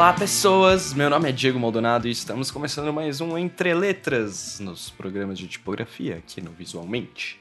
Olá, 0.00 0.14
pessoas! 0.14 0.94
Meu 0.94 1.10
nome 1.10 1.28
é 1.28 1.32
Diego 1.32 1.60
Maldonado 1.60 2.08
e 2.08 2.10
estamos 2.10 2.50
começando 2.50 2.90
mais 2.90 3.20
um 3.20 3.36
Entre 3.36 3.74
Letras 3.74 4.58
nos 4.58 4.88
programas 4.88 5.38
de 5.38 5.46
tipografia 5.46 6.16
aqui 6.16 6.40
no 6.40 6.50
Visualmente. 6.52 7.38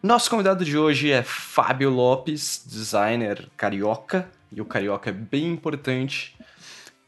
Nosso 0.00 0.30
convidado 0.30 0.64
de 0.64 0.78
hoje 0.78 1.10
é 1.10 1.24
Fábio 1.24 1.90
Lopes, 1.90 2.64
designer 2.64 3.50
carioca, 3.56 4.30
e 4.52 4.60
o 4.60 4.64
carioca 4.64 5.10
é 5.10 5.12
bem 5.12 5.48
importante. 5.48 6.38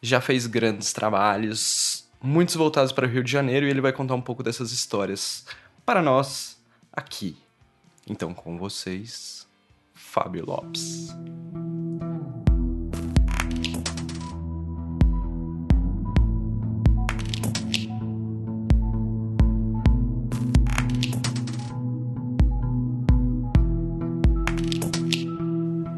Já 0.03 0.21
fez 0.21 0.45
grandes 0.49 0.93
trabalhos, 0.93 2.09
muitos 2.21 2.57
voltados 2.57 2.91
para 2.91 3.07
o 3.07 3.09
Rio 3.09 3.23
de 3.23 3.31
Janeiro, 3.31 3.67
e 3.67 3.71
ele 3.71 3.81
vai 3.81 3.93
contar 3.93 4.17
um 4.17 4.21
pouco 4.21 4.43
dessas 4.43 4.73
histórias 4.73 5.47
para 5.87 6.03
nós 6.03 6.61
aqui. 6.93 7.37
Então, 8.09 8.35
com 8.35 8.59
vocês, 8.59 9.47
Fábio 9.95 10.45
Lopes. 10.45 11.15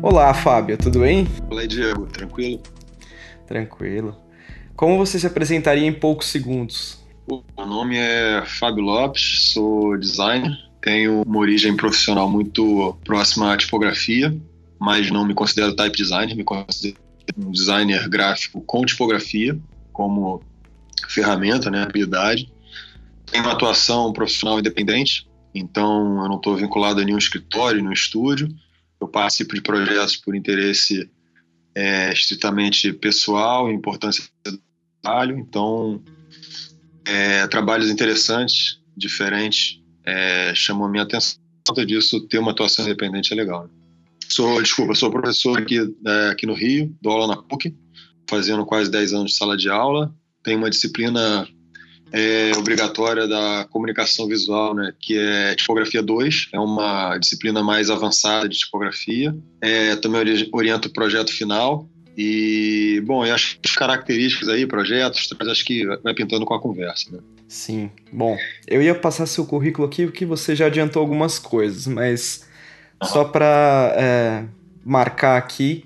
Olá, 0.08 0.32
Fábio, 0.32 0.78
tudo 0.78 1.00
bem? 1.00 1.26
Olá, 1.50 1.66
Diego, 1.66 2.06
tranquilo? 2.06 2.62
Tranquilo. 3.44 4.16
Como 4.76 4.96
você 4.98 5.18
se 5.18 5.26
apresentaria 5.26 5.84
em 5.84 5.92
poucos 5.92 6.28
segundos? 6.28 7.04
O 7.28 7.42
meu 7.58 7.66
nome 7.66 7.96
é 7.96 8.40
Fábio 8.46 8.84
Lopes, 8.84 9.50
sou 9.52 9.98
designer, 9.98 10.56
tenho 10.80 11.22
uma 11.22 11.38
origem 11.40 11.76
profissional 11.76 12.30
muito 12.30 12.96
próxima 13.04 13.52
à 13.52 13.56
tipografia, 13.56 14.32
mas 14.78 15.10
não 15.10 15.26
me 15.26 15.34
considero 15.34 15.74
type 15.74 15.96
designer, 15.96 16.36
me 16.36 16.44
considero 16.44 16.96
um 17.36 17.50
designer 17.50 18.08
gráfico 18.08 18.60
com 18.60 18.86
tipografia 18.86 19.58
como 19.92 20.40
ferramenta, 21.08 21.68
né, 21.68 21.82
habilidade. 21.82 22.48
Tenho 23.28 23.42
uma 23.42 23.54
atuação 23.54 24.12
profissional 24.12 24.60
independente, 24.60 25.28
então 25.52 26.22
eu 26.22 26.28
não 26.28 26.36
estou 26.36 26.54
vinculado 26.54 27.00
a 27.00 27.04
nenhum 27.04 27.18
escritório, 27.18 27.80
nenhum 27.80 27.92
estúdio 27.92 28.48
eu 29.00 29.08
participo 29.08 29.54
de 29.54 29.60
projetos 29.60 30.16
por 30.16 30.34
interesse 30.34 31.10
é, 31.74 32.12
estritamente 32.12 32.92
pessoal, 32.92 33.70
importância 33.70 34.24
do 34.44 34.58
trabalho, 35.02 35.38
então 35.38 36.02
é, 37.04 37.46
trabalhos 37.46 37.90
interessantes, 37.90 38.80
diferentes, 38.96 39.80
é, 40.04 40.52
a 40.70 40.88
minha 40.88 41.02
atenção. 41.02 41.38
Por 41.64 41.74
conta 41.74 41.86
disso, 41.86 42.26
ter 42.28 42.38
uma 42.38 42.52
atuação 42.52 42.84
independente 42.84 43.32
é 43.32 43.36
legal. 43.36 43.64
Né? 43.64 43.70
Sou, 44.28 44.60
desculpa, 44.62 44.94
sou 44.94 45.10
professor 45.10 45.58
aqui, 45.58 45.78
é, 46.06 46.28
aqui 46.28 46.46
no 46.46 46.54
Rio, 46.54 46.96
dou 47.00 47.12
aula 47.12 47.28
na 47.28 47.42
PUC, 47.42 47.76
fazendo 48.28 48.64
quase 48.64 48.90
10 48.90 49.12
anos 49.12 49.32
de 49.32 49.36
sala 49.36 49.56
de 49.56 49.68
aula. 49.68 50.14
Tenho 50.42 50.58
uma 50.58 50.70
disciplina 50.70 51.46
é, 52.12 52.52
obrigatória 52.56 53.26
da 53.26 53.66
comunicação 53.70 54.26
visual, 54.26 54.74
né, 54.74 54.92
que 55.00 55.18
é 55.18 55.54
tipografia 55.54 56.02
2, 56.02 56.48
é 56.52 56.58
uma 56.58 57.18
disciplina 57.18 57.62
mais 57.62 57.90
avançada 57.90 58.48
de 58.48 58.58
tipografia. 58.58 59.36
É, 59.60 59.96
também 59.96 60.48
oriento 60.52 60.88
o 60.88 60.92
projeto 60.92 61.32
final. 61.32 61.88
E, 62.16 63.02
bom, 63.04 63.22
acho 63.24 63.58
que 63.60 63.68
as 63.68 63.76
características 63.76 64.48
aí, 64.48 64.66
projetos, 64.66 65.28
acho 65.38 65.64
que 65.64 65.84
vai 66.02 66.14
pintando 66.14 66.46
com 66.46 66.54
a 66.54 66.60
conversa, 66.60 67.10
né? 67.12 67.18
Sim. 67.46 67.90
Bom, 68.10 68.36
eu 68.66 68.82
ia 68.82 68.94
passar 68.94 69.26
seu 69.26 69.44
currículo 69.44 69.86
aqui 69.86 70.06
porque 70.06 70.24
você 70.24 70.56
já 70.56 70.66
adiantou 70.66 71.00
algumas 71.00 71.38
coisas, 71.38 71.86
mas 71.86 72.46
uhum. 73.02 73.08
só 73.08 73.24
para 73.24 73.92
é, 73.96 74.44
marcar 74.82 75.36
aqui, 75.36 75.84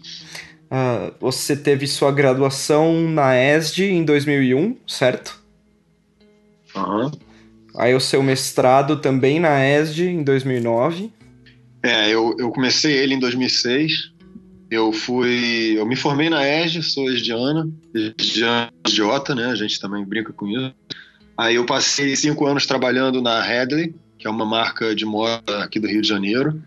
uh, 0.71 1.13
você 1.21 1.57
teve 1.57 1.87
sua 1.87 2.13
graduação 2.13 3.01
na 3.11 3.37
ESD 3.37 3.91
em 3.91 4.05
2001, 4.05 4.77
certo? 4.87 5.40
Uhum. 6.75 7.11
Aí 7.77 7.95
o 7.95 8.01
seu 8.01 8.23
mestrado 8.23 8.97
também 8.97 9.39
na 9.39 9.65
ESD 9.65 10.09
em 10.09 10.23
2009. 10.23 11.13
É, 11.83 12.11
eu, 12.11 12.37
eu 12.39 12.51
comecei 12.51 12.97
ele 12.97 13.15
em 13.15 13.19
2006. 13.19 14.13
Eu 14.71 14.93
fui. 14.93 15.75
Eu 15.77 15.87
me 15.87 15.97
formei 15.97 16.31
na 16.31 16.47
ESD, 16.47 16.83
sou 16.83 17.11
esdiana, 17.11 17.69
esdiana 18.19 18.73
idiota, 18.87 19.35
né? 19.35 19.47
A 19.47 19.55
gente 19.55 19.81
também 19.81 20.05
brinca 20.05 20.33
com 20.33 20.47
isso. 20.47 20.73
Aí 21.37 21.57
eu 21.57 21.65
passei 21.65 22.15
cinco 22.15 22.47
anos 22.47 22.67
trabalhando 22.67 23.21
na 23.23 23.43
Headley, 23.43 23.95
que 24.19 24.27
é 24.27 24.31
uma 24.31 24.45
marca 24.45 24.95
de 24.95 25.05
moda 25.05 25.65
aqui 25.65 25.81
do 25.81 25.89
Rio 25.89 26.03
de 26.03 26.09
Janeiro. 26.09 26.63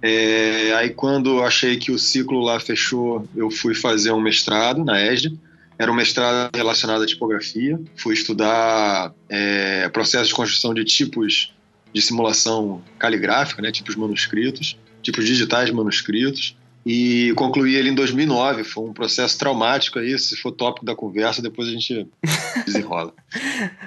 É, 0.00 0.72
aí 0.74 0.90
quando 0.90 1.42
achei 1.42 1.76
que 1.76 1.90
o 1.90 1.98
ciclo 1.98 2.40
lá 2.40 2.60
fechou, 2.60 3.28
eu 3.34 3.50
fui 3.50 3.74
fazer 3.74 4.12
um 4.12 4.20
mestrado 4.20 4.84
na 4.84 5.02
ESD. 5.02 5.36
Era 5.78 5.90
um 5.90 5.94
mestrado 5.94 6.50
relacionado 6.54 7.02
à 7.02 7.06
tipografia. 7.06 7.78
Fui 7.96 8.14
estudar 8.14 9.12
é, 9.28 9.88
processo 9.90 10.28
de 10.28 10.34
construção 10.34 10.72
de 10.72 10.84
tipos 10.84 11.54
de 11.92 12.02
simulação 12.02 12.82
caligráfica, 12.98 13.62
né, 13.62 13.70
tipos 13.70 13.96
manuscritos, 13.96 14.78
tipos 15.02 15.24
digitais 15.24 15.66
de 15.66 15.72
manuscritos. 15.72 16.56
E 16.84 17.32
concluí 17.34 17.74
ele 17.74 17.90
em 17.90 17.94
2009. 17.94 18.62
Foi 18.64 18.84
um 18.84 18.92
processo 18.92 19.36
traumático 19.38 19.98
aí. 19.98 20.16
Se 20.18 20.36
for 20.36 20.52
tópico 20.52 20.86
da 20.86 20.94
conversa, 20.94 21.42
depois 21.42 21.68
a 21.68 21.72
gente 21.72 22.08
desenrola. 22.64 23.12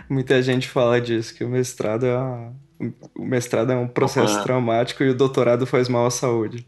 Muita 0.10 0.42
gente 0.44 0.68
fala 0.68 1.00
disso, 1.00 1.34
que 1.34 1.44
o 1.44 1.50
mestrado 1.50 2.06
é, 2.06 2.18
uma... 2.18 2.54
o 3.16 3.26
mestrado 3.26 3.72
é 3.72 3.76
um 3.76 3.88
processo 3.88 4.44
traumático 4.44 5.02
e 5.04 5.10
o 5.10 5.16
doutorado 5.16 5.66
faz 5.66 5.88
mal 5.88 6.06
à 6.06 6.12
saúde. 6.12 6.68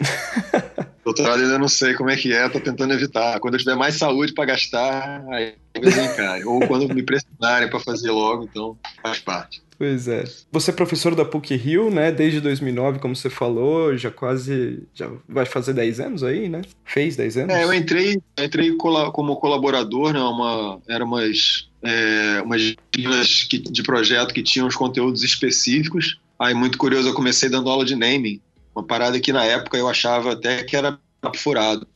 Doutorado 1.04 1.40
ainda 1.40 1.58
não 1.58 1.68
sei 1.68 1.94
como 1.94 2.10
é 2.10 2.16
que 2.16 2.32
é, 2.32 2.48
tô 2.48 2.58
tentando 2.58 2.92
evitar. 2.92 3.38
Quando 3.38 3.54
eu 3.54 3.60
tiver 3.60 3.76
mais 3.76 3.94
saúde 3.94 4.34
para 4.34 4.46
gastar, 4.46 5.24
aí 5.30 5.54
eu. 5.74 6.50
Ou 6.50 6.66
quando 6.66 6.92
me 6.92 7.02
pressionarem 7.02 7.70
para 7.70 7.78
fazer 7.78 8.10
logo, 8.10 8.44
então 8.44 8.76
faz 9.02 9.20
parte. 9.20 9.62
Pois 9.78 10.08
é. 10.08 10.24
Você 10.50 10.70
é 10.70 10.74
professor 10.74 11.14
da 11.14 11.24
PUC 11.24 11.54
Rio, 11.54 11.90
né? 11.90 12.10
Desde 12.10 12.40
2009, 12.40 12.98
como 12.98 13.14
você 13.14 13.28
falou, 13.28 13.96
já 13.96 14.10
quase. 14.10 14.82
Já 14.94 15.10
vai 15.28 15.44
fazer 15.44 15.74
10 15.74 16.00
anos 16.00 16.22
aí, 16.24 16.48
né? 16.48 16.62
Fez 16.84 17.14
10 17.14 17.36
anos? 17.36 17.54
É, 17.54 17.62
eu 17.62 17.72
entrei, 17.72 18.20
entrei 18.38 18.74
como 18.76 19.36
colaborador, 19.36 20.12
né? 20.12 20.20
Uma, 20.20 20.80
era 20.88 21.04
umas, 21.04 21.68
é, 21.82 22.40
umas 22.42 22.74
linhas 22.94 23.46
de 23.48 23.82
projeto 23.82 24.32
que 24.32 24.42
tinham 24.42 24.66
os 24.66 24.74
conteúdos 24.74 25.22
específicos. 25.22 26.18
Aí, 26.38 26.54
muito 26.54 26.78
curioso, 26.78 27.08
eu 27.08 27.14
comecei 27.14 27.48
dando 27.48 27.70
aula 27.70 27.84
de 27.84 27.94
naming 27.94 28.40
uma 28.76 28.86
parada 28.86 29.18
que 29.18 29.32
na 29.32 29.42
época 29.42 29.78
eu 29.78 29.88
achava 29.88 30.32
até 30.32 30.62
que 30.62 30.76
era 30.76 30.98
furado. 31.34 31.86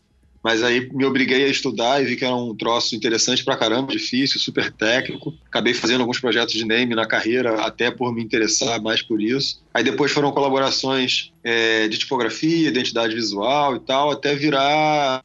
Mas 0.43 0.63
aí 0.63 0.91
me 0.95 1.05
obriguei 1.05 1.45
a 1.45 1.49
estudar 1.49 2.01
e 2.01 2.07
vi 2.07 2.17
que 2.17 2.25
era 2.25 2.35
um 2.35 2.57
troço 2.57 2.97
interessante 2.97 3.45
pra 3.45 3.59
caramba, 3.59 3.93
difícil, 3.93 4.41
super 4.41 4.73
técnico. 4.73 5.35
Acabei 5.47 5.75
fazendo 5.75 6.01
alguns 6.01 6.19
projetos 6.19 6.55
de 6.55 6.65
name 6.65 6.95
na 6.95 7.05
carreira, 7.05 7.61
até 7.61 7.91
por 7.91 8.15
me 8.15 8.25
interessar 8.25 8.81
mais 8.81 9.03
por 9.03 9.21
isso. 9.21 9.63
Aí 9.75 9.85
depois 9.85 10.11
foram 10.11 10.33
colaborações 10.33 11.31
é, 11.45 11.87
de 11.89 11.99
tipografia, 11.99 12.69
identidade 12.69 13.15
visual 13.15 13.77
e 13.77 13.81
tal, 13.81 14.11
até 14.11 14.35
virar 14.35 15.23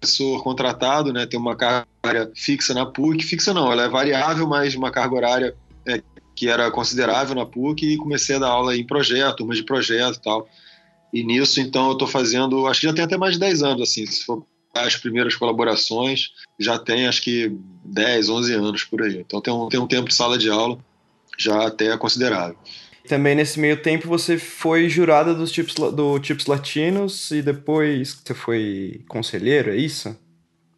professor 0.00 0.42
contratado, 0.42 1.12
né? 1.12 1.26
Ter 1.26 1.36
uma 1.36 1.54
carga 1.54 1.86
horária 2.04 2.32
fixa 2.34 2.74
na 2.74 2.86
PUC. 2.86 3.22
Fixa 3.22 3.54
não, 3.54 3.70
ela 3.70 3.84
é 3.84 3.88
variável, 3.88 4.48
mas 4.48 4.74
uma 4.74 4.90
carga 4.90 5.14
horária 5.14 5.54
é, 5.86 6.02
que 6.34 6.48
era 6.48 6.68
considerável 6.72 7.36
na 7.36 7.46
PUC 7.46 7.86
e 7.86 7.96
comecei 7.96 8.34
a 8.34 8.40
dar 8.40 8.48
aula 8.48 8.76
em 8.76 8.84
projeto, 8.84 9.36
turmas 9.36 9.58
de 9.58 9.62
projeto 9.62 10.16
e 10.16 10.22
tal. 10.22 10.48
E 11.12 11.24
nisso, 11.24 11.60
então, 11.60 11.86
eu 11.86 11.92
estou 11.92 12.06
fazendo, 12.06 12.66
acho 12.66 12.80
que 12.80 12.86
já 12.86 12.92
tem 12.92 13.04
até 13.04 13.16
mais 13.16 13.34
de 13.34 13.40
10 13.40 13.62
anos, 13.62 13.82
assim, 13.82 14.06
se 14.06 14.24
for 14.24 14.46
as 14.74 14.96
primeiras 14.96 15.34
colaborações, 15.34 16.30
já 16.58 16.78
tem 16.78 17.06
acho 17.08 17.22
que 17.22 17.52
10, 17.84 18.28
11 18.28 18.54
anos 18.54 18.84
por 18.84 19.02
aí. 19.02 19.18
Então 19.18 19.40
tem 19.40 19.52
um, 19.52 19.68
tem 19.68 19.80
um 19.80 19.86
tempo 19.86 20.08
de 20.08 20.14
sala 20.14 20.38
de 20.38 20.48
aula 20.48 20.78
já 21.36 21.66
até 21.66 21.96
considerável. 21.96 22.56
Também 23.08 23.34
nesse 23.34 23.58
meio 23.58 23.82
tempo 23.82 24.06
você 24.06 24.38
foi 24.38 24.88
jurada 24.88 25.34
dos 25.34 25.50
tips, 25.50 25.74
do 25.74 26.18
Tips 26.20 26.46
Latinos 26.46 27.30
e 27.30 27.42
depois 27.42 28.20
você 28.24 28.34
foi 28.34 29.00
conselheiro, 29.08 29.70
é 29.70 29.76
isso? 29.76 30.16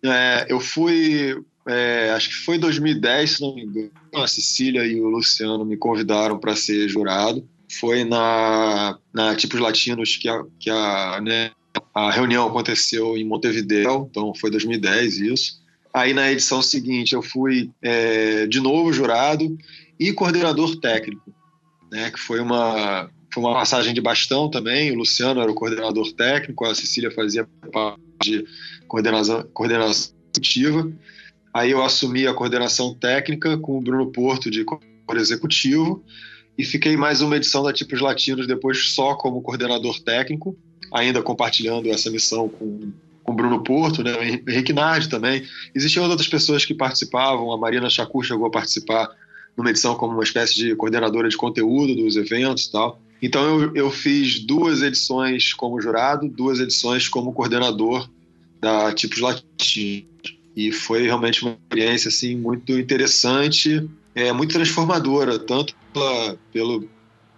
É, 0.04 0.46
eu 0.48 0.58
fui, 0.58 1.44
é, 1.68 2.10
acho 2.10 2.28
que 2.30 2.34
foi 2.36 2.56
em 2.56 2.60
2010, 2.60 3.30
se 3.30 3.42
não 3.42 3.54
me 3.54 3.64
engano, 3.64 3.90
a 4.14 4.26
Cecília 4.26 4.86
e 4.86 5.00
o 5.00 5.08
Luciano 5.08 5.64
me 5.64 5.76
convidaram 5.76 6.38
para 6.38 6.56
ser 6.56 6.88
jurado 6.88 7.46
foi 7.78 8.04
na, 8.04 8.98
na 9.12 9.34
Tipos 9.34 9.58
Latinos 9.58 10.16
que 10.16 10.28
a, 10.28 10.44
que 10.58 10.70
a, 10.70 11.20
né, 11.22 11.50
a 11.94 12.10
reunião 12.10 12.46
aconteceu 12.46 13.16
em 13.16 13.24
Montevideo, 13.24 14.08
então 14.10 14.34
foi 14.34 14.50
2010 14.50 15.18
isso. 15.18 15.62
Aí 15.92 16.12
na 16.14 16.30
edição 16.30 16.62
seguinte 16.62 17.14
eu 17.14 17.22
fui 17.22 17.70
é, 17.82 18.46
de 18.46 18.60
novo 18.60 18.92
jurado 18.92 19.56
e 19.98 20.12
coordenador 20.12 20.76
técnico, 20.80 21.32
né, 21.90 22.10
que 22.10 22.18
foi 22.18 22.40
uma, 22.40 23.10
foi 23.32 23.42
uma 23.42 23.54
passagem 23.54 23.94
de 23.94 24.00
bastão 24.00 24.50
também. 24.50 24.92
O 24.92 24.96
Luciano 24.96 25.40
era 25.40 25.50
o 25.50 25.54
coordenador 25.54 26.12
técnico, 26.12 26.64
a 26.64 26.74
Cecília 26.74 27.10
fazia 27.10 27.48
parte 27.72 28.00
de 28.22 28.44
coordenação, 28.86 29.42
coordenação 29.52 30.14
executiva. 30.34 30.92
Aí 31.54 31.70
eu 31.70 31.82
assumi 31.82 32.26
a 32.26 32.34
coordenação 32.34 32.94
técnica 32.94 33.58
com 33.58 33.76
o 33.76 33.80
Bruno 33.80 34.10
Porto 34.10 34.50
de 34.50 34.64
coordenador 34.64 35.16
executivo 35.16 36.02
e 36.56 36.64
fiquei 36.64 36.96
mais 36.96 37.20
uma 37.20 37.36
edição 37.36 37.62
da 37.62 37.72
Tipos 37.72 38.00
Latinos 38.00 38.46
depois 38.46 38.90
só 38.90 39.14
como 39.14 39.40
coordenador 39.40 39.98
técnico, 40.00 40.56
ainda 40.92 41.22
compartilhando 41.22 41.88
essa 41.88 42.10
missão 42.10 42.48
com, 42.48 42.92
com 43.22 43.34
Bruno 43.34 43.62
Porto, 43.62 44.02
né, 44.02 44.12
Henrique 44.46 44.72
Nardi 44.72 45.08
também. 45.08 45.42
Existiam 45.74 46.08
outras 46.08 46.28
pessoas 46.28 46.64
que 46.64 46.74
participavam, 46.74 47.50
a 47.52 47.56
Marina 47.56 47.88
Chacur 47.88 48.22
chegou 48.22 48.46
a 48.46 48.50
participar 48.50 49.08
numa 49.56 49.70
edição 49.70 49.94
como 49.94 50.12
uma 50.12 50.22
espécie 50.22 50.54
de 50.54 50.76
coordenadora 50.76 51.28
de 51.28 51.36
conteúdo 51.36 51.94
dos 51.94 52.16
eventos 52.16 52.66
e 52.66 52.72
tal. 52.72 53.00
Então 53.22 53.60
eu, 53.60 53.74
eu 53.74 53.90
fiz 53.90 54.40
duas 54.40 54.82
edições 54.82 55.54
como 55.54 55.80
jurado, 55.80 56.28
duas 56.28 56.58
edições 56.58 57.08
como 57.08 57.32
coordenador 57.32 58.10
da 58.60 58.92
Tipos 58.92 59.20
Latinos. 59.20 60.06
E 60.54 60.70
foi 60.70 61.04
realmente 61.04 61.42
uma 61.42 61.52
experiência 61.52 62.08
assim 62.08 62.36
muito 62.36 62.78
interessante, 62.78 63.88
é 64.14 64.32
muito 64.32 64.52
transformadora, 64.52 65.38
tanto 65.38 65.74
pela, 65.92 66.38
pelo, 66.52 66.88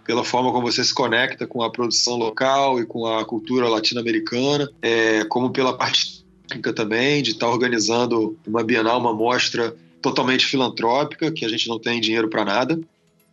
pela 0.05 0.23
forma 0.23 0.51
como 0.51 0.71
você 0.71 0.83
se 0.83 0.93
conecta 0.93 1.45
com 1.47 1.61
a 1.61 1.71
produção 1.71 2.15
local 2.15 2.79
e 2.79 2.85
com 2.85 3.05
a 3.05 3.25
cultura 3.25 3.67
latino-americana, 3.67 4.69
é, 4.81 5.25
como 5.25 5.51
pela 5.51 5.77
parte 5.77 6.25
técnica 6.47 6.73
também, 6.73 7.21
de 7.21 7.31
estar 7.31 7.47
organizando 7.49 8.37
uma 8.47 8.63
Bienal, 8.63 8.99
uma 8.99 9.13
mostra 9.13 9.75
totalmente 10.01 10.45
filantrópica, 10.45 11.31
que 11.31 11.43
a 11.43 11.49
gente 11.49 11.67
não 11.67 11.79
tem 11.79 11.99
dinheiro 11.99 12.29
para 12.29 12.45
nada. 12.45 12.79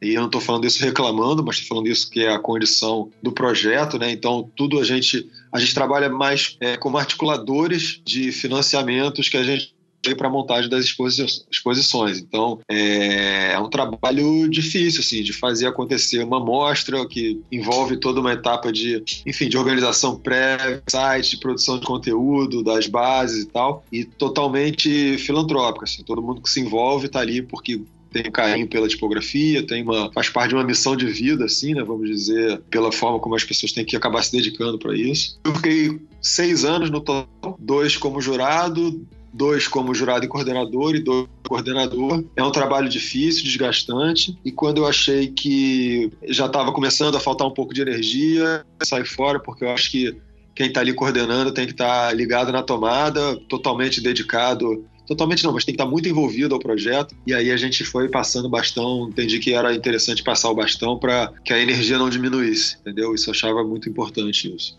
E 0.01 0.15
eu 0.15 0.21
não 0.21 0.27
estou 0.27 0.41
falando 0.41 0.67
isso 0.67 0.83
reclamando, 0.83 1.45
mas 1.45 1.57
estou 1.57 1.77
falando 1.77 1.87
isso 1.87 2.11
que 2.11 2.25
é 2.25 2.33
a 2.33 2.39
condição 2.39 3.11
do 3.23 3.31
projeto, 3.31 3.99
né? 3.99 4.11
Então, 4.11 4.51
tudo 4.57 4.81
a 4.81 4.85
gente 4.85 5.31
a 5.53 5.61
gente 5.61 5.75
trabalha 5.75 6.09
mais 6.09 6.57
é, 6.61 6.77
como 6.77 6.99
articuladores 6.99 8.01
de 8.05 8.33
financiamentos 8.33 9.29
que 9.29 9.37
a 9.37 9.45
gente 9.45 9.75
para 10.17 10.27
a 10.27 10.31
montagem 10.31 10.69
das 10.69 10.85
exposições. 10.85 12.19
Então, 12.19 12.59
é, 12.69 13.53
é, 13.53 13.59
um 13.61 13.71
trabalho 13.71 14.49
difícil, 14.49 15.01
assim, 15.01 15.23
de 15.23 15.33
fazer 15.33 15.67
acontecer 15.67 16.25
uma 16.25 16.41
mostra 16.41 17.07
que 17.07 17.41
envolve 17.53 17.97
toda 17.97 18.21
uma 18.21 18.33
etapa 18.33 18.73
de, 18.73 19.03
enfim, 19.25 19.49
de 19.49 19.57
organização 19.57 20.17
pré, 20.17 20.83
site, 20.89 21.31
de 21.31 21.37
produção 21.39 21.79
de 21.79 21.87
conteúdo, 21.87 22.65
das 22.65 22.89
bases 22.89 23.45
e 23.45 23.47
tal, 23.47 23.85
e 23.93 24.05
totalmente 24.05 25.17
filantrópica, 25.19 25.85
assim, 25.85 26.03
todo 26.03 26.21
mundo 26.21 26.43
que 26.43 26.51
se 26.51 26.61
envolve 26.61 27.07
está 27.07 27.21
ali 27.21 27.41
porque 27.41 27.81
tem 28.13 28.25
um 28.29 28.31
carinho 28.31 28.69
pela 28.69 28.87
tipografia, 28.87 29.67
tem 29.67 29.83
uma 29.83 30.13
faz 30.13 30.29
parte 30.29 30.51
de 30.51 30.55
uma 30.55 30.65
missão 30.65 30.95
de 30.95 31.07
vida, 31.07 31.47
assim, 31.47 31.75
né? 31.75 31.83
Vamos 31.83 32.09
dizer, 32.09 32.61
pela 32.69 32.93
forma 32.93 33.19
como 33.19 33.35
as 33.35 33.43
pessoas 33.43 33.73
têm 33.73 33.85
que 33.85 33.97
acabar 33.97 34.23
se 34.23 34.31
dedicando 34.31 34.79
para 34.79 34.95
isso. 34.95 35.39
Eu 35.45 35.55
fiquei 35.55 35.99
seis 36.21 36.65
anos 36.65 36.91
no 36.91 37.01
total, 37.01 37.57
dois 37.59 37.97
como 37.97 38.21
jurado, 38.21 39.05
dois 39.33 39.67
como 39.67 39.95
jurado 39.95 40.25
e 40.25 40.29
coordenador 40.29 40.95
e 40.95 41.01
dois 41.01 41.29
coordenador. 41.47 42.25
É 42.37 42.43
um 42.43 42.51
trabalho 42.51 42.89
difícil, 42.89 43.45
desgastante, 43.45 44.39
e 44.45 44.51
quando 44.51 44.79
eu 44.79 44.87
achei 44.87 45.29
que 45.29 46.11
já 46.29 46.47
estava 46.47 46.73
começando 46.73 47.17
a 47.17 47.21
faltar 47.21 47.47
um 47.47 47.55
pouco 47.55 47.75
de 47.75 47.83
energia, 47.83 48.65
saí 48.83 49.05
fora, 49.05 49.39
porque 49.39 49.65
eu 49.65 49.71
acho 49.71 49.91
que 49.91 50.17
quem 50.55 50.69
está 50.69 50.81
ali 50.81 50.93
coordenando 50.93 51.53
tem 51.53 51.67
que 51.67 51.73
estar 51.73 52.09
tá 52.09 52.13
ligado 52.13 52.53
na 52.53 52.63
tomada, 52.63 53.37
totalmente 53.49 54.01
dedicado 54.01 54.85
totalmente 55.07 55.45
não, 55.45 55.53
mas 55.53 55.65
tem 55.65 55.75
que 55.75 55.77
estar 55.77 55.85
tá 55.85 55.91
muito 55.91 56.09
envolvido 56.09 56.55
ao 56.55 56.61
projeto. 56.61 57.15
E 57.27 57.35
aí 57.35 57.51
a 57.51 57.57
gente 57.57 57.85
foi 57.85 58.09
passando 58.09 58.47
o 58.47 58.49
bastão, 58.49 59.09
entendi 59.09 59.39
que 59.39 59.53
era 59.53 59.75
interessante 59.75 60.23
passar 60.23 60.51
o 60.51 60.55
bastão 60.55 60.99
para 60.99 61.33
que 61.45 61.53
a 61.53 61.59
energia 61.59 61.99
não 61.99 62.09
diminuísse, 62.09 62.77
entendeu? 62.81 63.15
Isso 63.15 63.29
eu 63.29 63.33
achava 63.33 63.65
muito 63.65 63.89
importante 63.89 64.55
isso. 64.55 64.77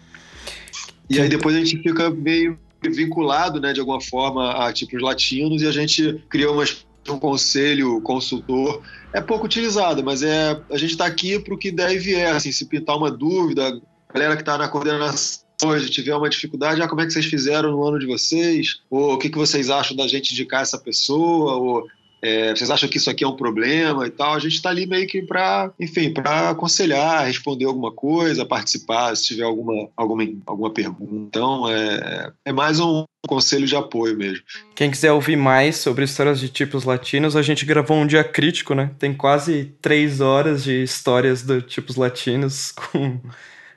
E 1.10 1.20
aí 1.20 1.28
depois 1.28 1.56
a 1.56 1.60
gente 1.60 1.78
fica 1.78 2.10
meio 2.10 2.58
vinculado, 2.90 3.60
né, 3.60 3.74
de 3.74 3.80
alguma 3.80 4.02
forma, 4.02 4.52
a 4.52 4.74
tipos 4.74 5.02
latinos 5.02 5.62
e 5.62 5.68
a 5.68 5.72
gente 5.72 6.24
criou 6.30 6.56
uma, 6.56 6.66
um 7.10 7.20
conselho 7.20 8.02
consultor. 8.02 8.82
É 9.14 9.22
pouco 9.22 9.46
utilizado, 9.46 10.04
mas 10.04 10.24
é 10.24 10.60
a 10.70 10.78
gente 10.78 10.92
está 10.92 11.06
aqui 11.06 11.40
para 11.40 11.54
o 11.54 11.58
que 11.58 11.72
der 11.72 11.94
e 11.94 12.00
vier. 12.00 12.36
Assim, 12.36 12.52
se 12.52 12.66
pintar 12.66 12.98
uma 12.98 13.12
dúvida, 13.12 13.68
a 14.10 14.14
galera 14.14 14.36
que 14.36 14.42
está 14.42 14.58
na 14.58 14.68
coordenação 14.68 15.44
hoje 15.64 15.90
tiver 15.90 16.16
uma 16.16 16.30
dificuldade, 16.30 16.82
ah, 16.82 16.88
como 16.88 17.02
é 17.02 17.06
que 17.06 17.14
vocês 17.14 17.26
fizeram 17.26 17.72
no 17.72 17.88
ano 17.88 18.00
de 18.00 18.06
vocês? 18.06 18.82
Ou 18.90 19.14
o 19.14 19.18
que, 19.18 19.30
que 19.30 19.38
vocês 19.38 19.70
acham 19.70 19.96
da 19.96 20.08
gente 20.08 20.34
indicar 20.34 20.62
essa 20.62 20.78
pessoa? 20.78 21.56
Ou 21.56 21.88
é, 22.24 22.56
vocês 22.56 22.72
acham 22.72 22.88
que 22.88 22.96
isso 22.96 23.10
aqui 23.10 23.22
é 23.22 23.28
um 23.28 23.36
problema 23.36 24.08
e 24.08 24.10
tal? 24.10 24.34
A 24.34 24.40
gente 24.40 24.54
está 24.54 24.70
ali 24.70 24.88
meio 24.88 25.06
que 25.06 25.22
para, 25.22 25.74
enfim, 25.78 26.14
para 26.14 26.52
aconselhar, 26.52 27.26
responder 27.26 27.66
alguma 27.66 27.92
coisa, 27.92 28.46
participar, 28.46 29.14
se 29.18 29.26
tiver 29.26 29.44
alguma, 29.44 29.90
alguma, 29.98 30.24
alguma 30.46 30.70
pergunta. 30.70 31.14
Então, 31.14 31.70
é, 31.70 32.32
é 32.46 32.54
mais 32.54 32.80
um 32.80 33.04
conselho 33.28 33.68
de 33.68 33.76
apoio 33.76 34.18
mesmo. 34.18 34.42
Quem 34.74 34.90
quiser 34.90 35.12
ouvir 35.12 35.36
mais 35.36 35.76
sobre 35.76 36.06
histórias 36.06 36.40
de 36.40 36.48
tipos 36.48 36.86
latinos, 36.86 37.36
a 37.36 37.42
gente 37.42 37.66
gravou 37.66 37.98
um 37.98 38.08
dia 38.08 38.24
crítico, 38.24 38.74
né? 38.74 38.92
Tem 38.98 39.14
quase 39.14 39.76
três 39.82 40.22
horas 40.22 40.64
de 40.64 40.82
histórias 40.82 41.42
de 41.42 41.62
tipos 41.62 41.98
latinos 41.98 42.72
com, 42.94 43.20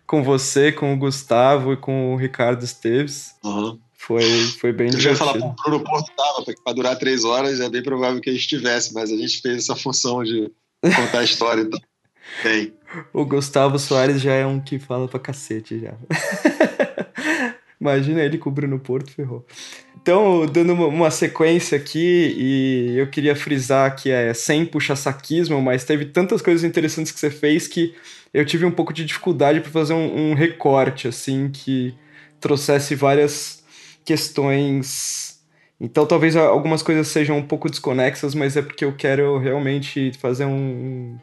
com 0.06 0.22
você, 0.22 0.70
com 0.70 0.94
o 0.94 0.96
Gustavo 0.96 1.72
e 1.72 1.76
com 1.76 2.14
o 2.14 2.16
Ricardo 2.16 2.62
Esteves. 2.62 3.34
Uhum. 3.44 3.76
Foi, 4.06 4.23
foi 4.61 4.73
bem 4.73 4.87
Eu 4.87 5.00
já 5.00 5.11
ia 5.11 5.17
falar 5.17 5.32
para 5.32 5.49
o 5.49 5.53
Bruno 5.53 5.82
Porto 5.82 6.12
tava, 6.17 6.44
para 6.64 6.73
durar 6.73 6.97
três 6.97 7.25
horas 7.25 7.58
é 7.58 7.69
bem 7.69 7.82
provável 7.82 8.20
que 8.20 8.31
a 8.31 8.32
gente 8.32 8.47
tivesse, 8.47 8.94
mas 8.94 9.11
a 9.11 9.17
gente 9.17 9.41
fez 9.41 9.64
essa 9.64 9.75
função 9.75 10.23
de 10.23 10.49
contar 10.81 11.19
a 11.19 11.25
história, 11.25 11.62
então 11.62 11.81
tem. 12.41 12.73
O 13.12 13.25
Gustavo 13.25 13.81
Soares 13.81 14.23
já 14.23 14.32
é 14.32 14.47
um 14.47 14.61
que 14.61 14.79
fala 14.79 15.08
pra 15.08 15.19
cacete 15.19 15.81
já. 15.81 15.94
Imagina 17.81 18.23
ele 18.23 18.38
com 18.38 18.49
o 18.49 18.53
Bruno 18.53 18.79
Porto, 18.79 19.11
ferrou. 19.11 19.44
Então, 20.00 20.47
dando 20.47 20.73
uma 20.73 21.11
sequência 21.11 21.76
aqui, 21.76 22.35
e 22.38 22.94
eu 22.97 23.08
queria 23.11 23.35
frisar 23.35 23.97
que 23.97 24.11
é 24.11 24.32
sem 24.32 24.64
puxa-saquismo, 24.64 25.61
mas 25.61 25.85
teve 25.85 26.06
tantas 26.06 26.41
coisas 26.41 26.62
interessantes 26.62 27.11
que 27.11 27.19
você 27.19 27.31
fez 27.31 27.67
que 27.67 27.93
eu 28.32 28.47
tive 28.47 28.64
um 28.64 28.70
pouco 28.70 28.93
de 28.93 29.05
dificuldade 29.05 29.61
para 29.61 29.70
fazer 29.70 29.94
um, 29.94 30.31
um 30.31 30.35
recorte, 30.35 31.08
assim, 31.08 31.50
que 31.50 31.93
trouxesse 32.41 32.94
várias 32.94 33.66
questões. 34.06 35.38
Então 35.79 36.06
talvez 36.06 36.35
algumas 36.37 36.82
coisas 36.82 37.08
sejam 37.08 37.37
um 37.37 37.43
pouco 37.43 37.69
desconexas, 37.69 38.35
mas 38.35 38.56
é 38.56 38.62
porque 38.62 38.85
eu 38.85 38.94
quero 38.94 39.37
realmente 39.37 40.12
fazer 40.19 40.47
um, 40.47 41.19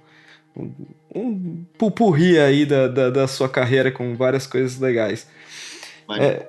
um, 0.56 0.72
um 1.16 1.66
pupurri 1.78 2.38
aí 2.38 2.64
da, 2.66 2.88
da, 2.88 3.10
da, 3.10 3.28
sua 3.28 3.50
carreira 3.50 3.92
com 3.92 4.16
várias 4.16 4.46
coisas 4.46 4.80
legais. 4.80 5.28
É, 6.20 6.48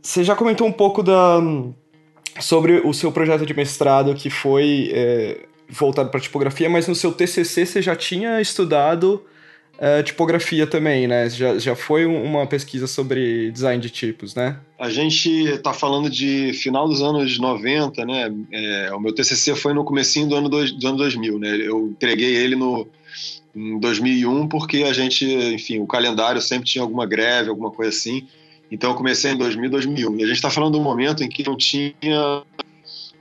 você 0.00 0.24
já 0.24 0.34
comentou 0.34 0.66
um 0.66 0.72
pouco 0.72 1.02
da, 1.02 1.40
sobre 2.40 2.80
o 2.84 2.94
seu 2.94 3.12
projeto 3.12 3.44
de 3.44 3.52
mestrado 3.52 4.14
que 4.14 4.30
foi 4.30 4.90
é, 4.94 5.40
voltado 5.68 6.08
para 6.08 6.20
tipografia, 6.20 6.70
mas 6.70 6.88
no 6.88 6.94
seu 6.94 7.12
TCC 7.12 7.66
você 7.66 7.82
já 7.82 7.94
tinha 7.94 8.40
estudado 8.40 9.22
uh, 9.82 10.02
tipografia 10.02 10.66
também, 10.66 11.08
né? 11.08 11.28
Já, 11.28 11.58
já 11.58 11.74
foi 11.74 12.06
uma 12.06 12.46
pesquisa 12.46 12.86
sobre 12.86 13.50
design 13.50 13.82
de 13.82 13.90
tipos, 13.90 14.34
né? 14.34 14.56
A 14.78 14.88
gente 14.88 15.28
está 15.28 15.72
falando 15.72 16.08
de 16.08 16.52
final 16.52 16.88
dos 16.88 17.02
anos 17.02 17.38
90, 17.38 18.04
né? 18.04 18.32
É, 18.52 18.94
o 18.94 19.00
meu 19.00 19.12
TCC 19.12 19.56
foi 19.56 19.74
no 19.74 19.84
comecinho 19.84 20.28
do 20.28 20.36
ano, 20.36 20.48
dois, 20.48 20.70
do 20.72 20.86
ano 20.86 20.96
2000, 20.96 21.38
né? 21.38 21.56
Eu 21.56 21.88
entreguei 21.88 22.36
ele 22.36 22.54
no, 22.54 22.86
em 23.54 23.78
2001 23.78 24.48
porque 24.48 24.84
a 24.84 24.92
gente, 24.92 25.26
enfim, 25.26 25.80
o 25.80 25.86
calendário 25.86 26.40
sempre 26.40 26.68
tinha 26.68 26.82
alguma 26.82 27.04
greve, 27.04 27.50
alguma 27.50 27.70
coisa 27.70 27.90
assim. 27.90 28.26
Então 28.70 28.90
eu 28.90 28.96
comecei 28.96 29.32
em 29.32 29.36
2000, 29.36 29.70
2001. 29.70 30.18
E 30.18 30.22
a 30.22 30.26
gente 30.26 30.36
está 30.36 30.50
falando 30.50 30.74
de 30.74 30.80
um 30.80 30.82
momento 30.82 31.22
em 31.22 31.28
que 31.28 31.44
não 31.44 31.56
tinha 31.56 32.42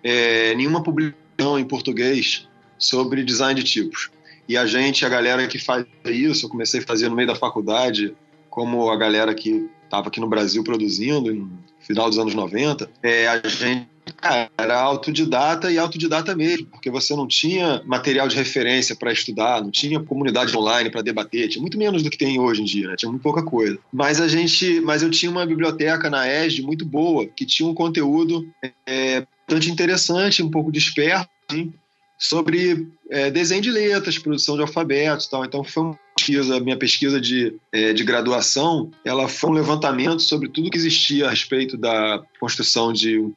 é, 0.03 0.55
nenhuma 0.55 0.81
publicação 0.81 1.59
em 1.59 1.65
português 1.65 2.47
sobre 2.77 3.23
design 3.23 3.61
de 3.61 3.69
tipos. 3.69 4.09
E 4.51 4.57
a 4.57 4.65
gente, 4.65 5.05
a 5.05 5.09
galera 5.09 5.47
que 5.47 5.57
faz 5.57 5.85
isso, 6.03 6.45
eu 6.45 6.49
comecei 6.49 6.81
a 6.81 6.83
fazer 6.83 7.07
no 7.07 7.15
meio 7.15 7.29
da 7.29 7.35
faculdade, 7.35 8.13
como 8.49 8.89
a 8.89 8.97
galera 8.97 9.33
que 9.33 9.69
estava 9.85 10.09
aqui 10.09 10.19
no 10.19 10.27
Brasil 10.27 10.61
produzindo, 10.61 11.33
no 11.33 11.57
final 11.79 12.09
dos 12.09 12.19
anos 12.19 12.35
90, 12.35 12.91
é, 13.01 13.29
a 13.29 13.47
gente 13.47 13.87
cara, 14.17 14.51
era 14.57 14.77
autodidata 14.77 15.71
e 15.71 15.77
autodidata 15.77 16.35
mesmo, 16.35 16.65
porque 16.65 16.91
você 16.91 17.15
não 17.15 17.25
tinha 17.29 17.81
material 17.85 18.27
de 18.27 18.35
referência 18.35 18.93
para 18.93 19.13
estudar, 19.13 19.61
não 19.61 19.71
tinha 19.71 20.03
comunidade 20.03 20.53
online 20.57 20.89
para 20.89 21.01
debater, 21.01 21.47
tinha 21.47 21.61
muito 21.61 21.77
menos 21.77 22.03
do 22.03 22.09
que 22.09 22.17
tem 22.17 22.37
hoje 22.37 22.61
em 22.61 22.65
dia, 22.65 22.89
né? 22.89 22.97
tinha 22.97 23.09
muito 23.09 23.23
pouca 23.23 23.41
coisa. 23.41 23.79
Mas 23.89 24.19
a 24.19 24.27
gente, 24.27 24.81
mas 24.81 25.01
eu 25.01 25.09
tinha 25.09 25.31
uma 25.31 25.45
biblioteca 25.45 26.09
na 26.09 26.27
ESD 26.27 26.61
muito 26.61 26.83
boa, 26.83 27.25
que 27.25 27.45
tinha 27.45 27.69
um 27.69 27.73
conteúdo 27.73 28.45
é, 28.85 29.25
bastante 29.47 29.71
interessante, 29.71 30.43
um 30.43 30.51
pouco 30.51 30.73
disperso, 30.73 31.25
assim, 31.49 31.73
sobre 32.21 32.87
é, 33.09 33.31
desenho 33.31 33.63
de 33.63 33.71
letras, 33.71 34.19
produção 34.19 34.55
de 34.55 34.61
alfabetos 34.61 35.25
tal. 35.25 35.43
Então 35.43 35.63
foi 35.63 35.81
uma 35.81 35.99
pesquisa, 36.15 36.59
minha 36.59 36.77
pesquisa 36.77 37.19
de, 37.19 37.55
é, 37.71 37.93
de 37.93 38.03
graduação, 38.03 38.91
ela 39.03 39.27
foi 39.27 39.49
um 39.49 39.53
levantamento 39.53 40.21
sobre 40.21 40.47
tudo 40.47 40.69
que 40.69 40.77
existia 40.77 41.25
a 41.25 41.29
respeito 41.31 41.75
da 41.75 42.21
construção 42.39 42.93
de 42.93 43.17
um 43.17 43.33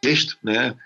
texto, 0.00 0.38
né? 0.44 0.76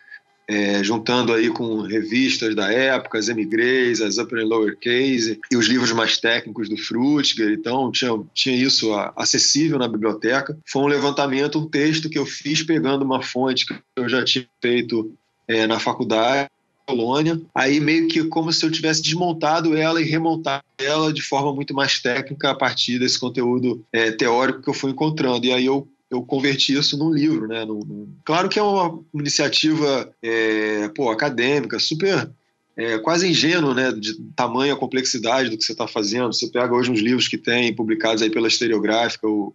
É, 0.51 0.83
juntando 0.83 1.35
aí 1.35 1.51
com 1.51 1.83
revistas 1.83 2.55
da 2.55 2.73
época, 2.73 3.19
as 3.19 3.29
emigrês, 3.29 4.01
as 4.01 4.17
upper 4.17 4.43
and 4.43 4.47
lower 4.47 4.79
case 4.79 5.39
e 5.51 5.57
os 5.59 5.67
livros 5.67 5.93
mais 5.93 6.17
técnicos 6.17 6.71
do 6.71 6.79
Frutiger, 6.79 7.51
então 7.51 7.93
tinha, 7.93 8.13
tinha 8.33 8.57
isso 8.57 8.91
acessível 9.15 9.79
na 9.79 9.87
biblioteca. 9.87 10.59
Foi 10.65 10.81
um 10.81 10.87
levantamento, 10.87 11.59
um 11.59 11.69
texto 11.69 12.09
que 12.09 12.19
eu 12.19 12.25
fiz 12.25 12.63
pegando 12.63 13.05
uma 13.05 13.21
fonte 13.21 13.67
que 13.67 13.75
eu 13.95 14.09
já 14.09 14.25
tinha 14.25 14.47
feito 14.63 15.13
é, 15.47 15.67
na 15.67 15.79
faculdade 15.79 16.49
Polônia, 16.89 17.39
aí 17.55 17.79
meio 17.81 18.09
que 18.09 18.25
como 18.25 18.51
se 18.51 18.65
eu 18.65 18.71
tivesse 18.71 19.03
desmontado 19.03 19.77
ela 19.77 20.01
e 20.01 20.05
remontado 20.05 20.65
ela 20.79 21.13
de 21.13 21.21
forma 21.21 21.55
muito 21.55 21.75
mais 21.75 22.01
técnica 22.01 22.51
a 22.51 22.55
partir 22.55 22.99
desse 22.99 23.21
conteúdo 23.21 23.85
é, 23.93 24.11
teórico 24.11 24.63
que 24.63 24.71
eu 24.71 24.75
fui 24.75 24.91
encontrando. 24.91 25.47
E 25.47 25.53
aí 25.53 25.67
eu 25.67 25.87
eu 26.11 26.23
converti 26.23 26.73
isso 26.73 26.97
num 26.97 27.13
livro, 27.13 27.47
né? 27.47 27.67
Num, 27.67 27.81
num... 27.81 28.09
Claro 28.25 28.49
que 28.49 28.59
é 28.59 28.63
uma 28.63 28.99
iniciativa 29.13 30.11
é, 30.23 30.89
pô, 30.97 31.11
acadêmica, 31.11 31.79
super 31.79 32.31
é, 32.79 32.97
quase 32.97 33.29
ingênuo, 33.29 33.75
né, 33.75 33.91
de 33.91 34.15
tamanha 34.37 34.77
complexidade 34.77 35.51
do 35.51 35.59
que 35.59 35.65
você 35.65 35.73
está 35.73 35.89
fazendo. 35.89 36.33
Você 36.33 36.47
pega 36.47 36.73
hoje 36.73 36.91
uns 36.91 37.01
livros 37.01 37.27
que 37.27 37.37
tem 37.37 37.75
publicados 37.75 38.23
aí 38.23 38.31
pela 38.31 38.47
Estereográfica, 38.47 39.27
o, 39.27 39.53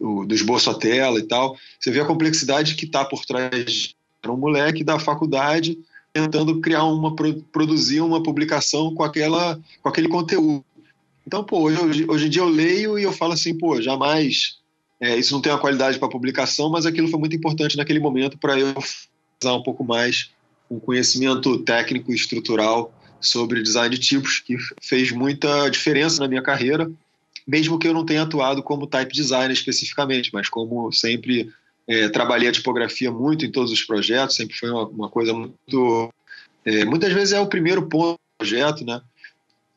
o, 0.00 0.20
o, 0.20 0.26
do 0.26 0.34
esboço 0.34 0.70
à 0.70 0.74
tela 0.74 1.18
e 1.18 1.24
tal, 1.24 1.56
você 1.78 1.90
vê 1.90 2.00
a 2.00 2.06
complexidade 2.06 2.74
que 2.74 2.86
está 2.86 3.04
por 3.04 3.24
trás 3.24 3.64
de 3.64 4.30
um 4.30 4.36
moleque 4.36 4.82
da 4.82 4.98
faculdade 4.98 5.78
tentando 6.22 6.60
criar 6.60 6.84
uma, 6.84 7.14
produzir 7.52 8.00
uma 8.00 8.22
publicação 8.22 8.94
com, 8.94 9.02
aquela, 9.02 9.58
com 9.82 9.88
aquele 9.88 10.08
conteúdo. 10.08 10.64
Então, 11.26 11.44
pô, 11.44 11.60
hoje, 11.62 12.06
hoje 12.08 12.26
em 12.26 12.30
dia 12.30 12.42
eu 12.42 12.48
leio 12.48 12.98
e 12.98 13.02
eu 13.02 13.12
falo 13.12 13.34
assim, 13.34 13.56
pô, 13.56 13.80
jamais, 13.80 14.58
é, 15.00 15.16
isso 15.16 15.32
não 15.32 15.40
tem 15.40 15.52
uma 15.52 15.58
qualidade 15.58 15.98
para 15.98 16.08
publicação, 16.08 16.70
mas 16.70 16.86
aquilo 16.86 17.08
foi 17.08 17.18
muito 17.18 17.36
importante 17.36 17.76
naquele 17.76 18.00
momento 18.00 18.38
para 18.38 18.58
eu 18.58 18.74
usar 19.40 19.54
um 19.54 19.62
pouco 19.62 19.84
mais 19.84 20.30
um 20.70 20.78
conhecimento 20.78 21.58
técnico 21.60 22.12
e 22.12 22.14
estrutural 22.14 22.92
sobre 23.20 23.62
design 23.62 23.94
de 23.96 24.00
tipos, 24.00 24.40
que 24.40 24.56
fez 24.82 25.10
muita 25.12 25.68
diferença 25.68 26.20
na 26.20 26.28
minha 26.28 26.42
carreira, 26.42 26.90
mesmo 27.46 27.78
que 27.78 27.88
eu 27.88 27.94
não 27.94 28.04
tenha 28.04 28.22
atuado 28.22 28.62
como 28.62 28.86
type 28.86 29.12
designer 29.12 29.52
especificamente, 29.52 30.30
mas 30.32 30.48
como 30.48 30.92
sempre 30.92 31.50
é, 31.88 32.08
trabalhei 32.08 32.48
a 32.48 32.52
tipografia 32.52 33.10
muito 33.10 33.46
em 33.46 33.50
todos 33.50 33.72
os 33.72 33.82
projetos, 33.82 34.36
sempre 34.36 34.56
foi 34.56 34.70
uma, 34.70 34.86
uma 34.86 35.08
coisa 35.08 35.32
muito. 35.32 36.12
É, 36.64 36.84
muitas 36.84 37.12
vezes 37.12 37.32
é 37.32 37.40
o 37.40 37.46
primeiro 37.46 37.88
ponto 37.88 38.14
do 38.14 38.38
projeto, 38.38 38.84
né? 38.84 39.00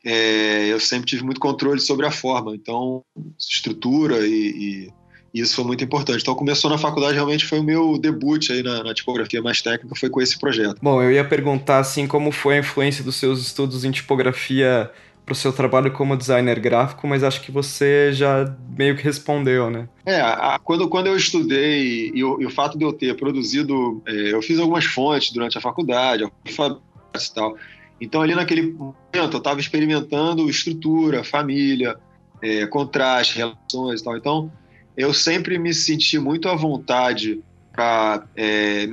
É, 0.04 0.66
eu 0.66 0.78
sempre 0.80 1.06
tive 1.06 1.22
muito 1.22 1.40
controle 1.40 1.80
sobre 1.80 2.04
a 2.06 2.10
forma, 2.10 2.54
então 2.54 3.02
estrutura 3.38 4.26
e, 4.26 4.88
e 4.88 4.92
e 5.34 5.40
isso 5.40 5.54
foi 5.54 5.64
muito 5.64 5.82
importante. 5.82 6.20
Então 6.20 6.34
começou 6.34 6.70
na 6.70 6.76
faculdade, 6.76 7.14
realmente 7.14 7.46
foi 7.46 7.58
o 7.58 7.62
meu 7.62 7.98
debut 7.98 8.50
aí 8.50 8.62
na, 8.62 8.84
na, 8.84 8.94
tipografia 8.94 9.40
mais 9.40 9.62
técnica, 9.62 9.94
foi 9.94 10.10
com 10.10 10.20
esse 10.20 10.38
projeto. 10.38 10.78
Bom, 10.82 11.02
eu 11.02 11.10
ia 11.10 11.24
perguntar 11.24 11.78
assim 11.78 12.06
como 12.06 12.30
foi 12.30 12.56
a 12.56 12.58
influência 12.58 13.02
dos 13.02 13.16
seus 13.16 13.40
estudos 13.40 13.84
em 13.84 13.90
tipografia 13.90 14.90
para 15.24 15.32
o 15.32 15.36
seu 15.36 15.52
trabalho 15.52 15.92
como 15.92 16.16
designer 16.16 16.58
gráfico, 16.58 17.06
mas 17.06 17.22
acho 17.22 17.40
que 17.42 17.52
você 17.52 18.12
já 18.12 18.54
meio 18.76 18.96
que 18.96 19.02
respondeu, 19.02 19.70
né? 19.70 19.88
É, 20.04 20.20
a, 20.20 20.60
quando, 20.62 20.88
quando 20.88 21.06
eu 21.06 21.16
estudei 21.16 22.10
e 22.14 22.24
o, 22.24 22.40
e 22.40 22.46
o 22.46 22.50
fato 22.50 22.76
de 22.76 22.84
eu 22.84 22.92
ter 22.92 23.16
produzido, 23.16 24.02
é, 24.06 24.32
eu 24.34 24.42
fiz 24.42 24.58
algumas 24.58 24.84
fontes 24.84 25.32
durante 25.32 25.56
a 25.56 25.60
faculdade, 25.60 26.24
e 26.44 27.34
tal. 27.34 27.56
Então 28.00 28.20
ali 28.20 28.34
naquele 28.34 28.72
momento 28.72 29.02
eu 29.12 29.38
estava 29.38 29.60
experimentando 29.60 30.50
estrutura, 30.50 31.22
família, 31.22 31.96
é, 32.42 32.66
contraste, 32.66 33.38
relações 33.38 34.00
e 34.00 34.04
tal. 34.04 34.16
Então 34.16 34.52
eu 34.96 35.14
sempre 35.14 35.58
me 35.58 35.72
senti 35.72 36.18
muito 36.18 36.48
à 36.48 36.54
vontade 36.56 37.40
para 37.72 38.26
é, 38.36 38.88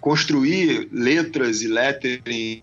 construir 0.00 0.88
letras 0.92 1.62
e 1.62 1.68
lettering 1.68 2.62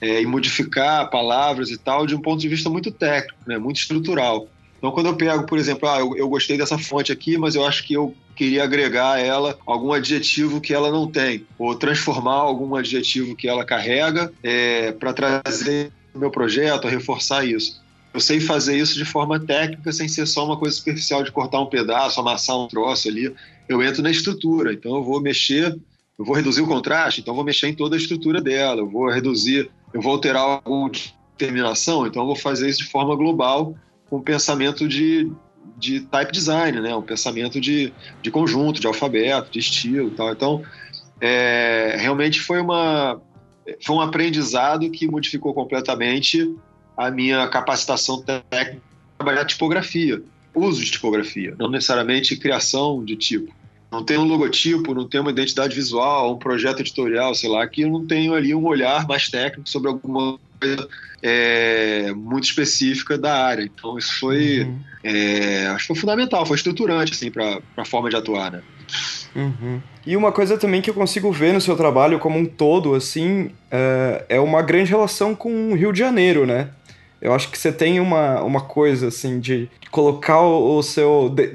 é, 0.00 0.22
e 0.22 0.26
modificar 0.26 1.10
palavras 1.10 1.70
e 1.70 1.78
tal 1.78 2.06
de 2.06 2.14
um 2.14 2.20
ponto 2.20 2.40
de 2.40 2.48
vista 2.48 2.70
muito 2.70 2.90
técnico, 2.90 3.38
né, 3.46 3.58
muito 3.58 3.78
estrutural. 3.78 4.48
Então, 4.78 4.90
quando 4.92 5.06
eu 5.06 5.16
pego, 5.16 5.44
por 5.44 5.58
exemplo, 5.58 5.88
ah, 5.88 5.98
eu, 5.98 6.16
eu 6.16 6.28
gostei 6.28 6.56
dessa 6.56 6.78
fonte 6.78 7.12
aqui, 7.12 7.36
mas 7.36 7.54
eu 7.54 7.66
acho 7.66 7.86
que 7.86 7.92
eu 7.92 8.14
queria 8.34 8.64
agregar 8.64 9.12
a 9.12 9.20
ela 9.20 9.58
algum 9.66 9.92
adjetivo 9.92 10.60
que 10.60 10.72
ela 10.72 10.90
não 10.90 11.06
tem, 11.06 11.44
ou 11.58 11.74
transformar 11.74 12.36
algum 12.36 12.74
adjetivo 12.74 13.36
que 13.36 13.46
ela 13.46 13.64
carrega 13.64 14.32
é, 14.42 14.92
para 14.92 15.12
trazer 15.12 15.92
meu 16.14 16.30
projeto, 16.30 16.88
reforçar 16.88 17.44
isso 17.44 17.80
eu 18.12 18.20
sei 18.20 18.40
fazer 18.40 18.76
isso 18.76 18.94
de 18.94 19.04
forma 19.04 19.38
técnica, 19.38 19.92
sem 19.92 20.08
ser 20.08 20.26
só 20.26 20.44
uma 20.44 20.56
coisa 20.56 20.76
superficial 20.76 21.22
de 21.22 21.30
cortar 21.30 21.60
um 21.60 21.66
pedaço, 21.66 22.20
amassar 22.20 22.58
um 22.58 22.66
troço 22.66 23.08
ali. 23.08 23.32
Eu 23.68 23.82
entro 23.82 24.02
na 24.02 24.10
estrutura, 24.10 24.72
então 24.72 24.96
eu 24.96 25.04
vou 25.04 25.20
mexer, 25.20 25.78
eu 26.20 26.26
vou 26.26 26.36
reduzir 26.36 26.60
o 26.60 26.66
contraste, 26.66 27.22
então 27.22 27.34
vou 27.34 27.42
mexer 27.42 27.68
em 27.68 27.74
toda 27.74 27.96
a 27.96 27.98
estrutura 27.98 28.42
dela, 28.42 28.82
eu 28.82 28.86
vou 28.86 29.08
reduzir, 29.08 29.70
eu 29.90 30.02
vou 30.02 30.12
alterar 30.12 30.42
alguma 30.42 30.90
determinação, 30.90 32.06
então 32.06 32.22
eu 32.22 32.26
vou 32.26 32.36
fazer 32.36 32.68
isso 32.68 32.80
de 32.80 32.90
forma 32.90 33.16
global, 33.16 33.74
com 34.10 34.18
um 34.18 34.22
pensamento 34.22 34.86
de, 34.86 35.32
de 35.78 36.00
type 36.00 36.30
design, 36.30 36.78
né? 36.82 36.94
um 36.94 37.00
pensamento 37.00 37.58
de, 37.58 37.90
de 38.20 38.30
conjunto, 38.30 38.82
de 38.82 38.86
alfabeto, 38.86 39.50
de 39.50 39.60
estilo 39.60 40.08
e 40.08 40.10
tal. 40.10 40.30
Então, 40.30 40.62
é, 41.22 41.96
realmente 41.98 42.38
foi, 42.38 42.60
uma, 42.60 43.18
foi 43.82 43.96
um 43.96 44.00
aprendizado 44.02 44.90
que 44.90 45.08
modificou 45.08 45.54
completamente 45.54 46.54
a 46.98 47.10
minha 47.10 47.48
capacitação 47.48 48.22
técnica 48.22 48.82
trabalhar 49.16 49.46
tipografia, 49.46 50.22
uso 50.54 50.84
de 50.84 50.90
tipografia, 50.90 51.56
não 51.58 51.70
necessariamente 51.70 52.36
criação 52.36 53.02
de 53.02 53.16
tipo. 53.16 53.59
Não 53.90 54.04
tem 54.04 54.18
um 54.18 54.24
logotipo, 54.24 54.94
não 54.94 55.08
tem 55.08 55.20
uma 55.20 55.30
identidade 55.30 55.74
visual, 55.74 56.34
um 56.34 56.38
projeto 56.38 56.80
editorial, 56.80 57.34
sei 57.34 57.50
lá, 57.50 57.66
que 57.66 57.82
eu 57.82 57.90
não 57.90 58.06
tenho 58.06 58.34
ali 58.34 58.54
um 58.54 58.64
olhar 58.64 59.06
mais 59.06 59.28
técnico 59.28 59.68
sobre 59.68 59.88
alguma 59.88 60.38
coisa 60.60 60.88
é, 61.22 62.12
muito 62.12 62.44
específica 62.44 63.18
da 63.18 63.34
área. 63.34 63.62
Então 63.62 63.98
isso 63.98 64.18
foi, 64.20 64.60
uhum. 64.60 64.78
é, 65.02 65.66
acho 65.68 65.80
que 65.80 65.86
foi 65.88 65.96
fundamental, 65.96 66.46
foi 66.46 66.56
estruturante 66.56 67.12
assim 67.12 67.30
para 67.30 67.60
a 67.76 67.84
forma 67.84 68.08
de 68.08 68.16
atuar, 68.16 68.52
né? 68.52 68.62
Uhum. 69.34 69.80
E 70.06 70.16
uma 70.16 70.32
coisa 70.32 70.56
também 70.56 70.80
que 70.80 70.90
eu 70.90 70.94
consigo 70.94 71.30
ver 71.30 71.52
no 71.52 71.60
seu 71.60 71.76
trabalho 71.76 72.18
como 72.18 72.38
um 72.38 72.46
todo, 72.46 72.94
assim, 72.94 73.50
é, 73.70 74.24
é 74.28 74.40
uma 74.40 74.62
grande 74.62 74.90
relação 74.90 75.34
com 75.34 75.72
o 75.72 75.74
Rio 75.74 75.92
de 75.92 75.98
Janeiro, 75.98 76.46
né? 76.46 76.68
Eu 77.20 77.34
acho 77.34 77.50
que 77.50 77.58
você 77.58 77.70
tem 77.70 78.00
uma, 78.00 78.42
uma 78.42 78.62
coisa, 78.62 79.08
assim, 79.08 79.38
de 79.38 79.68
colocar 79.90 80.40
o, 80.40 80.82
seu. 80.82 81.28
De, 81.28 81.52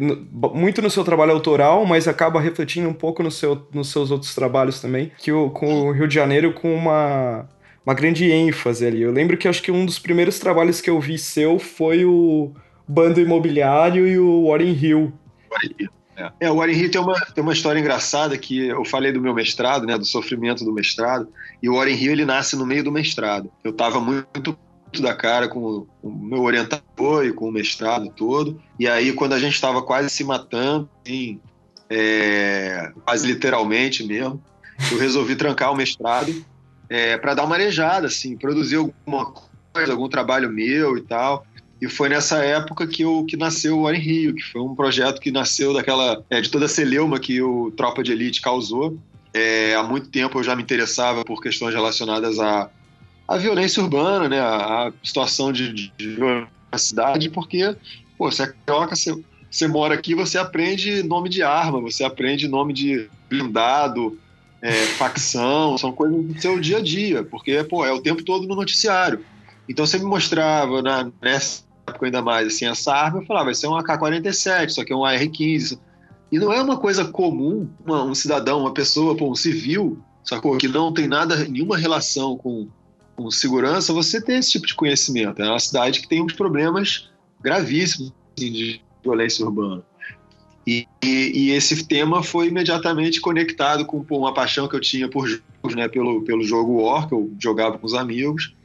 muito 0.54 0.82
no 0.82 0.90
seu 0.90 1.04
trabalho 1.04 1.32
autoral, 1.32 1.86
mas 1.86 2.08
acaba 2.08 2.40
refletindo 2.40 2.88
um 2.88 2.94
pouco 2.94 3.24
no 3.24 3.32
seu, 3.32 3.68
nos 3.74 3.90
seus 3.90 4.12
outros 4.12 4.36
trabalhos 4.36 4.80
também, 4.80 5.12
que 5.18 5.32
o, 5.32 5.50
com 5.50 5.88
o 5.88 5.92
Rio 5.92 6.08
de 6.08 6.14
Janeiro 6.14 6.54
com 6.54 6.74
uma, 6.74 7.50
uma 7.84 7.96
grande 7.96 8.32
ênfase 8.32 8.86
ali. 8.86 9.02
Eu 9.02 9.12
lembro 9.12 9.38
que 9.38 9.48
acho 9.48 9.64
que 9.64 9.72
um 9.72 9.86
dos 9.86 9.98
primeiros 9.98 10.38
trabalhos 10.38 10.80
que 10.82 10.90
eu 10.90 11.00
vi 11.00 11.18
seu 11.18 11.58
foi 11.58 12.06
o 12.06 12.52
Bando 12.88 13.20
Imobiliário 13.20 14.08
e 14.08 14.20
o 14.20 14.48
Warren 14.48 14.78
Hill. 14.80 15.14
É. 16.16 16.30
é, 16.42 16.52
o 16.52 16.58
Warren 16.58 16.76
Hill 16.76 16.92
tem 16.92 17.02
uma, 17.02 17.20
tem 17.20 17.44
uma 17.44 17.54
história 17.54 17.80
engraçada 17.80 18.38
que 18.38 18.68
eu 18.68 18.86
falei 18.86 19.12
do 19.12 19.20
meu 19.20 19.34
mestrado, 19.34 19.86
né, 19.86 19.98
do 19.98 20.06
sofrimento 20.06 20.64
do 20.64 20.72
mestrado, 20.72 21.28
e 21.62 21.68
o 21.68 21.76
Warren 21.76 21.96
Hill 21.96 22.12
ele 22.12 22.26
nasce 22.26 22.56
no 22.56 22.66
meio 22.66 22.84
do 22.84 22.92
mestrado. 22.92 23.52
Eu 23.64 23.72
estava 23.72 24.00
muito 24.00 24.58
da 25.02 25.14
cara 25.14 25.48
com 25.48 25.86
o 26.02 26.12
meu 26.12 26.44
orientador 26.44 27.26
e 27.26 27.34
com 27.34 27.48
o 27.50 27.52
mestrado 27.52 28.10
todo. 28.10 28.62
E 28.80 28.88
aí, 28.88 29.14
quando 29.14 29.34
a 29.34 29.40
gente 29.40 29.54
estava 29.54 29.82
quase 29.82 30.10
se 30.10 30.24
matando, 30.24 30.90
assim, 31.06 31.40
é, 31.90 32.92
quase 33.06 33.28
literalmente 33.28 34.04
mesmo, 34.04 34.42
eu 34.92 34.98
resolvi 34.98 35.36
trancar 35.36 35.72
o 35.72 35.76
mestrado 35.76 36.34
é, 36.90 37.18
para 37.18 37.34
dar 37.34 37.44
uma 37.44 37.56
arejada, 37.56 38.08
assim, 38.08 38.38
produzir 38.38 38.76
alguma 38.76 39.34
coisa, 39.74 39.92
algum 39.92 40.10
trabalho 40.10 40.50
meu 40.50 40.98
e 40.98 41.02
tal. 41.02 41.46
E 41.82 41.90
foi 41.90 42.10
nessa 42.10 42.38
época 42.38 42.88
que, 42.88 43.04
eu, 43.04 43.26
que 43.28 43.36
nasceu 43.36 43.80
o 43.80 43.88
Ar 43.88 43.96
em 43.96 44.00
Rio, 44.00 44.36
que 44.36 44.44
foi 44.44 44.62
um 44.62 44.74
projeto 44.74 45.20
que 45.20 45.32
nasceu 45.32 45.74
daquela 45.74 46.24
é, 46.30 46.40
de 46.40 46.50
toda 46.50 46.66
a 46.66 46.70
celeuma 46.70 47.20
que 47.20 47.42
o 47.42 47.72
Tropa 47.72 48.02
de 48.02 48.12
Elite 48.12 48.42
causou. 48.42 48.98
É, 49.34 49.76
há 49.76 49.84
muito 49.84 50.10
tempo 50.10 50.40
eu 50.40 50.44
já 50.44 50.56
me 50.56 50.64
interessava 50.64 51.26
por 51.26 51.42
questões 51.42 51.74
relacionadas 51.74 52.40
a 52.40 52.70
a 53.28 53.38
violência 53.38 53.82
urbana, 53.82 54.30
né, 54.30 54.40
a, 54.40 54.88
a 54.88 54.94
situação 55.04 55.52
de, 55.52 55.74
de, 55.74 55.92
de 55.98 56.18
na 56.72 56.78
cidade, 56.78 57.30
porque, 57.30 57.76
pô, 58.18 58.32
você 58.32 58.44
é 58.44 58.54
carioca, 58.66 58.96
você, 58.96 59.16
você 59.50 59.68
mora 59.68 59.94
aqui, 59.94 60.14
você 60.14 60.38
aprende 60.38 61.02
nome 61.04 61.30
de 61.30 61.42
arma, 61.42 61.80
você 61.80 62.04
aprende 62.04 62.48
nome 62.48 62.74
de 62.74 63.10
blindado, 63.30 64.20
é, 64.62 64.72
facção, 64.98 65.78
são 65.78 65.92
coisas 65.92 66.24
do 66.26 66.42
seu 66.42 66.60
dia 66.60 66.78
a 66.78 66.82
dia, 66.82 67.24
porque, 67.24 67.64
pô, 67.64 67.86
é 67.86 67.94
o 67.94 68.02
tempo 68.02 68.24
todo 68.24 68.48
no 68.48 68.56
noticiário. 68.56 69.24
Então 69.68 69.86
você 69.86 69.98
me 69.98 70.06
mostrava, 70.06 70.82
na, 70.82 71.12
nessa 71.22 71.64
época 71.88 72.06
ainda 72.06 72.22
mais, 72.22 72.48
assim, 72.48 72.66
essa 72.66 72.94
arma, 72.94 73.20
eu 73.22 73.26
falava, 73.26 73.46
vai 73.46 73.56
ser 73.56 73.68
um 73.68 73.76
AK-47, 73.78 74.70
só 74.70 74.84
que 74.84 74.94
é 74.94 74.96
um 74.96 75.06
AR-15. 75.06 75.80
E 76.32 76.40
não 76.40 76.52
é 76.52 76.62
uma 76.62 76.78
coisa 76.78 77.06
comum 77.06 77.68
uma, 77.86 78.04
um 78.04 78.16
cidadão, 78.16 78.62
uma 78.62 78.74
pessoa, 78.74 79.16
pô, 79.16 79.32
um 79.32 79.36
civil, 79.36 80.00
sacou? 80.24 80.58
Que 80.58 80.68
não 80.68 80.92
tem 80.92 81.08
nada, 81.08 81.38
nenhuma 81.46 81.78
relação 81.78 82.38
com 82.38 82.68
com 83.16 83.32
segurança, 83.32 83.94
você 83.94 84.22
tem 84.22 84.38
esse 84.38 84.52
tipo 84.52 84.68
de 84.68 84.76
conhecimento. 84.76 85.42
É 85.42 85.50
uma 85.50 85.60
cidade 85.60 86.02
que 86.02 86.08
tem 86.08 86.22
uns 86.22 86.34
problemas 86.34 87.10
gravíssimos 87.42 88.12
assim, 88.38 88.52
de 88.52 88.82
violência 89.04 89.46
urbana. 89.46 89.84
E, 90.68 90.88
e, 91.04 91.32
e, 91.36 91.52
esse 91.52 91.88
tema 91.88 92.24
foi 92.24 92.48
imediatamente 92.48 93.22
conectado 93.22 93.86
com 93.86 94.04
uma 94.10 94.34
paixão 94.34 94.68
que 94.68 94.76
eu 94.76 94.82
tinha 94.82 95.08
por 95.08 95.28
jogos, 95.28 95.76
né, 95.76 95.88
pelo, 95.88 96.24
pelo 96.24 96.44
jogo 96.44 96.82
War, 96.82 97.08
que 97.08 97.14
eu 97.14 97.32
jogava 97.40 97.78
com 97.78 97.86
os 97.86 97.94
amigos, 97.94 98.56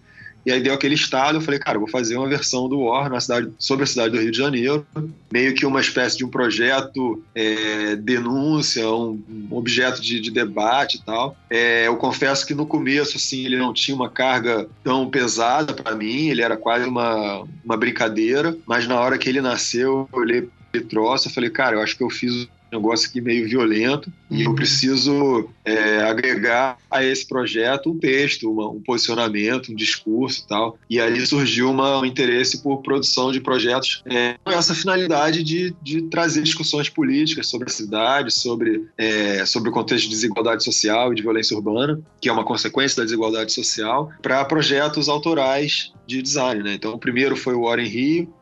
e 0.51 0.53
aí 0.53 0.61
deu 0.61 0.75
aquele 0.75 0.97
estado, 0.97 1.39
eu 1.39 1.41
falei, 1.41 1.61
cara, 1.61 1.77
eu 1.77 1.81
vou 1.81 1.89
fazer 1.89 2.17
uma 2.17 2.29
versão 2.29 2.69
do 2.69 2.81
War 2.81 3.09
na 3.09 3.21
cidade, 3.21 3.53
sobre 3.57 3.85
a 3.85 3.87
cidade 3.87 4.11
do 4.11 4.21
Rio 4.21 4.33
de 4.33 4.39
Janeiro, 4.39 4.85
meio 5.33 5.55
que 5.55 5.65
uma 5.65 5.81
espécie 5.81 6.17
de 6.17 6.25
um 6.25 6.29
projeto 6.29 7.23
é, 7.35 7.95
denúncia, 7.95 8.89
um, 8.91 9.23
um 9.31 9.57
objeto 9.57 10.03
de, 10.03 10.21
de, 10.21 10.31
debate 10.31 10.97
e 10.97 11.03
tal. 11.03 11.37
É, 11.49 11.87
eu 11.87 11.97
confesso 11.97 12.45
que 12.45 12.55
no 12.55 12.67
começo, 12.67 13.17
assim, 13.17 13.45
ele 13.45 13.57
não 13.57 13.73
tinha 13.73 13.95
uma 13.95 14.11
carga 14.11 14.69
tão 14.83 15.09
pesada 15.09 15.73
para 15.73 15.95
mim, 15.95 16.29
ele 16.29 16.43
era 16.43 16.57
quase 16.57 16.85
uma, 16.85 17.45
uma 17.65 17.77
brincadeira, 17.77 18.57
mas 18.67 18.89
na 18.89 18.99
hora 18.99 19.19
que 19.19 19.29
ele 19.29 19.41
nasceu, 19.41 20.09
eu 20.13 20.19
olhei 20.19 20.49
ele 20.73 20.85
troço, 20.85 21.29
eu 21.29 21.33
falei, 21.33 21.51
cara, 21.51 21.77
eu 21.77 21.83
acho 21.83 21.97
que 21.97 22.03
eu 22.03 22.11
fiz 22.11 22.49
negócio 22.73 23.09
aqui 23.09 23.21
meio 23.21 23.49
violento 23.49 24.13
e 24.31 24.43
eu 24.43 24.51
uhum. 24.51 24.55
preciso 24.55 25.49
é, 25.65 26.03
agregar 26.03 26.79
a 26.91 27.05
esse 27.05 27.27
projeto 27.27 27.91
um 27.91 27.99
texto, 27.99 28.51
uma, 28.51 28.69
um 28.69 28.81
posicionamento, 28.81 29.73
um 29.73 29.75
discurso 29.75 30.43
e 30.45 30.49
tal. 30.49 30.79
E 30.89 31.01
aí 31.01 31.25
surgiu 31.27 31.71
uma, 31.71 32.01
um 32.01 32.05
interesse 32.05 32.63
por 32.63 32.79
produção 32.83 33.33
de 33.33 33.41
projetos 33.41 34.03
é, 34.07 34.37
com 34.45 34.53
essa 34.53 34.75
finalidade 34.75 35.43
de, 35.43 35.75
de 35.83 36.03
trazer 36.03 36.43
discussões 36.43 36.89
políticas 36.89 37.49
sobre 37.49 37.69
a 37.69 37.73
cidade, 37.73 38.33
sobre, 38.33 38.87
é, 38.97 39.45
sobre 39.45 39.71
o 39.71 39.73
contexto 39.73 40.05
de 40.05 40.11
desigualdade 40.11 40.63
social 40.63 41.13
e 41.13 41.17
de 41.17 41.23
violência 41.23 41.57
urbana, 41.57 42.01
que 42.21 42.29
é 42.29 42.33
uma 42.33 42.45
consequência 42.45 42.99
da 42.99 43.05
desigualdade 43.05 43.53
social, 43.53 44.11
para 44.23 44.45
projetos 44.45 45.09
autorais 45.09 45.93
de 46.07 46.23
design. 46.23 46.63
Né? 46.63 46.75
Então, 46.75 46.95
o 46.95 46.99
primeiro 46.99 47.37
foi 47.37 47.55
o 47.55 47.63
Hora 47.63 47.83
em 47.83 47.89
Rio, 47.89 48.33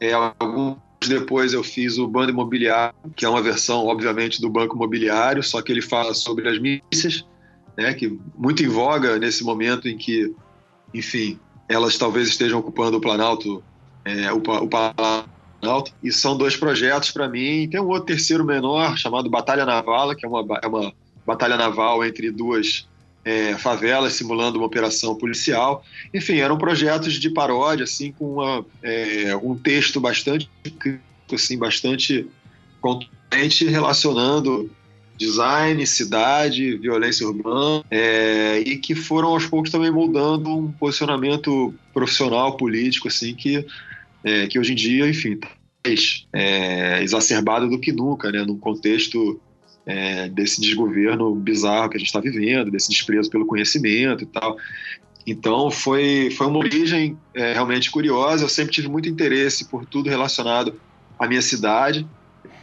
é, 0.00 0.12
alguns 0.12 0.76
depois 1.08 1.52
eu 1.52 1.62
fiz 1.62 1.98
o 1.98 2.06
Bando 2.06 2.30
Imobiliário, 2.30 2.94
que 3.14 3.24
é 3.24 3.28
uma 3.28 3.42
versão, 3.42 3.86
obviamente, 3.86 4.40
do 4.40 4.50
Banco 4.50 4.76
Imobiliário, 4.76 5.42
só 5.42 5.62
que 5.62 5.72
ele 5.72 5.82
fala 5.82 6.14
sobre 6.14 6.48
as 6.48 6.58
milícias, 6.58 7.24
né, 7.76 7.92
que 7.94 8.18
muito 8.36 8.62
em 8.62 8.68
voga 8.68 9.18
nesse 9.18 9.42
momento 9.42 9.88
em 9.88 9.96
que, 9.96 10.32
enfim, 10.92 11.38
elas 11.68 11.98
talvez 11.98 12.28
estejam 12.28 12.60
ocupando 12.60 12.96
o 12.96 13.00
Planalto, 13.00 13.62
é, 14.04 14.32
o, 14.32 14.36
o 14.36 14.68
Planalto, 14.68 15.92
e 16.02 16.12
são 16.12 16.36
dois 16.36 16.56
projetos 16.56 17.10
para 17.10 17.28
mim. 17.28 17.68
Tem 17.68 17.80
um 17.80 17.88
outro 17.88 18.06
terceiro 18.06 18.44
menor 18.44 18.96
chamado 18.98 19.30
Batalha 19.30 19.64
Naval, 19.64 20.14
que 20.14 20.26
é 20.26 20.28
uma, 20.28 20.44
é 20.62 20.66
uma 20.66 20.92
batalha 21.26 21.56
naval 21.56 22.04
entre 22.04 22.30
duas 22.30 22.86
é, 23.24 23.56
favelas 23.56 24.12
simulando 24.12 24.58
uma 24.58 24.66
operação 24.66 25.14
policial. 25.14 25.84
Enfim, 26.12 26.38
eram 26.38 26.58
projetos 26.58 27.14
de 27.14 27.30
paródia, 27.30 27.84
assim, 27.84 28.12
com 28.12 28.34
uma, 28.34 28.64
é, 28.82 29.34
um 29.36 29.56
texto 29.56 30.00
bastante 30.00 30.50
assim, 31.32 31.58
bastante 31.58 32.26
contente 32.80 33.64
relacionando 33.64 34.70
design, 35.16 35.86
cidade, 35.86 36.76
violência 36.76 37.26
urbana, 37.26 37.84
é, 37.90 38.58
e 38.58 38.76
que 38.76 38.94
foram 38.94 39.28
aos 39.28 39.46
poucos 39.46 39.70
também 39.70 39.90
moldando 39.90 40.50
um 40.50 40.72
posicionamento 40.72 41.72
profissional, 41.92 42.56
político, 42.56 43.08
assim, 43.08 43.34
que, 43.34 43.64
é, 44.24 44.46
que 44.46 44.58
hoje 44.58 44.72
em 44.72 44.76
dia, 44.76 45.08
enfim, 45.08 45.38
mais 45.86 46.26
é, 46.32 47.02
exacerbado 47.02 47.68
do 47.68 47.78
que 47.78 47.92
nunca, 47.92 48.30
né, 48.32 48.42
num 48.44 48.58
contexto 48.58 49.40
é, 49.86 50.28
desse 50.28 50.60
desgoverno 50.60 51.34
bizarro 51.34 51.90
que 51.90 51.96
a 51.96 51.98
gente 51.98 52.08
está 52.08 52.20
vivendo, 52.20 52.70
desse 52.70 52.90
desprezo 52.90 53.30
pelo 53.30 53.46
conhecimento 53.46 54.24
e 54.24 54.26
tal. 54.26 54.56
Então 55.26 55.70
foi, 55.70 56.30
foi 56.36 56.46
uma 56.46 56.58
origem 56.58 57.16
é, 57.34 57.52
realmente 57.52 57.90
curiosa. 57.90 58.44
Eu 58.44 58.48
sempre 58.48 58.72
tive 58.72 58.88
muito 58.88 59.08
interesse 59.08 59.64
por 59.64 59.86
tudo 59.86 60.10
relacionado 60.10 60.78
à 61.18 61.26
minha 61.26 61.42
cidade. 61.42 62.06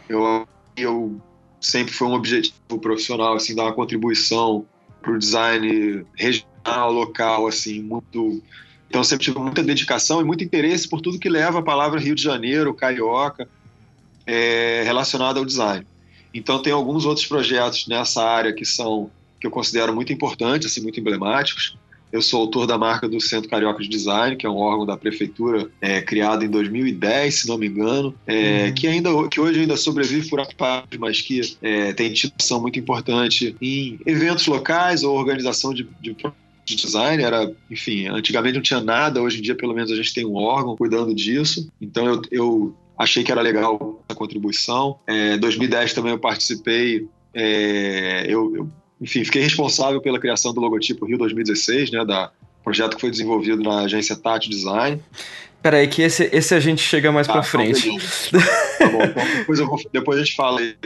Eu, 0.08 0.46
eu 0.76 1.20
sempre 1.60 1.92
foi 1.92 2.08
um 2.08 2.14
objetivo 2.14 2.78
profissional 2.80 3.34
assim 3.34 3.54
dar 3.54 3.64
uma 3.64 3.72
contribuição 3.72 4.64
para 5.00 5.12
o 5.12 5.18
design 5.18 6.04
regional, 6.14 6.92
local, 6.92 7.46
assim 7.46 7.82
muito. 7.82 8.42
Então 8.88 9.02
sempre 9.02 9.24
tive 9.24 9.38
muita 9.38 9.62
dedicação 9.62 10.20
e 10.20 10.24
muito 10.24 10.44
interesse 10.44 10.88
por 10.88 11.00
tudo 11.00 11.18
que 11.18 11.28
leva 11.28 11.58
a 11.58 11.62
palavra 11.62 11.98
Rio 11.98 12.14
de 12.14 12.22
Janeiro, 12.22 12.74
carioca, 12.74 13.48
é, 14.26 14.82
relacionado 14.84 15.38
ao 15.38 15.44
design. 15.44 15.84
Então 16.34 16.60
tem 16.60 16.72
alguns 16.72 17.04
outros 17.04 17.26
projetos 17.26 17.86
nessa 17.86 18.22
área 18.22 18.52
que 18.52 18.64
são 18.64 19.10
que 19.40 19.46
eu 19.46 19.50
considero 19.50 19.92
muito 19.92 20.12
importantes, 20.12 20.70
assim, 20.70 20.80
muito 20.80 21.00
emblemáticos. 21.00 21.76
Eu 22.12 22.22
sou 22.22 22.42
autor 22.42 22.66
da 22.66 22.78
marca 22.78 23.08
do 23.08 23.20
Centro 23.20 23.50
Carioca 23.50 23.82
de 23.82 23.88
Design, 23.88 24.36
que 24.36 24.46
é 24.46 24.48
um 24.48 24.56
órgão 24.56 24.86
da 24.86 24.96
prefeitura 24.96 25.68
é, 25.80 26.00
criado 26.00 26.44
em 26.44 26.48
2010, 26.48 27.34
se 27.34 27.48
não 27.48 27.58
me 27.58 27.66
engano, 27.66 28.14
é, 28.26 28.66
uhum. 28.66 28.74
que 28.74 28.86
ainda 28.86 29.10
que 29.28 29.40
hoje 29.40 29.60
ainda 29.60 29.76
sobrevive 29.76 30.28
por 30.28 30.46
parte, 30.54 30.96
mas 30.98 31.20
que 31.20 31.40
é, 31.60 31.92
tem 31.92 32.12
ação 32.38 32.60
muito 32.60 32.78
importante 32.78 33.56
em 33.60 33.98
eventos 34.06 34.46
locais 34.46 35.02
ou 35.02 35.16
organização 35.16 35.74
de, 35.74 35.88
de 36.00 36.14
de 36.64 36.76
design 36.76 37.22
era, 37.22 37.52
enfim, 37.70 38.06
antigamente 38.06 38.54
não 38.54 38.62
tinha 38.62 38.80
nada, 38.80 39.20
hoje 39.20 39.38
em 39.38 39.42
dia 39.42 39.54
pelo 39.54 39.74
menos 39.74 39.90
a 39.90 39.96
gente 39.96 40.14
tem 40.14 40.24
um 40.24 40.36
órgão 40.36 40.76
cuidando 40.76 41.14
disso. 41.14 41.68
Então 41.80 42.06
eu, 42.06 42.22
eu 42.30 42.76
achei 43.02 43.24
que 43.24 43.32
era 43.32 43.40
legal 43.40 44.02
a 44.08 44.14
contribuição. 44.14 44.98
Em 45.08 45.32
é, 45.32 45.36
2010 45.36 45.92
também 45.92 46.12
eu 46.12 46.18
participei, 46.18 47.08
é, 47.34 48.24
eu, 48.28 48.54
eu, 48.54 48.68
enfim, 49.00 49.24
fiquei 49.24 49.42
responsável 49.42 50.00
pela 50.00 50.20
criação 50.20 50.54
do 50.54 50.60
logotipo 50.60 51.06
Rio 51.06 51.18
2016, 51.18 51.90
né, 51.90 52.04
da 52.04 52.30
projeto 52.62 52.94
que 52.94 53.00
foi 53.00 53.10
desenvolvido 53.10 53.60
na 53.60 53.80
agência 53.80 54.14
Tati 54.14 54.48
Design. 54.48 55.02
Peraí, 55.60 55.88
que 55.88 56.02
esse, 56.02 56.28
esse 56.32 56.54
a 56.54 56.60
gente 56.60 56.80
chega 56.80 57.10
mais 57.10 57.28
ah, 57.28 57.32
pra 57.32 57.42
frente. 57.42 57.90
Tá 58.78 58.88
bom, 58.88 59.02
então 59.02 59.24
depois, 59.36 59.58
eu, 59.58 59.80
depois 59.92 60.18
a 60.18 60.24
gente 60.24 60.36
fala 60.36 60.60
aí. 60.60 60.76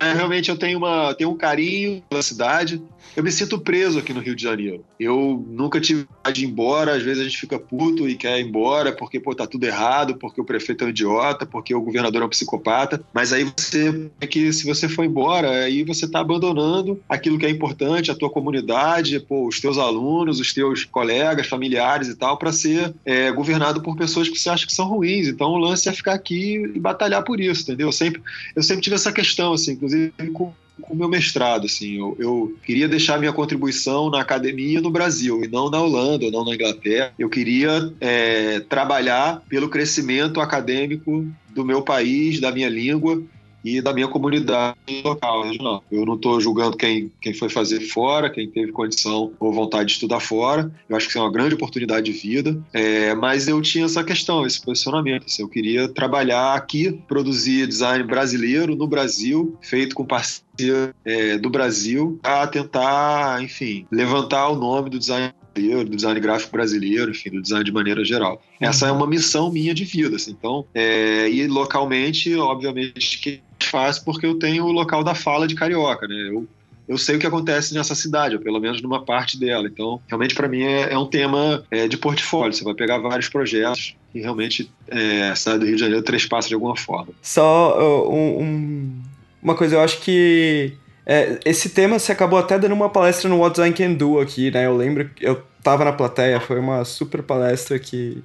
É, 0.00 0.14
realmente 0.14 0.50
eu 0.50 0.56
tenho, 0.56 0.78
uma, 0.78 1.14
tenho 1.14 1.30
um 1.30 1.36
carinho 1.36 2.02
pela 2.08 2.22
cidade, 2.22 2.82
eu 3.16 3.24
me 3.24 3.32
sinto 3.32 3.58
preso 3.58 3.98
aqui 3.98 4.12
no 4.12 4.20
Rio 4.20 4.36
de 4.36 4.42
Janeiro. 4.42 4.84
Eu 4.98 5.44
nunca 5.48 5.80
tive 5.80 6.06
de 6.32 6.44
ir 6.44 6.48
embora, 6.48 6.94
às 6.94 7.02
vezes 7.02 7.20
a 7.20 7.24
gente 7.24 7.38
fica 7.38 7.58
puto 7.58 8.08
e 8.08 8.14
quer 8.14 8.38
ir 8.38 8.46
embora 8.46 8.92
porque 8.92 9.18
pô, 9.18 9.34
tá 9.34 9.46
tudo 9.46 9.64
errado, 9.64 10.16
porque 10.16 10.40
o 10.40 10.44
prefeito 10.44 10.84
é 10.84 10.86
um 10.86 10.90
idiota, 10.90 11.44
porque 11.44 11.74
o 11.74 11.80
governador 11.80 12.22
é 12.22 12.24
um 12.24 12.28
psicopata. 12.28 13.02
Mas 13.12 13.32
aí 13.32 13.44
você 13.44 14.10
é 14.20 14.26
que 14.26 14.52
se 14.52 14.64
você 14.64 14.88
for 14.88 15.04
embora, 15.04 15.50
aí 15.50 15.82
você 15.82 16.08
tá 16.08 16.20
abandonando 16.20 17.00
aquilo 17.08 17.38
que 17.38 17.46
é 17.46 17.50
importante, 17.50 18.10
a 18.10 18.14
tua 18.14 18.30
comunidade, 18.30 19.18
pô, 19.20 19.46
os 19.46 19.60
teus 19.60 19.76
alunos, 19.76 20.38
os 20.38 20.54
teus 20.54 20.84
colegas, 20.84 21.46
familiares 21.46 22.08
e 22.08 22.14
tal, 22.14 22.36
para 22.38 22.52
ser 22.52 22.94
é, 23.04 23.30
governado 23.32 23.82
por 23.82 23.96
pessoas 23.96 24.28
que 24.28 24.38
você 24.38 24.48
acha 24.48 24.66
que 24.66 24.74
são 24.74 24.88
ruins. 24.88 25.26
Então 25.28 25.48
o 25.50 25.58
lance 25.58 25.88
é 25.88 25.92
ficar 25.92 26.14
aqui 26.14 26.62
e 26.74 26.78
batalhar 26.78 27.24
por 27.24 27.40
isso, 27.40 27.62
entendeu? 27.62 27.88
Eu 27.88 27.92
sempre, 27.92 28.22
eu 28.54 28.62
sempre 28.62 28.82
tive 28.82 28.94
essa 28.94 29.12
questão, 29.12 29.52
assim, 29.52 29.72
inclusive 29.72 29.89
com 30.32 30.52
com 30.80 30.94
o 30.94 30.96
meu 30.96 31.08
mestrado, 31.08 31.66
assim, 31.66 31.98
eu, 31.98 32.16
eu, 32.18 32.56
queria 32.64 32.88
deixar 32.88 33.18
minha 33.18 33.32
contribuição 33.32 34.10
na 34.10 34.20
academia 34.20 34.80
no 34.80 34.90
Brasil 34.90 35.44
e 35.44 35.48
não 35.48 35.70
na 35.70 35.80
Holanda, 35.80 36.24
ou 36.24 36.32
não 36.32 36.44
na 36.44 36.54
Inglaterra. 36.54 37.12
Eu 37.18 37.28
queria 37.28 37.92
é, 38.00 38.60
trabalhar 38.60 39.42
pelo 39.48 39.68
crescimento 39.68 40.40
acadêmico 40.40 41.26
do 41.50 41.64
meu 41.64 41.82
país, 41.82 42.40
da 42.40 42.50
minha 42.50 42.68
língua 42.68 43.22
e 43.64 43.80
da 43.80 43.92
minha 43.92 44.08
comunidade 44.08 44.76
local, 45.04 45.42
regional. 45.42 45.84
Eu 45.90 46.04
não 46.04 46.14
estou 46.14 46.40
julgando 46.40 46.76
quem, 46.76 47.10
quem 47.20 47.34
foi 47.34 47.48
fazer 47.48 47.80
fora, 47.80 48.30
quem 48.30 48.48
teve 48.48 48.72
condição 48.72 49.32
ou 49.38 49.52
vontade 49.52 49.86
de 49.86 49.92
estudar 49.92 50.20
fora. 50.20 50.70
Eu 50.88 50.96
acho 50.96 51.08
que 51.08 51.18
é 51.18 51.20
uma 51.20 51.32
grande 51.32 51.54
oportunidade 51.54 52.10
de 52.10 52.12
vida. 52.12 52.60
É, 52.72 53.14
mas 53.14 53.48
eu 53.48 53.60
tinha 53.60 53.84
essa 53.84 54.02
questão, 54.04 54.46
esse 54.46 54.60
posicionamento. 54.60 55.26
Assim, 55.26 55.42
eu 55.42 55.48
queria 55.48 55.88
trabalhar 55.88 56.54
aqui, 56.54 57.00
produzir 57.06 57.66
design 57.66 58.04
brasileiro 58.04 58.74
no 58.74 58.86
Brasil, 58.86 59.56
feito 59.60 59.94
com 59.94 60.04
parceria 60.04 60.94
é, 61.04 61.38
do 61.38 61.50
Brasil, 61.50 62.18
a 62.22 62.46
tentar, 62.46 63.42
enfim, 63.42 63.86
levantar 63.90 64.48
o 64.48 64.56
nome 64.56 64.90
do 64.90 64.98
design 64.98 65.32
do 65.52 65.96
design 65.96 66.18
gráfico 66.20 66.52
brasileiro, 66.52 67.10
enfim, 67.10 67.30
do 67.30 67.42
design 67.42 67.64
de 67.64 67.72
maneira 67.72 68.04
geral. 68.04 68.40
Essa 68.60 68.86
é 68.86 68.92
uma 68.92 69.06
missão 69.06 69.50
minha 69.50 69.74
de 69.74 69.84
vida, 69.84 70.16
assim. 70.16 70.30
Então, 70.30 70.64
é, 70.72 71.28
e 71.28 71.46
localmente, 71.48 72.34
obviamente, 72.36 73.18
que 73.18 73.42
faz 73.66 73.98
porque 73.98 74.26
eu 74.26 74.38
tenho 74.38 74.64
o 74.64 74.72
local 74.72 75.02
da 75.02 75.14
fala 75.14 75.46
de 75.46 75.54
carioca, 75.54 76.06
né? 76.06 76.28
Eu, 76.28 76.46
eu 76.88 76.98
sei 76.98 77.16
o 77.16 77.18
que 77.18 77.26
acontece 77.26 77.72
nessa 77.72 77.94
cidade, 77.94 78.34
ou 78.34 78.40
pelo 78.40 78.58
menos 78.58 78.82
numa 78.82 79.04
parte 79.04 79.38
dela. 79.38 79.68
Então, 79.68 80.00
realmente, 80.08 80.34
para 80.34 80.48
mim, 80.48 80.62
é, 80.62 80.92
é, 80.92 80.98
um 80.98 81.06
tema 81.06 81.64
é, 81.70 81.86
de 81.86 81.96
portfólio. 81.96 82.52
Você 82.52 82.64
vai 82.64 82.74
pegar 82.74 82.98
vários 82.98 83.28
projetos 83.28 83.94
e 84.14 84.20
realmente 84.20 84.70
é, 84.88 85.28
a 85.28 85.36
cidade 85.36 85.60
do 85.60 85.66
Rio 85.66 85.76
de 85.76 85.80
Janeiro 85.80 86.02
trespassa 86.02 86.48
de 86.48 86.54
alguma 86.54 86.76
forma. 86.76 87.12
Só 87.22 88.08
um, 88.10 88.42
um, 88.42 89.02
uma 89.42 89.54
coisa, 89.54 89.76
eu 89.76 89.80
acho 89.80 90.00
que 90.00 90.72
é, 91.06 91.38
esse 91.44 91.70
tema 91.70 91.98
você 91.98 92.12
acabou 92.12 92.38
até 92.38 92.58
dando 92.58 92.72
uma 92.72 92.88
palestra 92.88 93.28
no 93.28 93.38
What 93.38 93.54
Design 93.54 93.74
Can 93.74 93.94
Do 93.94 94.18
aqui, 94.18 94.50
né? 94.50 94.66
Eu 94.66 94.76
lembro 94.76 95.08
que 95.08 95.26
eu 95.26 95.42
tava 95.62 95.84
na 95.84 95.92
plateia, 95.92 96.40
foi 96.40 96.58
uma 96.58 96.84
super 96.84 97.22
palestra 97.22 97.78
que 97.78 98.22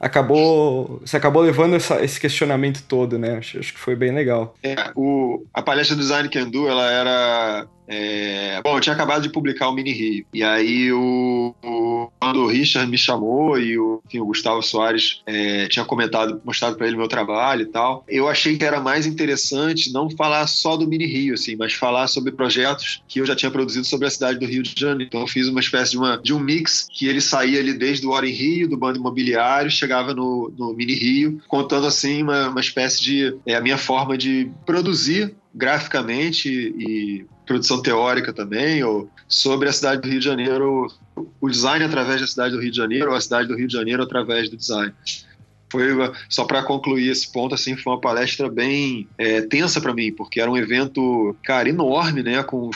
acabou 0.00 1.00
você 1.04 1.16
acabou 1.16 1.42
levando 1.42 1.76
essa, 1.76 2.02
esse 2.04 2.20
questionamento 2.20 2.82
todo, 2.86 3.18
né? 3.18 3.38
Acho, 3.38 3.58
acho 3.58 3.72
que 3.72 3.78
foi 3.80 3.96
bem 3.96 4.12
legal. 4.12 4.54
É, 4.62 4.76
o, 4.94 5.44
a 5.52 5.62
palestra 5.62 5.96
do 5.96 6.02
Design 6.02 6.28
Can 6.28 6.48
Do, 6.48 6.68
ela 6.68 6.90
era 6.90 7.66
é, 7.88 8.60
bom, 8.62 8.76
eu 8.76 8.80
tinha 8.80 8.94
acabado 8.94 9.22
de 9.22 9.30
publicar 9.30 9.68
o 9.68 9.72
Mini 9.72 9.92
Rio. 9.92 10.26
E 10.34 10.42
aí 10.42 10.92
o, 10.92 11.54
o 11.64 12.10
quando 12.18 12.40
o 12.40 12.46
Richard 12.46 12.90
me 12.90 12.98
chamou 12.98 13.58
e 13.58 13.78
o, 13.78 14.02
enfim, 14.06 14.20
o 14.20 14.26
Gustavo 14.26 14.62
Soares 14.62 15.22
é, 15.26 15.68
tinha 15.68 15.84
comentado, 15.84 16.40
mostrado 16.44 16.76
para 16.76 16.86
ele 16.86 16.96
meu 16.96 17.08
trabalho 17.08 17.62
e 17.62 17.66
tal, 17.66 18.04
eu 18.08 18.28
achei 18.28 18.56
que 18.56 18.64
era 18.64 18.80
mais 18.80 19.06
interessante 19.06 19.92
não 19.92 20.10
falar 20.10 20.46
só 20.46 20.76
do 20.76 20.86
Mini 20.86 21.06
Rio, 21.06 21.34
assim, 21.34 21.56
mas 21.56 21.72
falar 21.72 22.08
sobre 22.08 22.32
projetos 22.32 23.02
que 23.06 23.20
eu 23.20 23.26
já 23.26 23.36
tinha 23.36 23.50
produzido 23.50 23.86
sobre 23.86 24.06
a 24.06 24.10
cidade 24.10 24.38
do 24.38 24.46
Rio 24.46 24.62
de 24.62 24.74
Janeiro. 24.76 25.04
Então 25.04 25.20
eu 25.20 25.26
fiz 25.26 25.48
uma 25.48 25.60
espécie 25.60 25.92
de, 25.92 25.98
uma, 25.98 26.16
de 26.16 26.32
um 26.32 26.40
mix 26.40 26.88
que 26.92 27.06
ele 27.06 27.20
saía 27.20 27.60
ali 27.60 27.72
desde 27.72 28.06
o 28.06 28.10
Hora 28.10 28.28
em 28.28 28.32
Rio, 28.32 28.68
do 28.68 28.76
bando 28.76 28.98
imobiliário, 28.98 29.70
chegava 29.70 30.14
no, 30.14 30.52
no 30.56 30.74
Mini 30.74 30.94
Rio, 30.94 31.40
contando 31.46 31.86
assim 31.86 32.22
uma, 32.22 32.48
uma 32.48 32.60
espécie 32.60 33.02
de 33.02 33.36
é, 33.46 33.54
a 33.54 33.60
minha 33.60 33.78
forma 33.78 34.16
de 34.16 34.50
produzir 34.64 35.34
graficamente 35.54 36.48
e 36.48 37.24
produção 37.46 37.80
teórica 37.80 38.32
também, 38.32 38.82
ou 38.82 39.08
sobre 39.28 39.68
a 39.68 39.72
cidade 39.72 40.02
do 40.02 40.08
Rio 40.08 40.18
de 40.18 40.24
Janeiro, 40.24 40.92
o 41.40 41.48
design 41.48 41.84
através 41.84 42.20
da 42.20 42.26
cidade 42.26 42.54
do 42.54 42.60
Rio 42.60 42.70
de 42.70 42.76
Janeiro, 42.76 43.10
ou 43.10 43.16
a 43.16 43.20
cidade 43.20 43.48
do 43.48 43.56
Rio 43.56 43.68
de 43.68 43.72
Janeiro 43.72 44.02
através 44.02 44.50
do 44.50 44.56
design. 44.56 44.92
foi 45.70 45.88
só 46.28 46.44
para 46.44 46.62
concluir 46.62 47.08
esse 47.10 47.32
ponto 47.32 47.54
assim 47.54 47.76
foi 47.76 47.92
uma 47.92 48.00
palestra 48.00 48.48
bem 48.48 49.08
é, 49.18 49.40
tensa 49.42 49.80
para 49.80 49.92
mim 49.92 50.12
porque 50.12 50.40
era 50.40 50.50
um 50.50 50.56
evento 50.56 51.36
cara 51.42 51.68
enorme 51.68 52.22
né 52.22 52.40
com 52.44 52.70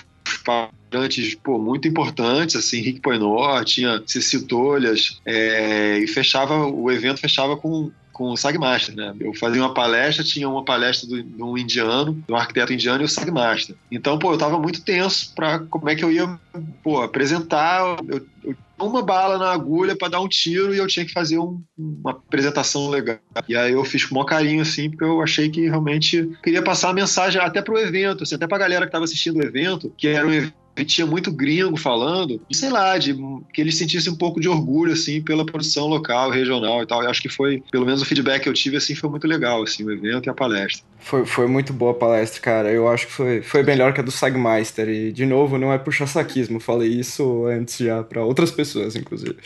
palestrantes 0.44 1.34
pô, 1.36 1.58
muito 1.58 1.86
importantes, 1.86 2.56
assim, 2.56 2.80
Rick 2.80 3.00
Poinor, 3.00 3.64
tinha 3.64 4.02
Ceci 4.06 4.46
Tolhas, 4.46 5.20
é, 5.24 5.98
e 5.98 6.06
fechava, 6.08 6.66
o 6.66 6.90
evento 6.90 7.20
fechava 7.20 7.56
com, 7.56 7.90
com 8.20 8.32
o 8.32 8.36
Sagmaster, 8.36 8.94
né? 8.94 9.14
Eu 9.18 9.32
fazia 9.32 9.62
uma 9.62 9.72
palestra, 9.72 10.22
tinha 10.22 10.46
uma 10.46 10.62
palestra 10.62 11.08
do, 11.08 11.22
de 11.22 11.42
um 11.42 11.56
indiano, 11.56 12.12
de 12.12 12.30
um 12.30 12.36
arquiteto 12.36 12.70
indiano 12.70 13.00
e 13.00 13.06
o 13.06 13.08
Sagmaster. 13.08 13.74
Então, 13.90 14.18
pô, 14.18 14.34
eu 14.34 14.36
tava 14.36 14.58
muito 14.58 14.84
tenso 14.84 15.32
para 15.34 15.60
como 15.60 15.88
é 15.88 15.96
que 15.96 16.04
eu 16.04 16.12
ia, 16.12 16.38
pô, 16.82 17.00
apresentar. 17.00 17.80
Eu, 18.06 18.26
eu 18.44 18.54
uma 18.78 19.02
bala 19.02 19.38
na 19.38 19.50
agulha 19.52 19.96
para 19.96 20.08
dar 20.08 20.20
um 20.20 20.28
tiro 20.28 20.74
e 20.74 20.78
eu 20.78 20.86
tinha 20.86 21.04
que 21.04 21.12
fazer 21.12 21.38
um, 21.38 21.62
uma 21.78 22.10
apresentação 22.10 22.90
legal. 22.90 23.18
E 23.48 23.56
aí 23.56 23.72
eu 23.72 23.84
fiz 23.84 24.04
com 24.04 24.14
o 24.14 24.18
maior 24.18 24.26
carinho, 24.26 24.62
assim, 24.62 24.90
porque 24.90 25.04
eu 25.04 25.22
achei 25.22 25.48
que 25.48 25.62
realmente 25.68 26.30
queria 26.42 26.62
passar 26.62 26.90
a 26.90 26.94
mensagem 26.94 27.40
até 27.40 27.62
pro 27.62 27.78
evento, 27.78 28.24
assim, 28.24 28.34
até 28.34 28.46
pra 28.46 28.58
galera 28.58 28.84
que 28.84 28.88
estava 28.88 29.04
assistindo 29.04 29.38
o 29.38 29.42
evento, 29.42 29.92
que 29.96 30.08
era 30.08 30.26
um 30.26 30.32
evento 30.32 30.59
tinha 30.84 31.06
muito 31.06 31.32
gringo 31.32 31.76
falando, 31.76 32.40
sei 32.52 32.70
lá, 32.70 32.96
de 32.98 33.14
que 33.52 33.60
eles 33.60 33.76
sentissem 33.76 34.12
um 34.12 34.16
pouco 34.16 34.40
de 34.40 34.48
orgulho, 34.48 34.92
assim, 34.92 35.22
pela 35.22 35.44
produção 35.44 35.86
local, 35.86 36.30
regional 36.30 36.82
e 36.82 36.86
tal. 36.86 37.02
Eu 37.02 37.10
acho 37.10 37.22
que 37.22 37.28
foi, 37.28 37.62
pelo 37.70 37.86
menos 37.86 38.02
o 38.02 38.04
feedback 38.04 38.42
que 38.42 38.48
eu 38.48 38.54
tive, 38.54 38.76
assim, 38.76 38.94
foi 38.94 39.10
muito 39.10 39.26
legal, 39.26 39.62
assim, 39.62 39.84
o 39.84 39.90
evento 39.90 40.26
e 40.26 40.30
a 40.30 40.34
palestra. 40.34 40.84
Foi, 40.98 41.24
foi 41.24 41.46
muito 41.46 41.72
boa 41.72 41.92
a 41.92 41.94
palestra, 41.94 42.40
cara. 42.40 42.70
Eu 42.70 42.88
acho 42.88 43.06
que 43.06 43.12
foi, 43.12 43.42
foi 43.42 43.62
melhor 43.62 43.92
que 43.92 44.00
a 44.00 44.04
do 44.04 44.10
Sagmeister. 44.10 44.88
E, 44.88 45.12
de 45.12 45.26
novo, 45.26 45.58
não 45.58 45.72
é 45.72 45.78
puxar 45.78 46.06
saquismo. 46.06 46.60
Falei 46.60 46.88
isso 46.88 47.46
antes 47.46 47.78
já 47.78 48.02
para 48.02 48.24
outras 48.24 48.50
pessoas, 48.50 48.96
inclusive. 48.96 49.36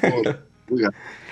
Pô, 0.00 0.34
obrigado. 0.68 0.94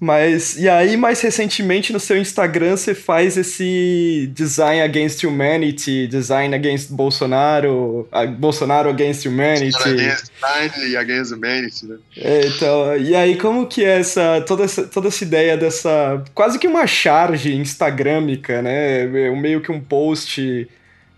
Mas, 0.00 0.56
e 0.56 0.66
aí, 0.66 0.96
mais 0.96 1.20
recentemente, 1.20 1.92
no 1.92 2.00
seu 2.00 2.16
Instagram, 2.16 2.74
você 2.74 2.94
faz 2.94 3.36
esse 3.36 4.30
design 4.32 4.80
against 4.80 5.22
humanity, 5.22 6.06
design 6.06 6.54
against 6.54 6.90
Bolsonaro, 6.90 8.08
Bolsonaro 8.38 8.88
against 8.88 9.26
humanity. 9.26 9.66
Design 9.68 10.96
against 10.96 11.32
humanity, 11.32 11.86
né? 11.86 11.98
É, 12.16 12.46
então, 12.46 12.96
e 12.96 13.14
aí, 13.14 13.36
como 13.36 13.66
que 13.66 13.84
é 13.84 14.00
essa 14.00 14.40
toda, 14.40 14.64
essa, 14.64 14.84
toda 14.84 15.08
essa 15.08 15.22
ideia 15.22 15.54
dessa, 15.58 16.24
quase 16.34 16.58
que 16.58 16.66
uma 16.66 16.86
charge 16.86 17.54
instagramica, 17.54 18.62
né? 18.62 19.02
É 19.02 19.30
meio 19.30 19.60
que 19.60 19.70
um 19.70 19.80
post 19.80 20.66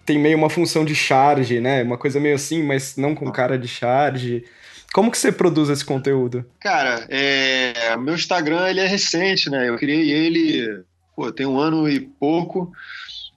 tem 0.04 0.18
meio 0.18 0.36
uma 0.36 0.50
função 0.50 0.84
de 0.84 0.96
charge, 0.96 1.60
né? 1.60 1.84
Uma 1.84 1.96
coisa 1.96 2.18
meio 2.18 2.34
assim, 2.34 2.64
mas 2.64 2.96
não 2.96 3.14
com 3.14 3.30
cara 3.30 3.56
de 3.56 3.68
charge. 3.68 4.44
Como 4.92 5.10
que 5.10 5.18
você 5.18 5.32
produz 5.32 5.68
esse 5.68 5.84
conteúdo? 5.84 6.44
Cara, 6.60 7.06
é, 7.08 7.96
meu 7.96 8.14
Instagram 8.14 8.68
ele 8.68 8.80
é 8.80 8.86
recente, 8.86 9.48
né? 9.48 9.68
Eu 9.68 9.76
criei 9.76 10.10
ele, 10.10 10.82
pô, 11.16 11.32
tem 11.32 11.46
um 11.46 11.58
ano 11.58 11.88
e 11.88 12.00
pouco. 12.00 12.70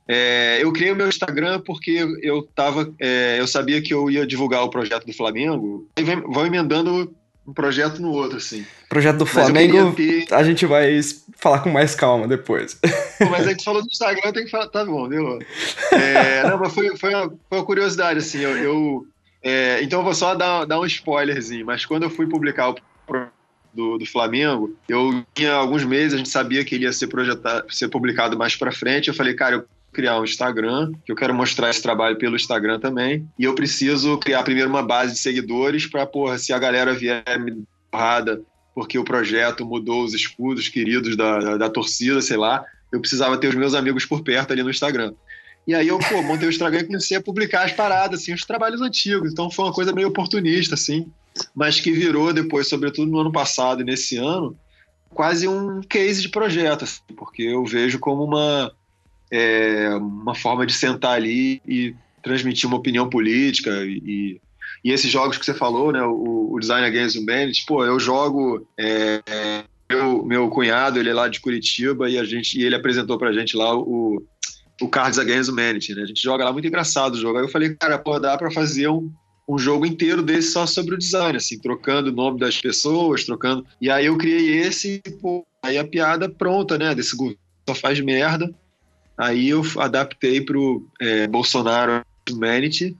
É, 0.07 0.59
eu 0.61 0.71
criei 0.71 0.91
o 0.91 0.95
meu 0.95 1.07
Instagram 1.07 1.61
porque 1.65 2.05
eu 2.21 2.43
tava, 2.43 2.93
é, 2.99 3.37
eu 3.39 3.47
sabia 3.47 3.81
que 3.81 3.93
eu 3.93 4.09
ia 4.11 4.27
divulgar 4.27 4.63
o 4.63 4.69
projeto 4.69 5.05
do 5.05 5.13
Flamengo 5.13 5.89
e 5.97 6.03
vou 6.03 6.45
emendando 6.45 7.11
um 7.47 7.53
projeto 7.53 8.01
no 8.01 8.11
outro, 8.11 8.37
assim. 8.37 8.65
Projeto 8.89 9.17
do 9.17 9.25
Flamengo, 9.25 9.93
ter... 9.93 10.25
a 10.31 10.43
gente 10.43 10.65
vai 10.65 10.99
falar 11.37 11.59
com 11.59 11.69
mais 11.69 11.95
calma 11.95 12.27
depois. 12.27 12.75
Pô, 13.19 13.29
mas 13.29 13.47
a 13.47 13.51
gente 13.51 13.63
falou 13.63 13.81
do 13.81 13.87
Instagram, 13.87 14.31
tem 14.31 14.45
que 14.45 14.51
falar, 14.51 14.67
tá 14.67 14.83
bom, 14.83 15.07
deu. 15.07 15.39
É, 15.91 16.43
não, 16.49 16.57
mas 16.59 16.73
foi, 16.73 16.95
foi, 16.97 17.13
uma, 17.13 17.29
foi 17.49 17.59
uma 17.59 17.65
curiosidade, 17.65 18.19
assim, 18.19 18.39
eu, 18.39 18.57
eu 18.57 19.07
é, 19.45 19.83
então 19.83 19.99
eu 19.99 20.03
vou 20.03 20.13
só 20.13 20.33
dar, 20.33 20.65
dar 20.65 20.79
um 20.79 20.85
spoilerzinho, 20.85 21.65
mas 21.65 21.85
quando 21.85 22.03
eu 22.03 22.09
fui 22.09 22.27
publicar 22.27 22.71
o 22.71 22.75
do, 23.71 23.97
do 23.97 24.05
Flamengo, 24.05 24.75
eu 24.89 25.23
tinha 25.33 25.53
alguns 25.53 25.83
meses, 25.83 26.13
a 26.13 26.17
gente 26.17 26.29
sabia 26.29 26.63
que 26.63 26.73
ele 26.73 26.85
ia 26.85 26.93
ser 26.93 27.07
projetado, 27.07 27.71
ser 27.71 27.89
publicado 27.89 28.37
mais 28.37 28.55
para 28.55 28.71
frente. 28.71 29.09
Eu 29.09 29.13
falei, 29.13 29.33
cara, 29.33 29.57
eu 29.57 29.65
criar 29.91 30.19
um 30.19 30.23
Instagram, 30.23 30.91
que 31.05 31.11
eu 31.11 31.15
quero 31.15 31.33
mostrar 31.33 31.69
esse 31.69 31.81
trabalho 31.81 32.17
pelo 32.17 32.35
Instagram 32.35 32.79
também. 32.79 33.27
E 33.37 33.43
eu 33.43 33.53
preciso 33.53 34.17
criar 34.17 34.43
primeiro 34.43 34.69
uma 34.69 34.83
base 34.83 35.13
de 35.13 35.19
seguidores 35.19 35.85
para, 35.85 36.05
porra, 36.05 36.37
se 36.37 36.51
a 36.51 36.59
galera 36.59 36.93
vier 36.93 37.23
me 37.39 37.63
porrada 37.91 38.41
porque 38.73 38.99
o 38.99 39.05
projeto 39.05 39.65
mudou 39.65 40.03
os 40.03 40.13
escudos 40.13 40.67
queridos 40.67 41.15
da, 41.15 41.39
da, 41.39 41.57
da, 41.57 41.69
torcida, 41.69 42.21
sei 42.21 42.35
lá, 42.35 42.65
eu 42.91 42.99
precisava 42.99 43.37
ter 43.37 43.47
os 43.47 43.55
meus 43.55 43.73
amigos 43.73 44.05
por 44.05 44.21
perto 44.21 44.51
ali 44.51 44.61
no 44.61 44.69
Instagram. 44.69 45.13
E 45.67 45.73
aí 45.73 45.87
eu, 45.87 45.97
pô, 45.97 46.21
montei 46.21 46.47
o 46.47 46.51
Instagram 46.51 46.81
e 46.81 46.85
comecei 46.85 47.17
a 47.17 47.21
publicar 47.21 47.65
as 47.65 47.71
paradas, 47.71 48.21
assim, 48.21 48.33
os 48.33 48.45
trabalhos 48.45 48.81
antigos. 48.81 49.31
Então 49.31 49.49
foi 49.49 49.65
uma 49.65 49.73
coisa 49.73 49.91
meio 49.91 50.09
oportunista, 50.09 50.75
assim, 50.75 51.11
mas 51.55 51.79
que 51.79 51.91
virou 51.91 52.31
depois, 52.31 52.67
sobretudo 52.67 53.11
no 53.11 53.19
ano 53.19 53.31
passado 53.31 53.81
e 53.81 53.85
nesse 53.85 54.17
ano, 54.17 54.55
quase 55.09 55.47
um 55.47 55.81
case 55.81 56.21
de 56.21 56.29
projeto, 56.29 56.83
assim, 56.83 57.01
porque 57.15 57.43
eu 57.43 57.65
vejo 57.65 57.97
como 57.99 58.23
uma, 58.23 58.71
é, 59.31 59.89
uma 59.95 60.35
forma 60.35 60.65
de 60.65 60.73
sentar 60.73 61.13
ali 61.13 61.61
e 61.67 61.95
transmitir 62.21 62.67
uma 62.67 62.77
opinião 62.77 63.09
política 63.09 63.71
e, 63.85 64.39
e 64.83 64.91
esses 64.91 65.09
jogos 65.09 65.37
que 65.37 65.45
você 65.45 65.53
falou, 65.53 65.91
né, 65.91 66.03
o, 66.03 66.51
o 66.51 66.59
Design 66.59 66.85
Against 66.85 67.15
Humanity, 67.15 67.65
pô, 67.65 67.83
eu 67.83 67.99
jogo 67.99 68.67
é, 68.77 69.21
meu, 69.89 70.23
meu 70.23 70.49
cunhado, 70.49 70.99
ele 70.99 71.09
é 71.09 71.13
lá 71.13 71.27
de 71.27 71.39
Curitiba 71.39 72.09
e 72.09 72.17
a 72.17 72.23
gente 72.23 72.59
e 72.59 72.63
ele 72.63 72.75
apresentou 72.75 73.17
pra 73.17 73.33
gente 73.33 73.55
lá 73.55 73.75
o 73.75 74.23
o 74.81 74.87
Cards 74.87 75.17
Against 75.17 75.49
Humanity, 75.49 75.95
né? 75.95 76.03
A 76.03 76.05
gente 76.05 76.21
joga 76.21 76.43
lá 76.43 76.51
muito 76.51 76.67
engraçado 76.67 77.15
o 77.15 77.17
jogo. 77.17 77.37
Aí 77.37 77.45
eu 77.45 77.49
falei, 77.49 77.75
cara, 77.75 77.97
pô, 77.97 78.19
dá 78.19 78.37
para 78.37 78.51
fazer 78.51 78.89
um, 78.89 79.11
um 79.47 79.57
jogo 79.57 79.85
inteiro 79.85 80.21
desse 80.21 80.51
só 80.51 80.65
sobre 80.65 80.95
o 80.95 80.97
design, 80.97 81.37
assim, 81.37 81.57
trocando 81.59 82.09
o 82.09 82.13
nome 82.13 82.39
das 82.39 82.59
pessoas, 82.59 83.23
trocando. 83.23 83.65
E 83.79 83.89
aí 83.89 84.07
eu 84.07 84.17
criei 84.17 84.59
esse, 84.61 85.01
pô, 85.21 85.45
aí 85.63 85.77
a 85.77 85.87
piada 85.87 86.29
pronta, 86.29 86.77
né? 86.77 86.93
Desse 86.93 87.15
governo 87.15 87.39
só 87.67 87.75
faz 87.75 87.99
merda. 87.99 88.53
Aí 89.17 89.49
eu 89.49 89.63
adaptei 89.77 90.41
pro 90.41 90.85
é, 90.99 91.25
Bolsonaro 91.27 92.03
Humanity 92.29 92.97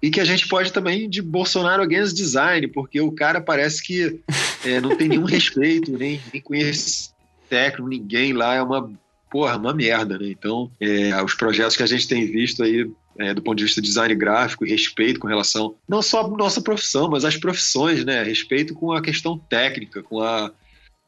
e 0.00 0.10
que 0.10 0.20
a 0.20 0.24
gente 0.24 0.48
pode 0.48 0.72
também 0.72 1.10
de 1.10 1.20
Bolsonaro 1.20 1.82
Against 1.82 2.16
Design, 2.16 2.68
porque 2.68 3.00
o 3.00 3.12
cara 3.12 3.40
parece 3.40 3.82
que 3.82 4.20
é, 4.64 4.80
não 4.80 4.96
tem 4.96 5.08
nenhum 5.08 5.24
respeito, 5.26 5.92
nem, 5.92 6.20
nem 6.32 6.40
conhece 6.40 7.10
técnico, 7.50 7.88
ninguém 7.88 8.32
lá, 8.32 8.54
é 8.54 8.62
uma 8.62 8.90
porra, 9.30 9.56
uma 9.56 9.74
merda, 9.74 10.18
né? 10.18 10.28
Então, 10.28 10.70
é, 10.80 11.22
os 11.22 11.34
projetos 11.34 11.76
que 11.76 11.82
a 11.82 11.86
gente 11.86 12.08
tem 12.08 12.26
visto 12.30 12.62
aí, 12.62 12.90
é, 13.18 13.34
do 13.34 13.42
ponto 13.42 13.58
de 13.58 13.64
vista 13.64 13.80
de 13.80 13.88
design 13.88 14.14
gráfico 14.14 14.64
e 14.64 14.70
respeito 14.70 15.20
com 15.20 15.26
relação, 15.26 15.74
não 15.88 16.02
só 16.02 16.24
à 16.24 16.28
nossa 16.28 16.60
profissão, 16.60 17.08
mas 17.10 17.24
às 17.24 17.36
profissões, 17.36 18.04
né? 18.04 18.22
Respeito 18.22 18.74
com 18.74 18.92
a 18.92 19.02
questão 19.02 19.38
técnica, 19.38 20.02
com, 20.02 20.20
a, 20.20 20.52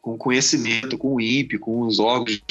com 0.00 0.12
o 0.14 0.18
conhecimento, 0.18 0.98
com 0.98 1.14
o 1.14 1.20
INPE, 1.20 1.58
com 1.58 1.80
os 1.82 1.98
órgãos, 1.98 2.42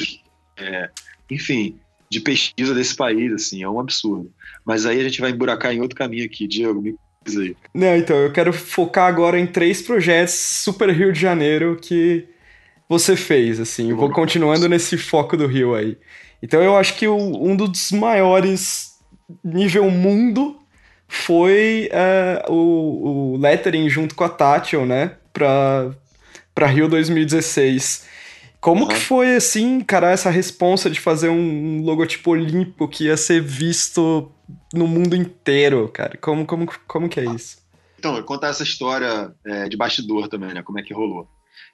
é, 0.58 0.90
enfim, 1.30 1.78
de 2.10 2.20
pesquisa 2.20 2.74
desse 2.74 2.96
país, 2.96 3.32
assim, 3.32 3.64
é 3.64 3.70
um 3.70 3.80
absurdo. 3.80 4.32
Mas 4.66 4.86
aí 4.86 5.00
a 5.00 5.04
gente 5.04 5.22
vai 5.22 5.32
emburacar 5.32 5.74
em 5.74 5.82
outro 5.82 5.96
caminho 5.96 6.26
aqui, 6.26 6.48
Diego, 6.48 6.82
me 6.82 6.96
aí. 7.28 7.56
Não, 7.74 7.96
então, 7.96 8.18
eu 8.18 8.32
quero 8.32 8.52
focar 8.52 9.08
agora 9.08 9.40
em 9.40 9.46
três 9.46 9.82
projetos 9.82 10.34
super 10.34 10.90
Rio 10.90 11.12
de 11.12 11.20
Janeiro 11.20 11.78
que 11.80 12.26
você 12.90 13.16
fez, 13.16 13.60
assim. 13.60 13.94
Vou 13.94 14.10
continuando 14.12 14.68
nesse 14.68 14.98
foco 14.98 15.38
do 15.38 15.46
Rio 15.46 15.76
aí. 15.76 15.96
Então 16.42 16.62
eu 16.62 16.76
acho 16.76 16.96
que 16.96 17.08
o, 17.08 17.16
um 17.16 17.56
dos 17.56 17.92
maiores 17.92 18.98
nível 19.44 19.90
mundo 19.92 20.58
foi 21.08 21.90
uh, 21.94 22.52
o, 22.52 23.34
o 23.34 23.38
lettering 23.38 23.88
junto 23.90 24.16
com 24.16 24.24
a 24.24 24.30
Tatiel, 24.30 24.86
né? 24.86 25.18
Pra, 25.32 25.92
pra 26.56 26.68
Rio 26.68 26.90
2016. 26.90 28.08
Como 28.60 28.84
uhum. 28.84 28.88
que 28.90 28.96
foi, 28.96 29.36
assim, 29.36 29.80
cara, 29.82 30.12
essa 30.12 30.30
responsa 30.30 30.90
de 30.90 31.00
fazer 31.00 31.30
um 31.30 31.82
logotipo 31.84 32.32
olímpico 32.32 32.88
que 32.88 33.06
ia 33.06 33.16
ser 33.16 33.42
visto 33.42 34.32
no 34.74 34.88
mundo 34.88 35.16
inteiro, 35.16 35.88
cara? 35.90 36.18
Como, 36.20 36.46
como, 36.46 36.68
como 36.88 37.08
que 37.08 37.20
é 37.20 37.26
isso? 37.26 37.60
Então, 37.98 38.18
eu 38.18 38.24
contar 38.24 38.50
essa 38.50 38.64
história 38.64 39.34
é, 39.46 39.70
de 39.70 39.78
bastidor 39.78 40.28
também, 40.28 40.54
né? 40.54 40.62
Como 40.62 40.80
é 40.80 40.84
que 40.84 40.94
rolou. 40.94 41.28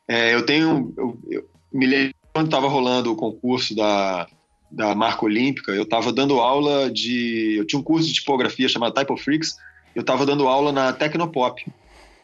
É, 0.08 0.34
eu 0.34 0.46
tenho. 0.46 0.94
Eu, 0.98 1.20
eu 1.30 1.50
me 1.72 1.86
lembro 1.86 2.16
quando 2.34 2.48
estava 2.48 2.68
rolando 2.68 3.12
o 3.12 3.16
concurso 3.16 3.76
da, 3.76 4.28
da 4.70 4.94
marca 4.94 5.26
olímpica, 5.26 5.72
eu 5.72 5.84
estava 5.84 6.12
dando 6.12 6.40
aula 6.40 6.92
de. 6.92 7.56
Eu 7.58 7.66
tinha 7.66 7.80
um 7.80 7.84
curso 7.84 8.08
de 8.08 8.14
tipografia 8.14 8.68
chamado 8.68 8.94
Type 8.94 9.12
of 9.12 9.24
Freaks, 9.24 9.56
eu 9.96 10.02
estava 10.02 10.26
dando 10.26 10.48
aula 10.48 10.72
na 10.72 10.94
Tecnopop. 10.94 11.66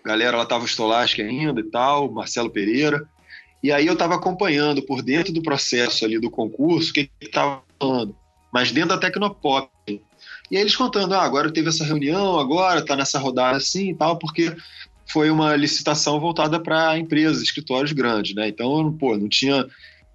Galera 0.03 0.37
lá 0.37 0.43
estava 0.43 0.63
o 0.63 0.67
Stolasky 0.67 1.21
ainda 1.21 1.61
e 1.61 1.63
tal, 1.63 2.11
Marcelo 2.11 2.49
Pereira. 2.49 3.07
E 3.63 3.71
aí 3.71 3.85
eu 3.85 3.93
estava 3.93 4.15
acompanhando 4.15 4.81
por 4.81 5.03
dentro 5.03 5.31
do 5.31 5.43
processo 5.43 6.03
ali 6.03 6.19
do 6.19 6.31
concurso 6.31 6.89
o 6.89 6.93
que 6.93 7.09
estava 7.21 7.61
falando, 7.79 8.15
mas 8.51 8.71
dentro 8.71 8.89
da 8.89 8.97
Tecnopop. 8.97 9.69
E 9.87 10.57
aí 10.57 10.61
eles 10.61 10.75
contando, 10.75 11.13
ah, 11.13 11.21
agora 11.21 11.53
teve 11.53 11.69
essa 11.69 11.85
reunião, 11.85 12.39
agora 12.39 12.83
tá 12.83 12.95
nessa 12.95 13.19
rodada 13.19 13.57
assim 13.57 13.91
e 13.91 13.95
tal, 13.95 14.17
porque 14.17 14.53
foi 15.11 15.29
uma 15.29 15.55
licitação 15.55 16.19
voltada 16.19 16.59
para 16.59 16.97
empresas, 16.97 17.41
escritórios 17.41 17.91
grandes, 17.91 18.35
né? 18.35 18.47
Então, 18.47 18.95
pô, 18.97 19.17
não 19.17 19.27
tinha, 19.27 19.65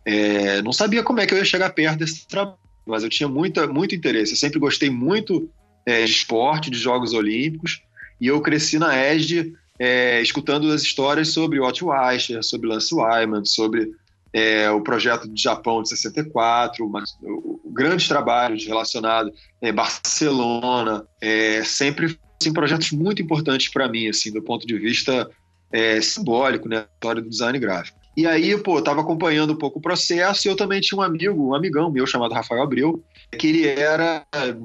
é, 0.04 0.62
não 0.62 0.72
sabia 0.72 1.02
como 1.02 1.20
é 1.20 1.26
que 1.26 1.34
eu 1.34 1.38
ia 1.38 1.44
chegar 1.44 1.70
perto 1.70 1.98
desse 1.98 2.26
trabalho, 2.26 2.58
mas 2.86 3.02
eu 3.02 3.08
tinha 3.08 3.28
muita, 3.28 3.66
muito 3.66 3.94
interesse. 3.94 4.32
Eu 4.32 4.36
sempre 4.36 4.58
gostei 4.58 4.90
muito 4.90 5.50
é, 5.84 6.04
de 6.04 6.10
esporte, 6.10 6.70
de 6.70 6.78
Jogos 6.78 7.12
Olímpicos, 7.12 7.82
e 8.20 8.26
eu 8.26 8.40
cresci 8.40 8.78
na 8.78 8.96
ESD 8.96 9.52
é, 9.78 10.20
escutando 10.22 10.70
as 10.72 10.82
histórias 10.82 11.28
sobre 11.28 11.60
Otto 11.60 11.88
Weicher, 11.88 12.42
sobre 12.42 12.68
Lance 12.68 12.94
Wyman, 12.94 13.44
sobre 13.44 13.92
é, 14.32 14.70
o 14.70 14.80
projeto 14.80 15.28
de 15.28 15.42
Japão 15.42 15.82
de 15.82 15.88
64, 15.90 16.88
mas, 16.88 17.16
o, 17.22 17.60
grandes 17.72 18.08
trabalhos 18.08 18.66
relacionados 18.66 19.32
é, 19.60 19.70
Barcelona, 19.72 21.06
é, 21.20 21.62
sempre 21.64 22.18
assim, 22.40 22.52
projetos 22.52 22.90
muito 22.92 23.22
importantes 23.22 23.68
para 23.68 23.88
mim, 23.88 24.08
assim, 24.08 24.32
do 24.32 24.42
ponto 24.42 24.66
de 24.66 24.78
vista 24.78 25.28
é, 25.72 26.00
simbólico, 26.00 26.68
né, 26.68 26.86
história 26.94 27.22
do 27.22 27.28
design 27.28 27.58
gráfico. 27.58 27.98
E 28.16 28.26
aí, 28.26 28.56
pô, 28.56 28.80
tava 28.80 29.02
acompanhando 29.02 29.52
um 29.52 29.58
pouco 29.58 29.78
o 29.78 29.82
processo 29.82 30.48
e 30.48 30.50
eu 30.50 30.56
também 30.56 30.80
tinha 30.80 30.98
um 30.98 31.02
amigo, 31.02 31.48
um 31.48 31.54
amigão 31.54 31.90
meu 31.90 32.06
chamado 32.06 32.34
Rafael 32.34 32.62
Abreu, 32.62 33.04
que 33.38 33.46
ele 33.46 33.66
era 33.66 34.24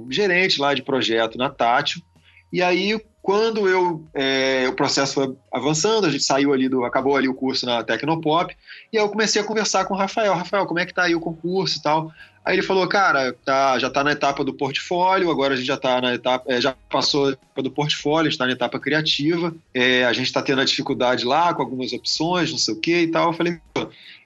gerente 0.10 0.62
lá 0.62 0.73
de 0.73 0.81
projeto 0.81 1.38
na 1.38 1.49
Tátil. 1.49 2.01
E 2.53 2.62
aí, 2.62 2.97
quando 3.21 3.69
eu 3.69 4.03
é, 4.13 4.67
o 4.67 4.73
processo 4.73 5.13
foi 5.13 5.36
avançando, 5.51 6.07
a 6.07 6.10
gente 6.10 6.23
saiu 6.23 6.53
ali 6.53 6.67
do. 6.67 6.84
acabou 6.84 7.15
ali 7.15 7.27
o 7.27 7.36
curso 7.36 7.65
na 7.65 7.84
Tecnopop, 7.84 8.55
e 8.91 8.97
aí 8.97 9.03
eu 9.03 9.10
comecei 9.10 9.41
a 9.41 9.45
conversar 9.45 9.86
com 9.86 9.93
o 9.93 9.97
Rafael. 9.97 10.34
Rafael, 10.34 10.65
como 10.65 10.79
é 10.79 10.86
que 10.86 10.93
tá 10.93 11.03
aí 11.03 11.15
o 11.15 11.19
concurso 11.19 11.77
e 11.77 11.81
tal? 11.81 12.12
Aí 12.43 12.55
ele 12.55 12.63
falou, 12.63 12.88
cara, 12.88 13.36
tá, 13.45 13.77
já 13.77 13.88
está 13.88 14.03
na 14.03 14.13
etapa 14.13 14.43
do 14.43 14.55
portfólio, 14.55 15.29
agora 15.29 15.53
a 15.53 15.55
gente 15.55 15.67
já 15.67 15.75
está 15.75 16.01
na 16.01 16.15
etapa, 16.15 16.51
é, 16.51 16.60
já 16.60 16.75
passou 16.89 17.27
a 17.27 17.31
etapa 17.34 17.62
do 17.62 17.69
portfólio, 17.69 18.29
está 18.29 18.47
na 18.47 18.53
etapa 18.53 18.79
criativa, 18.79 19.53
é, 19.71 20.03
a 20.05 20.13
gente 20.13 20.25
está 20.25 20.41
tendo 20.41 20.60
a 20.60 20.65
dificuldade 20.65 21.23
lá 21.23 21.53
com 21.53 21.62
algumas 21.62 21.93
opções, 21.93 22.49
não 22.49 22.57
sei 22.57 22.73
o 22.73 22.79
que 22.79 23.01
e 23.01 23.07
tal. 23.07 23.27
Eu 23.27 23.34
falei, 23.34 23.60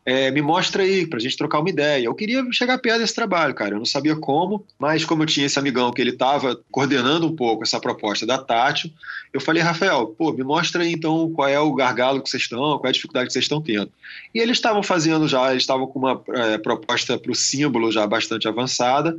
é, 0.05 0.29
me 0.29 0.41
mostra 0.41 0.83
aí, 0.83 1.07
pra 1.07 1.17
gente 1.17 1.35
trocar 1.35 1.59
uma 1.59 1.69
ideia. 1.69 2.05
Eu 2.05 2.13
queria 2.13 2.45
chegar 2.51 2.77
perto 2.77 2.99
desse 2.99 3.15
trabalho, 3.15 3.55
cara. 3.55 3.73
Eu 3.73 3.79
não 3.79 3.85
sabia 3.85 4.15
como, 4.15 4.63
mas 4.77 5.03
como 5.03 5.23
eu 5.23 5.27
tinha 5.27 5.47
esse 5.47 5.57
amigão 5.57 5.91
que 5.91 5.99
ele 5.99 6.11
estava 6.11 6.59
coordenando 6.69 7.25
um 7.25 7.35
pouco 7.35 7.63
essa 7.63 7.79
proposta 7.79 8.23
da 8.23 8.37
Tátil, 8.37 8.91
eu 9.33 9.41
falei, 9.41 9.63
Rafael, 9.63 10.07
pô, 10.07 10.31
me 10.31 10.43
mostra 10.43 10.83
aí 10.83 10.93
então 10.93 11.31
qual 11.31 11.49
é 11.49 11.59
o 11.59 11.73
gargalo 11.73 12.21
que 12.21 12.29
vocês 12.29 12.43
estão, 12.43 12.77
qual 12.77 12.85
é 12.85 12.89
a 12.89 12.93
dificuldade 12.93 13.27
que 13.27 13.33
vocês 13.33 13.45
estão 13.45 13.59
tendo. 13.59 13.91
E 14.33 14.39
eles 14.39 14.57
estavam 14.57 14.83
fazendo 14.83 15.27
já, 15.27 15.49
eles 15.49 15.63
estavam 15.63 15.87
com 15.87 15.97
uma 15.97 16.21
é, 16.29 16.59
proposta 16.59 17.17
para 17.17 17.31
o 17.31 17.35
símbolo 17.35 17.91
já 17.91 18.05
bastante 18.05 18.47
avançada, 18.47 19.17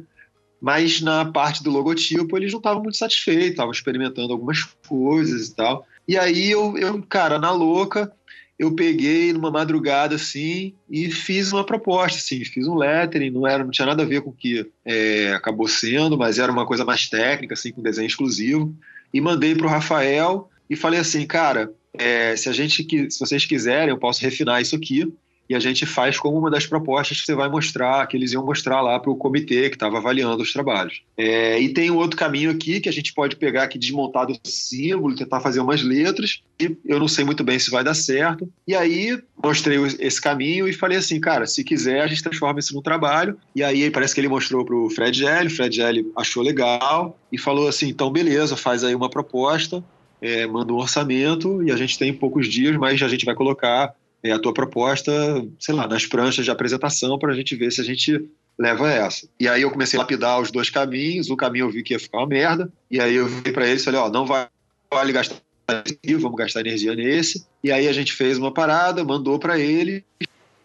mas 0.61 1.01
na 1.01 1.25
parte 1.25 1.65
do 1.65 1.71
logotipo 1.71 2.37
eles 2.37 2.53
não 2.53 2.61
estavam 2.61 2.83
muito 2.83 2.97
satisfeitos, 2.97 3.51
estavam 3.51 3.73
experimentando 3.73 4.33
algumas 4.33 4.63
coisas 4.89 5.49
e 5.49 5.55
tal. 5.55 5.85
E 6.09 6.17
aí 6.17 6.49
eu, 6.49 6.79
eu 6.79 7.03
cara, 7.03 7.39
na 7.39 7.51
louca, 7.51 8.13
eu 8.59 8.75
peguei 8.75 9.33
numa 9.33 9.51
madrugada 9.51 10.15
assim 10.15 10.73
e 10.91 11.11
fiz 11.11 11.53
uma 11.53 11.65
proposta, 11.65 12.19
assim, 12.19 12.45
fiz 12.45 12.67
um 12.67 12.75
lettering, 12.75 13.31
não 13.31 13.47
era, 13.47 13.63
não 13.63 13.71
tinha 13.71 13.87
nada 13.87 14.03
a 14.03 14.07
ver 14.07 14.23
com 14.23 14.31
o 14.31 14.33
que 14.33 14.67
é, 14.85 15.33
acabou 15.35 15.69
sendo, 15.69 16.17
mas 16.17 16.39
era 16.39 16.51
uma 16.51 16.65
coisa 16.65 16.85
mais 16.85 17.09
técnica, 17.09 17.55
assim, 17.55 17.71
com 17.71 17.83
desenho 17.83 18.07
exclusivo, 18.07 18.75
e 19.13 19.21
mandei 19.21 19.55
para 19.55 19.67
o 19.67 19.71
Rafael 19.71 20.49
e 20.71 20.75
falei 20.75 20.99
assim, 20.99 21.27
cara, 21.27 21.71
é, 21.93 22.35
se 22.35 22.49
a 22.49 22.53
gente, 22.53 22.85
se 23.11 23.21
vocês 23.21 23.45
quiserem, 23.45 23.91
eu 23.91 23.99
posso 23.99 24.23
refinar 24.23 24.63
isso 24.63 24.75
aqui 24.75 25.13
e 25.49 25.55
a 25.55 25.61
gente 25.61 25.87
faz 25.87 26.19
como 26.19 26.39
uma 26.39 26.51
das 26.51 26.67
propostas 26.67 27.21
que 27.21 27.27
você 27.27 27.35
vai 27.35 27.49
mostrar, 27.49 28.07
que 28.07 28.17
eles 28.17 28.33
iam 28.33 28.45
mostrar 28.45 28.81
lá 28.81 28.99
para 28.99 29.11
o 29.11 29.17
comitê 29.17 29.69
que 29.69 29.77
estava 29.77 29.99
avaliando 29.99 30.43
os 30.43 30.53
trabalhos. 30.53 31.03
É, 31.17 31.61
e 31.61 31.69
tem 31.69 31.91
um 31.91 31.97
outro 31.97 32.17
caminho 32.17 32.51
aqui 32.51 32.81
que 32.81 32.89
a 32.89 32.93
gente 32.93 33.13
pode 33.13 33.37
pegar 33.37 33.65
aqui 33.65 33.79
desmontado 33.79 34.33
o 34.33 34.49
símbolo, 34.49 35.15
tentar 35.15 35.41
fazer 35.41 35.61
umas 35.61 35.83
letras, 35.83 36.43
e 36.61 36.77
eu 36.85 36.99
não 36.99 37.09
sei 37.09 37.25
muito 37.25 37.45
bem 37.45 37.59
se 37.59 37.71
vai 37.71 37.85
dar 37.85 37.95
certo. 37.95 38.49
E 38.67 38.75
aí 38.75 39.21
mostrei 39.43 39.79
esse 40.01 40.21
caminho 40.21 40.67
e 40.67 40.73
falei 40.73 40.99
assim, 40.99 41.21
cara, 41.21 41.47
se 41.47 41.63
quiser 41.63 42.03
a 42.03 42.07
gente 42.07 42.23
transforma 42.23 42.59
isso 42.59 42.75
num 42.75 42.83
trabalho. 42.83 43.39
E 43.55 43.63
aí 43.63 43.91
parece 43.91 44.15
que 44.15 44.21
ele 44.21 44.29
mostrou 44.29 44.65
para 44.65 44.75
o 44.75 44.91
Fred 44.91 45.17
Gelli, 45.17 45.49
o 45.49 45.55
Fred 45.55 45.77
Gelli 45.77 46.11
achou 46.17 46.43
legal 46.43 47.19
e 47.31 47.39
falou 47.39 47.69
assim, 47.69 47.89
então 47.89 48.11
beleza, 48.11 48.57
faz 48.57 48.83
aí 48.83 48.95
uma 48.95 49.11
proposta, 49.11 49.85
é, 50.21 50.47
manda 50.47 50.73
um 50.73 50.77
orçamento 50.77 51.63
e 51.63 51.71
a 51.71 51.77
gente 51.77 51.99
tem 51.99 52.13
poucos 52.13 52.49
dias, 52.49 52.77
mas 52.77 53.01
a 53.03 53.09
gente 53.09 53.25
vai 53.25 53.35
colocar 53.35 53.95
é, 54.29 54.33
a 54.33 54.39
tua 54.39 54.53
proposta, 54.53 55.13
sei 55.59 55.75
lá, 55.75 55.87
nas 55.87 56.07
pranchas 56.07 56.45
de 56.45 56.51
apresentação 56.51 57.19
para 57.19 57.33
a 57.33 57.37
gente 57.37 57.55
ver 57.57 57.71
se 57.73 57.81
a 57.81 57.85
gente 57.85 58.29
leva 58.59 58.91
essa. 58.91 59.29
E 59.39 59.49
aí 59.49 59.63
eu 59.63 59.71
comecei 59.71 59.99
a 59.99 60.03
lapidar 60.03 60.41
os 60.41 60.51
dois 60.51 60.71
caminhos, 60.71 61.31
o 61.31 61.37
caminho 61.37 61.67
eu 61.67 61.71
vi 61.71 61.83
que 61.83 61.95
ia 61.95 62.01
ficar 62.01 62.19
uma 62.19 62.27
merda, 62.27 62.73
e 62.91 63.01
aí 63.01 63.15
eu 63.15 63.27
vi 63.27 63.53
para 63.53 63.69
eles 63.69 63.85
falei, 63.85 64.01
ó, 64.01 64.09
não 64.09 64.27
vai, 64.27 64.49
vale 64.93 65.13
gastar 65.13 65.37
vamos 66.21 66.37
gastar 66.37 66.61
energia 66.61 66.95
nesse. 66.95 67.45
E 67.63 67.73
aí 67.73 67.89
a 67.89 67.93
gente 67.93 68.13
fez 68.13 68.39
uma 68.39 68.53
parada, 68.53 69.05
mandou 69.05 69.39
para 69.39 69.59
ele, 69.59 70.05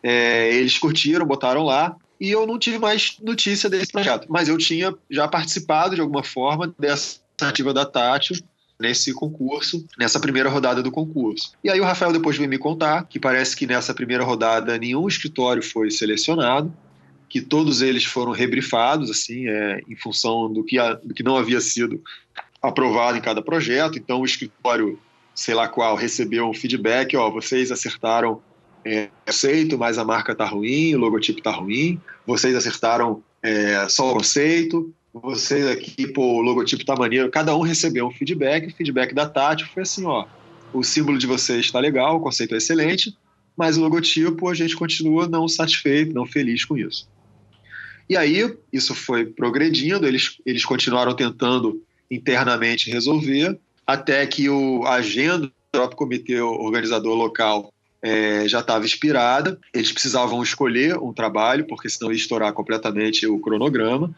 é, 0.03 0.53
eles 0.53 0.77
curtiram, 0.77 1.25
botaram 1.25 1.63
lá, 1.63 1.95
e 2.19 2.29
eu 2.29 2.45
não 2.45 2.59
tive 2.59 2.77
mais 2.77 3.17
notícia 3.21 3.69
desse 3.69 3.91
projeto. 3.91 4.27
Mas 4.29 4.47
eu 4.47 4.57
tinha 4.57 4.93
já 5.09 5.27
participado 5.27 5.95
de 5.95 6.01
alguma 6.01 6.23
forma 6.23 6.73
dessa 6.77 7.19
iniciativa 7.39 7.73
da 7.73 7.85
Tati, 7.85 8.43
nesse 8.81 9.13
concurso, 9.13 9.85
nessa 9.97 10.19
primeira 10.19 10.49
rodada 10.49 10.81
do 10.83 10.91
concurso. 10.91 11.53
E 11.63 11.69
aí 11.69 11.79
o 11.79 11.83
Rafael 11.83 12.11
depois 12.11 12.37
veio 12.37 12.49
me 12.49 12.57
contar 12.57 13.03
que 13.03 13.19
parece 13.19 13.55
que 13.55 13.67
nessa 13.67 13.93
primeira 13.93 14.23
rodada 14.23 14.77
nenhum 14.77 15.07
escritório 15.07 15.63
foi 15.63 15.91
selecionado, 15.91 16.73
que 17.29 17.39
todos 17.39 17.81
eles 17.81 18.03
foram 18.03 18.33
rebrifados, 18.33 19.09
assim, 19.09 19.47
é, 19.47 19.81
em 19.87 19.95
função 19.95 20.51
do 20.51 20.63
que, 20.63 20.77
a, 20.77 20.95
do 20.95 21.13
que 21.13 21.23
não 21.23 21.37
havia 21.37 21.61
sido 21.61 22.01
aprovado 22.61 23.17
em 23.17 23.21
cada 23.21 23.41
projeto. 23.41 23.97
Então 23.97 24.19
o 24.19 24.25
escritório, 24.25 24.99
sei 25.33 25.53
lá 25.53 25.67
qual, 25.67 25.95
recebeu 25.95 26.49
um 26.49 26.53
feedback, 26.53 27.15
ó, 27.15 27.29
vocês 27.29 27.71
acertaram 27.71 28.41
é, 28.83 29.09
conceito, 29.25 29.77
mas 29.77 29.97
a 29.97 30.03
marca 30.03 30.35
tá 30.35 30.45
ruim, 30.45 30.95
o 30.95 30.99
logotipo 30.99 31.41
tá 31.41 31.51
ruim. 31.51 31.99
Vocês 32.25 32.55
acertaram 32.55 33.23
é, 33.41 33.87
só 33.87 34.11
o 34.11 34.13
conceito, 34.15 34.93
vocês 35.13 35.67
aqui, 35.67 36.07
pô, 36.07 36.37
o 36.37 36.41
logotipo 36.41 36.85
tá 36.85 36.95
maneiro. 36.95 37.29
Cada 37.29 37.55
um 37.55 37.61
recebeu 37.61 38.07
um 38.07 38.11
feedback. 38.11 38.73
Feedback 38.73 39.13
da 39.13 39.27
Tati 39.27 39.65
foi 39.65 39.83
assim, 39.83 40.05
ó, 40.05 40.25
o 40.73 40.83
símbolo 40.83 41.17
de 41.17 41.27
vocês 41.27 41.65
está 41.65 41.79
legal, 41.79 42.17
o 42.17 42.21
conceito 42.21 42.53
é 42.55 42.57
excelente, 42.57 43.15
mas 43.55 43.77
o 43.77 43.81
logotipo 43.81 44.47
a 44.47 44.53
gente 44.53 44.75
continua 44.75 45.27
não 45.27 45.47
satisfeito, 45.47 46.13
não 46.13 46.25
feliz 46.25 46.63
com 46.63 46.77
isso. 46.77 47.09
E 48.09 48.17
aí, 48.17 48.53
isso 48.71 48.93
foi 48.93 49.25
progredindo, 49.25 50.05
eles, 50.05 50.37
eles 50.45 50.65
continuaram 50.65 51.15
tentando 51.15 51.81
internamente 52.09 52.91
resolver, 52.91 53.57
até 53.87 54.25
que 54.27 54.49
o, 54.49 54.83
a 54.85 54.95
agenda 54.95 55.47
do 55.47 55.53
próprio 55.71 55.97
comitê 55.97 56.41
organizador 56.41 57.15
local 57.15 57.73
é, 58.01 58.47
já 58.47 58.59
estava 58.59 58.83
inspirada, 58.83 59.59
eles 59.73 59.91
precisavam 59.91 60.41
escolher 60.41 60.97
um 60.97 61.13
trabalho, 61.13 61.65
porque 61.67 61.87
senão 61.87 62.11
ia 62.11 62.17
estourar 62.17 62.51
completamente 62.51 63.27
o 63.27 63.39
cronograma, 63.39 64.13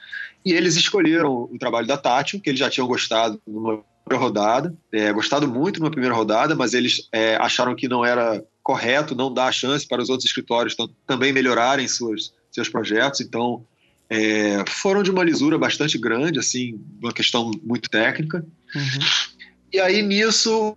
e 0.45 0.53
eles 0.53 0.75
escolheram 0.75 1.49
o 1.51 1.57
trabalho 1.57 1.87
da 1.87 1.97
Tati, 1.97 2.39
que 2.39 2.49
eles 2.49 2.59
já 2.59 2.69
tinham 2.69 2.87
gostado 2.87 3.41
numa 3.47 3.83
primeira 4.05 4.25
rodada, 4.25 4.75
é, 4.91 5.11
gostado 5.13 5.47
muito 5.47 5.79
numa 5.79 5.91
primeira 5.91 6.15
rodada, 6.15 6.55
mas 6.55 6.73
eles 6.73 7.07
é, 7.11 7.35
acharam 7.37 7.75
que 7.75 7.87
não 7.87 8.03
era 8.03 8.43
correto 8.61 9.15
não 9.15 9.33
dar 9.33 9.51
chance 9.51 9.87
para 9.87 10.01
os 10.01 10.09
outros 10.09 10.25
escritórios 10.25 10.75
também 11.05 11.31
melhorarem 11.31 11.87
suas, 11.87 12.33
seus 12.51 12.69
projetos, 12.69 13.21
então 13.21 13.65
é, 14.09 14.63
foram 14.67 15.01
de 15.01 15.11
uma 15.11 15.23
lisura 15.23 15.57
bastante 15.57 15.97
grande, 15.97 16.39
assim, 16.39 16.79
uma 17.01 17.13
questão 17.13 17.51
muito 17.63 17.89
técnica. 17.89 18.45
Uhum. 18.75 19.39
E 19.71 19.79
aí 19.79 20.01
nisso 20.01 20.75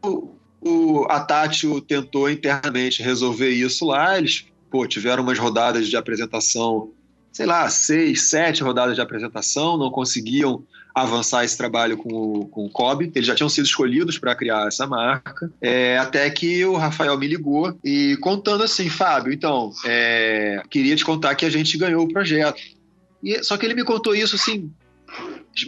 o, 0.61 1.07
a 1.09 1.21
Tátil 1.21 1.81
tentou 1.81 2.31
internamente 2.31 3.03
resolver 3.03 3.51
isso 3.51 3.87
lá. 3.87 4.19
Eles 4.19 4.47
pô, 4.71 4.87
tiveram 4.87 5.23
umas 5.23 5.39
rodadas 5.39 5.89
de 5.89 5.97
apresentação, 5.97 6.91
sei 7.37 7.45
lá, 7.45 7.69
seis, 7.69 8.31
sete 8.31 8.63
rodadas 8.63 8.95
de 8.95 9.03
apresentação, 9.03 9.77
não 9.77 9.91
conseguiam 9.91 10.65
avançar 10.95 11.45
esse 11.45 11.55
trabalho 11.55 11.99
com 11.99 12.09
o, 12.09 12.49
com 12.49 12.65
o 12.65 12.71
COB. 12.71 13.13
Eles 13.15 13.27
já 13.27 13.35
tinham 13.35 13.51
sido 13.51 13.67
escolhidos 13.67 14.17
para 14.17 14.35
criar 14.35 14.67
essa 14.67 14.87
marca. 14.87 15.53
É, 15.61 15.99
até 15.99 16.31
que 16.31 16.65
o 16.65 16.77
Rafael 16.77 17.19
me 17.19 17.27
ligou 17.27 17.79
e 17.85 18.17
contando 18.23 18.65
assim, 18.65 18.89
Fábio, 18.89 19.35
então, 19.35 19.71
é, 19.85 20.63
queria 20.71 20.97
te 20.97 21.05
contar 21.05 21.35
que 21.35 21.45
a 21.45 21.51
gente 21.51 21.77
ganhou 21.77 22.05
o 22.05 22.09
projeto. 22.09 22.59
E, 23.23 23.45
só 23.45 23.59
que 23.59 23.67
ele 23.67 23.75
me 23.75 23.85
contou 23.85 24.15
isso 24.15 24.35
assim, 24.35 24.73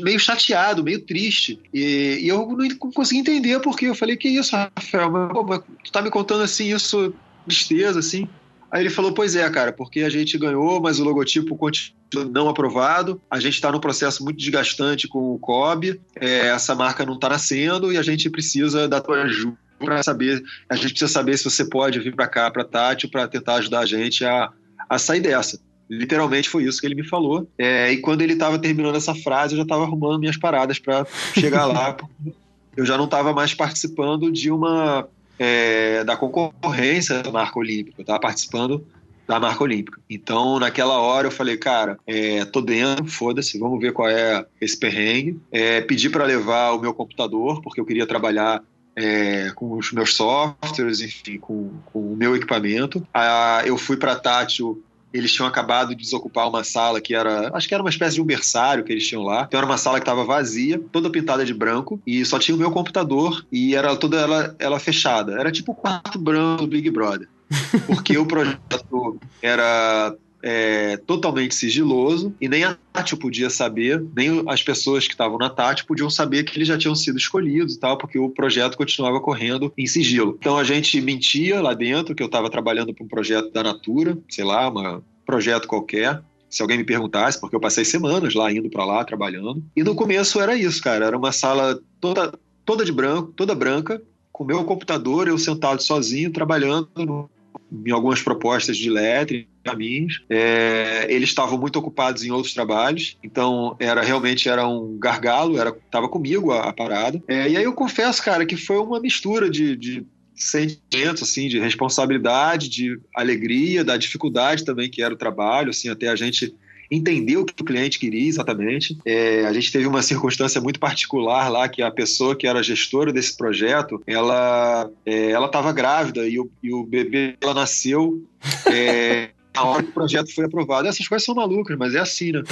meio 0.01 0.19
chateado, 0.19 0.83
meio 0.83 1.05
triste. 1.05 1.61
E, 1.75 2.21
e, 2.23 2.29
eu 2.29 2.49
não 2.49 2.67
consegui 2.95 3.21
entender 3.21 3.61
porque 3.61 3.85
eu 3.85 3.95
falei, 3.95 4.17
que 4.17 4.31
isso, 4.31 4.57
Rafael? 4.57 5.11
Mas, 5.11 5.33
pô, 5.35 5.43
mas 5.43 5.61
tu 5.85 5.93
tá 5.93 6.01
me 6.01 6.09
contando 6.09 6.45
assim, 6.45 6.73
isso, 6.73 7.13
tristeza, 7.47 7.99
assim. 7.99 8.27
Aí 8.71 8.83
ele 8.83 8.91
falou, 8.91 9.13
pois 9.13 9.35
é, 9.35 9.49
cara, 9.49 9.73
porque 9.73 10.01
a 10.01 10.11
gente 10.11 10.37
ganhou, 10.37 10.81
mas 10.81 11.01
o 11.01 11.05
logotipo 11.05 11.57
continua 11.57 11.99
não 12.31 12.49
aprovado. 12.49 13.21
A 13.31 13.39
gente 13.41 13.55
está 13.55 13.71
num 13.71 13.81
processo 13.81 14.23
muito 14.25 14.39
desgastante 14.39 15.09
com 15.09 15.35
o 15.35 15.39
COB. 15.39 16.01
É, 16.17 16.49
essa 16.49 16.75
marca 16.75 17.05
não 17.05 17.15
está 17.15 17.29
nascendo 17.29 17.93
e 17.93 17.99
a 17.99 18.03
gente 18.03 18.29
precisa 18.31 18.89
da 18.89 19.01
tua 19.01 19.23
ajuda 19.23 19.57
para 19.79 20.03
saber. 20.03 20.43
A 20.69 20.75
gente 20.75 20.91
precisa 20.91 21.11
saber 21.11 21.37
se 21.39 21.45
você 21.45 21.65
pode 21.65 21.99
vir 22.01 22.15
para 22.15 22.27
cá, 22.27 22.51
para 22.51 22.65
Tati, 22.65 23.09
para 23.09 23.29
tentar 23.29 23.57
ajudar 23.57 23.81
a 23.81 23.87
gente 23.87 24.25
a, 24.25 24.51
a 24.89 24.99
sair 24.99 25.21
dessa. 25.21 25.61
Literalmente 25.89 26.49
foi 26.49 26.65
isso 26.65 26.81
que 26.81 26.87
ele 26.87 26.95
me 26.95 27.07
falou. 27.07 27.49
É, 27.57 27.91
e 27.93 27.99
quando 27.99 28.21
ele 28.23 28.35
estava 28.35 28.59
terminando 28.59 28.97
essa 28.97 29.15
frase, 29.15 29.55
eu 29.55 29.59
já 29.59 29.63
estava 29.63 29.85
arrumando 29.85 30.19
minhas 30.19 30.37
paradas 30.37 30.79
para 30.79 31.07
chegar 31.35 31.67
lá. 31.67 31.97
eu 32.77 32.85
já 32.85 32.97
não 32.97 33.07
estava 33.07 33.33
mais 33.33 33.55
participando 33.55 34.31
de 34.31 34.51
uma 34.51 35.09
é, 35.39 36.05
da 36.05 36.17
concorrência 36.17 37.23
da 37.23 37.31
marca 37.31 37.59
olímpica. 37.59 38.01
Estava 38.01 38.21
participando 38.21 38.87
da 39.27 39.39
marca 39.39 39.63
olímpica. 39.63 40.01
Então, 40.09 40.59
naquela 40.59 40.99
hora, 40.99 41.27
eu 41.27 41.31
falei, 41.31 41.59
cara, 41.59 41.99
é, 42.07 42.47
tô 42.47 42.63
dentro, 42.63 43.07
foda-se, 43.07 43.59
vamos 43.59 43.79
ver 43.79 43.93
qual 43.93 44.09
é 44.09 44.47
esse 44.59 44.77
perrengue. 44.77 45.39
É, 45.53 45.83
pedi 45.83 46.09
para 46.09 46.25
levar 46.25 46.73
o 46.73 46.81
meu 46.81 46.95
computador, 46.95 47.61
porque 47.61 47.79
eu 47.79 47.85
queria 47.85 48.07
trabalhar 48.07 48.63
é, 48.97 49.51
com 49.55 49.73
os 49.73 49.93
meus 49.93 50.15
softwares, 50.15 51.01
enfim, 51.01 51.39
com, 51.39 51.71
com 51.93 52.13
o 52.13 52.17
meu 52.17 52.35
equipamento. 52.35 53.07
Ah, 53.13 53.63
eu 53.65 53.77
fui 53.77 53.97
para 53.99 54.17
Tátil 54.17 54.83
eles 55.13 55.33
tinham 55.33 55.49
acabado 55.49 55.95
de 55.95 56.03
desocupar 56.03 56.49
uma 56.49 56.65
sala 56.65 57.01
que 57.01 57.15
era, 57.15 57.51
acho 57.55 57.69
que 57.69 57.75
era 57.75 57.83
uma 57.83 57.91
espécie 57.91 58.17
de 58.17 58.23
um 58.23 58.25
berçário 58.25 58.85
que 58.85 58.93
eles 58.93 59.07
tinham 59.07 59.23
lá. 59.23 59.45
Então 59.47 59.59
era 59.59 59.67
uma 59.67 59.79
sala 59.79 59.99
que 59.99 60.03
estava 60.03 60.25
vazia, 60.25 60.81
toda 60.93 61.11
pintada 61.11 61.45
de 61.45 61.55
branco, 61.55 62.01
e 62.07 62.25
só 62.25 62.39
tinha 62.39 62.55
o 62.55 62.59
meu 62.59 62.71
computador 62.71 63.45
e 63.51 63.75
era 63.75 63.97
toda 63.97 64.19
ela, 64.19 64.55
ela 64.59 64.79
fechada. 64.79 65.39
Era 65.39 65.51
tipo 65.51 65.73
o 65.73 65.75
quarto 65.75 66.19
branco 66.19 66.63
do 66.63 66.69
Big 66.69 66.91
Brother. 66.91 67.29
Porque 67.87 68.19
o 68.19 68.27
projeto 68.27 69.19
era 69.41 70.15
é, 70.43 70.97
totalmente 70.99 71.55
sigiloso 71.55 72.35
e 72.41 72.49
nem 72.49 72.65
a 72.65 72.77
Tati 72.93 73.17
podia 73.17 73.51
saber, 73.51 74.05
nem 74.15 74.43
as 74.47 74.63
pessoas 74.63 75.07
que 75.07 75.13
estavam 75.13 75.39
na 75.39 75.51
Tati 75.51 75.85
podiam 75.85 76.09
saber 76.09 76.45
que 76.45 76.57
eles 76.57 76.69
já 76.69 76.79
tinham 76.79 76.95
sido 76.95 77.19
escolhidos 77.19 77.75
e 77.75 77.81
tal, 77.81 77.99
porque 77.99 78.19
o 78.19 78.31
projeto 78.31 78.77
continuava 78.77 79.21
correndo 79.21 79.73
em 79.77 79.87
sigilo. 79.87 80.37
Então 80.39 80.57
a 80.57 80.65
gente 80.65 81.01
mentia 81.01 81.61
lá 81.61 81.75
dentro 81.75 82.15
que 82.15 82.23
eu 82.23 82.27
estava 82.27 82.51
trabalhando 82.51 82.95
para 82.95 83.05
um 83.05 83.09
projeto 83.09 83.51
da 83.53 83.63
Natura, 83.63 84.19
sei 84.29 84.45
lá, 84.45 84.69
um 84.69 85.03
projeto 85.27 85.67
qualquer. 85.67 86.23
Se 86.49 86.63
alguém 86.63 86.79
me 86.79 86.85
perguntasse, 86.85 87.39
porque 87.39 87.55
eu 87.55 87.61
passei 87.61 87.85
semanas 87.85 88.35
lá 88.35 88.51
indo 88.51 88.71
para 88.71 88.85
lá 88.85 89.05
trabalhando. 89.05 89.63
E 89.77 89.85
no 89.85 89.95
começo 89.95 90.41
era 90.41 90.57
isso, 90.57 90.83
cara. 90.83 91.05
Era 91.05 91.19
uma 91.19 91.31
sala 91.31 91.79
toda, 92.01 92.33
toda 92.65 92.87
de 92.87 92.93
branco, 92.93 93.33
toda 93.37 93.55
branca, 93.55 94.01
com 94.33 94.45
meu 94.45 94.65
computador, 94.65 95.29
eu 95.29 95.37
sentado 95.37 95.83
sozinho 95.83 96.33
trabalhando 96.33 97.29
em 97.71 97.91
algumas 97.91 98.23
propostas 98.23 98.77
de 98.77 98.91
letra, 98.91 99.45
caminhos. 99.63 100.25
É, 100.29 101.07
eles 101.09 101.29
estavam 101.29 101.59
muito 101.59 101.79
ocupados 101.79 102.25
em 102.25 102.31
outros 102.31 102.55
trabalhos, 102.55 103.17
então 103.23 103.77
era 103.79 104.03
realmente 104.03 104.49
era 104.49 104.67
um 104.67 104.99
gargalo, 104.99 105.59
era 105.59 105.71
estava 105.71 106.09
comigo 106.09 106.53
a, 106.53 106.69
a 106.69 106.73
parada. 106.73 107.23
É, 107.29 107.49
e 107.49 107.57
aí 107.57 107.65
eu 107.65 107.73
confesso, 107.73 108.23
cara, 108.23 108.47
que 108.47 108.57
foi 108.57 108.79
uma 108.79 109.01
mistura 109.01 109.51
de, 109.51 109.77
de 109.77 110.07
sentimentos 110.35 111.23
assim 111.23 111.49
de 111.49 111.59
responsabilidade, 111.59 112.69
de 112.69 112.99
alegria, 113.15 113.85
da 113.85 113.97
dificuldade 113.97 114.65
também 114.65 114.91
que 114.91 115.03
era 115.03 115.13
o 115.13 115.19
trabalho, 115.19 115.71
assim 115.71 115.89
até 115.89 116.09
a 116.09 116.17
gente 116.17 116.55
entender 116.91 117.37
o 117.37 117.45
que 117.45 117.61
o 117.61 117.65
cliente 117.65 117.99
queria 117.99 118.29
exatamente. 118.29 118.99
É, 119.05 119.45
a 119.47 119.53
gente 119.53 119.71
teve 119.71 119.87
uma 119.87 120.03
circunstância 120.03 120.61
muito 120.61 120.81
particular 120.81 121.49
lá, 121.49 121.69
que 121.69 121.83
a 121.83 121.91
pessoa 121.91 122.35
que 122.35 122.47
era 122.47 122.63
gestora 122.63 123.13
desse 123.13 123.37
projeto, 123.37 124.03
ela 124.07 124.91
é, 125.05 125.31
ela 125.31 125.47
estava 125.47 125.73
grávida 125.73 126.27
e 126.27 126.39
o, 126.39 126.51
e 126.63 126.73
o 126.73 126.85
bebê 126.85 127.37
ela 127.41 127.55
nasceu 127.55 128.23
é, 128.67 129.31
na 129.55 129.65
hora 129.65 129.83
que 129.83 129.91
o 129.91 129.93
projeto 129.93 130.35
foi 130.35 130.47
aprovado. 130.47 130.89
Essas 130.89 131.07
coisas 131.07 131.25
são 131.25 131.35
malucas, 131.35 131.77
mas 131.77 131.95
é 131.95 131.99
assim, 131.99 132.33
né? 132.33 132.43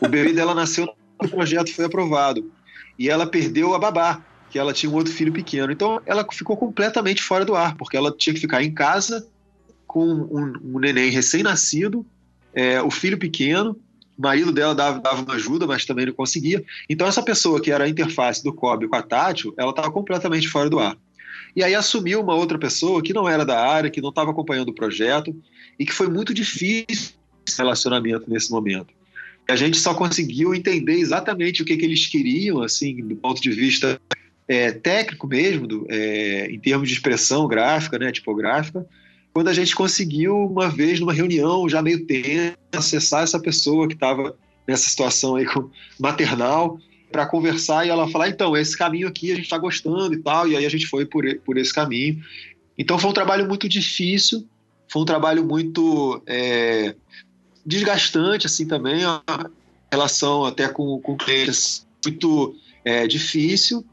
O 0.00 0.08
bebê 0.08 0.32
dela 0.32 0.54
nasceu 0.54 0.88
o 1.18 1.28
projeto 1.28 1.72
foi 1.72 1.84
aprovado 1.84 2.50
e 2.98 3.08
ela 3.08 3.26
perdeu 3.26 3.74
a 3.74 3.78
babá 3.78 4.22
que 4.50 4.58
ela 4.58 4.72
tinha 4.72 4.90
um 4.90 4.94
outro 4.94 5.12
filho 5.12 5.32
pequeno. 5.32 5.72
Então 5.72 6.00
ela 6.06 6.26
ficou 6.30 6.56
completamente 6.56 7.22
fora 7.22 7.44
do 7.44 7.54
ar, 7.54 7.76
porque 7.76 7.96
ela 7.96 8.14
tinha 8.16 8.34
que 8.34 8.40
ficar 8.40 8.62
em 8.62 8.72
casa 8.72 9.26
com 9.86 10.04
um, 10.04 10.52
um 10.76 10.78
neném 10.78 11.10
recém-nascido, 11.10 12.06
é, 12.52 12.80
o 12.82 12.90
filho 12.90 13.18
pequeno, 13.18 13.76
o 14.16 14.22
marido 14.22 14.52
dela 14.52 14.74
dava, 14.74 15.00
dava 15.00 15.22
uma 15.22 15.34
ajuda, 15.34 15.66
mas 15.66 15.84
também 15.84 16.06
não 16.06 16.12
conseguia. 16.12 16.64
Então, 16.88 17.06
essa 17.06 17.22
pessoa 17.22 17.60
que 17.60 17.70
era 17.70 17.84
a 17.84 17.88
interface 17.88 18.42
do 18.42 18.52
Kobe 18.52 18.88
com 18.88 18.96
a 18.96 19.02
Tátil, 19.02 19.54
ela 19.56 19.70
estava 19.70 19.90
completamente 19.90 20.48
fora 20.48 20.70
do 20.70 20.78
ar. 20.78 20.96
E 21.56 21.62
aí 21.62 21.74
assumiu 21.74 22.20
uma 22.20 22.34
outra 22.34 22.58
pessoa 22.58 23.02
que 23.02 23.12
não 23.12 23.28
era 23.28 23.44
da 23.44 23.60
área, 23.60 23.90
que 23.90 24.00
não 24.00 24.08
estava 24.08 24.30
acompanhando 24.30 24.70
o 24.70 24.74
projeto 24.74 25.34
e 25.78 25.84
que 25.84 25.92
foi 25.92 26.08
muito 26.08 26.34
difícil 26.34 27.14
esse 27.46 27.58
relacionamento 27.58 28.28
nesse 28.28 28.50
momento. 28.50 28.88
E 29.48 29.52
a 29.52 29.56
gente 29.56 29.76
só 29.76 29.94
conseguiu 29.94 30.54
entender 30.54 30.94
exatamente 30.94 31.62
o 31.62 31.64
que, 31.64 31.76
que 31.76 31.84
eles 31.84 32.06
queriam, 32.06 32.62
assim, 32.62 32.96
do 32.96 33.14
ponto 33.16 33.40
de 33.40 33.50
vista 33.50 34.00
é, 34.48 34.72
técnico 34.72 35.26
mesmo, 35.26 35.66
do, 35.66 35.86
é, 35.88 36.46
em 36.50 36.58
termos 36.58 36.88
de 36.88 36.94
expressão 36.94 37.46
gráfica, 37.46 37.98
né, 37.98 38.10
tipográfica, 38.10 38.86
quando 39.34 39.48
a 39.48 39.52
gente 39.52 39.74
conseguiu, 39.74 40.36
uma 40.36 40.68
vez, 40.68 41.00
numa 41.00 41.12
reunião 41.12 41.68
já 41.68 41.82
meio 41.82 42.06
tensa, 42.06 42.56
acessar 42.72 43.24
essa 43.24 43.40
pessoa 43.40 43.88
que 43.88 43.94
estava 43.94 44.36
nessa 44.66 44.88
situação 44.88 45.34
aí 45.34 45.44
com, 45.44 45.68
maternal 45.98 46.78
para 47.10 47.26
conversar 47.26 47.84
e 47.84 47.90
ela 47.90 48.08
falar, 48.08 48.28
então, 48.28 48.56
esse 48.56 48.78
caminho 48.78 49.08
aqui 49.08 49.32
a 49.32 49.34
gente 49.34 49.44
está 49.44 49.58
gostando 49.58 50.14
e 50.14 50.18
tal, 50.18 50.46
e 50.46 50.56
aí 50.56 50.64
a 50.64 50.68
gente 50.68 50.86
foi 50.86 51.04
por, 51.04 51.24
por 51.44 51.58
esse 51.58 51.74
caminho. 51.74 52.22
Então 52.78 52.96
foi 52.96 53.10
um 53.10 53.14
trabalho 53.14 53.46
muito 53.46 53.68
difícil, 53.68 54.46
foi 54.88 55.02
um 55.02 55.04
trabalho 55.04 55.44
muito 55.44 56.22
é, 56.26 56.94
desgastante, 57.66 58.46
assim, 58.46 58.66
também, 58.66 59.04
a 59.04 59.20
relação 59.90 60.44
até 60.44 60.68
com, 60.68 61.00
com 61.00 61.16
clientes 61.16 61.84
muito 62.04 62.54
é, 62.84 63.06
difícil, 63.08 63.84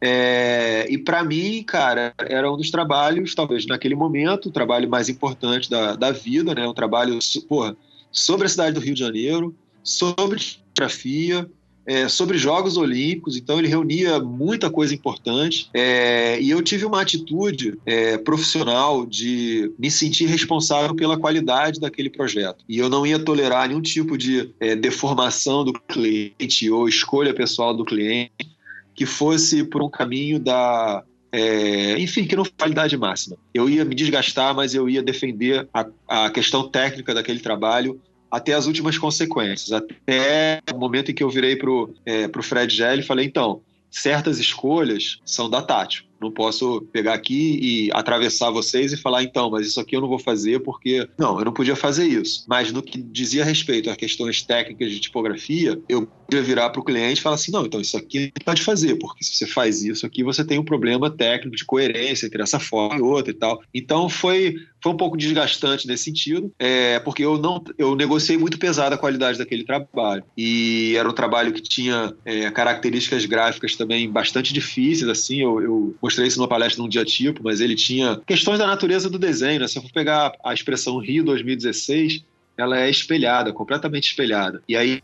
é, 0.00 0.86
e 0.88 0.98
para 0.98 1.24
mim, 1.24 1.62
cara, 1.62 2.14
era 2.18 2.50
um 2.50 2.56
dos 2.56 2.70
trabalhos, 2.70 3.34
talvez 3.34 3.66
naquele 3.66 3.94
momento, 3.94 4.48
o 4.48 4.52
trabalho 4.52 4.88
mais 4.88 5.08
importante 5.08 5.68
da, 5.68 5.96
da 5.96 6.12
vida, 6.12 6.54
né? 6.54 6.66
Um 6.66 6.74
trabalho 6.74 7.18
porra, 7.48 7.76
sobre 8.10 8.46
a 8.46 8.48
cidade 8.48 8.74
do 8.74 8.80
Rio 8.80 8.94
de 8.94 9.00
Janeiro, 9.00 9.54
sobre 9.82 10.40
geografia, 10.40 11.48
é, 11.84 12.06
sobre 12.06 12.36
Jogos 12.36 12.76
Olímpicos, 12.76 13.34
então 13.34 13.58
ele 13.58 13.66
reunia 13.66 14.20
muita 14.20 14.68
coisa 14.70 14.94
importante. 14.94 15.70
É, 15.72 16.38
e 16.38 16.50
eu 16.50 16.60
tive 16.62 16.84
uma 16.84 17.00
atitude 17.00 17.78
é, 17.86 18.18
profissional 18.18 19.06
de 19.06 19.72
me 19.78 19.90
sentir 19.90 20.26
responsável 20.26 20.94
pela 20.94 21.18
qualidade 21.18 21.80
daquele 21.80 22.10
projeto. 22.10 22.62
E 22.68 22.78
eu 22.78 22.90
não 22.90 23.06
ia 23.06 23.18
tolerar 23.18 23.66
nenhum 23.66 23.80
tipo 23.80 24.18
de 24.18 24.50
é, 24.60 24.76
deformação 24.76 25.64
do 25.64 25.72
cliente 25.72 26.70
ou 26.70 26.86
escolha 26.86 27.32
pessoal 27.32 27.74
do 27.74 27.86
cliente 27.86 28.57
que 28.98 29.06
fosse 29.06 29.62
por 29.62 29.80
um 29.80 29.88
caminho 29.88 30.40
da. 30.40 31.04
É, 31.30 31.96
enfim, 32.00 32.24
que 32.24 32.34
não 32.34 32.44
qualidade 32.44 32.96
máxima. 32.96 33.36
Eu 33.54 33.68
ia 33.68 33.84
me 33.84 33.94
desgastar, 33.94 34.52
mas 34.52 34.74
eu 34.74 34.90
ia 34.90 35.00
defender 35.00 35.68
a, 35.72 35.86
a 36.08 36.30
questão 36.30 36.68
técnica 36.68 37.14
daquele 37.14 37.38
trabalho 37.38 38.00
até 38.28 38.54
as 38.54 38.66
últimas 38.66 38.98
consequências. 38.98 39.70
Até 39.70 40.60
o 40.74 40.78
momento 40.78 41.12
em 41.12 41.14
que 41.14 41.22
eu 41.22 41.30
virei 41.30 41.54
para 41.54 41.70
o 41.70 41.94
é, 42.04 42.28
Fred 42.42 42.74
Gelli 42.74 43.02
e 43.02 43.06
falei: 43.06 43.24
então, 43.24 43.60
certas 43.88 44.40
escolhas 44.40 45.20
são 45.24 45.48
da 45.48 45.62
Tátil. 45.62 46.02
Não 46.20 46.32
posso 46.32 46.80
pegar 46.92 47.14
aqui 47.14 47.60
e 47.62 47.90
atravessar 47.92 48.50
vocês 48.50 48.92
e 48.92 48.96
falar, 48.96 49.22
então, 49.22 49.48
mas 49.48 49.64
isso 49.64 49.80
aqui 49.80 49.94
eu 49.94 50.00
não 50.00 50.08
vou 50.08 50.18
fazer 50.18 50.58
porque. 50.58 51.08
Não, 51.16 51.38
eu 51.38 51.44
não 51.44 51.52
podia 51.52 51.76
fazer 51.76 52.08
isso. 52.08 52.44
Mas 52.48 52.72
no 52.72 52.82
que 52.82 53.00
dizia 53.00 53.44
respeito 53.44 53.88
a 53.88 53.94
questões 53.94 54.42
técnicas 54.42 54.90
de 54.90 54.98
tipografia, 54.98 55.80
eu 55.88 56.08
podia 56.28 56.42
virar 56.42 56.68
para 56.68 56.80
o 56.80 56.84
cliente 56.84 57.18
e 57.18 57.22
falar 57.22 57.36
assim: 57.36 57.50
não, 57.50 57.64
então 57.64 57.80
isso 57.80 57.96
aqui 57.96 58.30
pode 58.44 58.62
fazer, 58.62 58.96
porque 58.96 59.24
se 59.24 59.34
você 59.34 59.46
faz 59.46 59.82
isso 59.82 60.04
aqui, 60.04 60.22
você 60.22 60.44
tem 60.44 60.58
um 60.58 60.64
problema 60.64 61.10
técnico 61.10 61.56
de 61.56 61.64
coerência 61.64 62.26
entre 62.26 62.42
essa 62.42 62.60
forma 62.60 62.98
e 62.98 63.02
outra 63.02 63.30
e 63.30 63.34
tal. 63.34 63.62
Então 63.74 64.08
foi, 64.08 64.54
foi 64.82 64.92
um 64.92 64.96
pouco 64.96 65.16
desgastante 65.16 65.86
nesse 65.86 66.04
sentido, 66.04 66.52
é, 66.58 67.00
porque 67.00 67.24
eu 67.24 67.38
não 67.38 67.64
eu 67.78 67.96
negociei 67.96 68.36
muito 68.36 68.58
pesado 68.58 68.94
a 68.94 68.98
qualidade 68.98 69.38
daquele 69.38 69.64
trabalho. 69.64 70.22
E 70.36 70.94
era 70.96 71.08
um 71.08 71.14
trabalho 71.14 71.52
que 71.52 71.62
tinha 71.62 72.14
é, 72.24 72.50
características 72.50 73.24
gráficas 73.24 73.74
também 73.74 74.10
bastante 74.10 74.52
difíceis, 74.52 75.08
assim, 75.08 75.40
eu, 75.40 75.62
eu 75.62 75.96
mostrei 76.02 76.28
isso 76.28 76.38
numa 76.38 76.48
palestra 76.48 76.82
num 76.82 76.88
dia 76.88 77.04
tipo, 77.04 77.42
mas 77.42 77.60
ele 77.60 77.74
tinha 77.74 78.20
questões 78.26 78.58
da 78.58 78.66
natureza 78.66 79.08
do 79.08 79.18
desenho. 79.18 79.60
Né? 79.60 79.68
Se 79.68 79.78
eu 79.78 79.82
for 79.82 79.92
pegar 79.92 80.32
a 80.44 80.52
expressão 80.52 80.98
Rio 80.98 81.24
2016, 81.24 82.22
ela 82.58 82.78
é 82.78 82.90
espelhada, 82.90 83.52
completamente 83.52 84.08
espelhada. 84.08 84.60
E 84.68 84.76
aí 84.76 85.00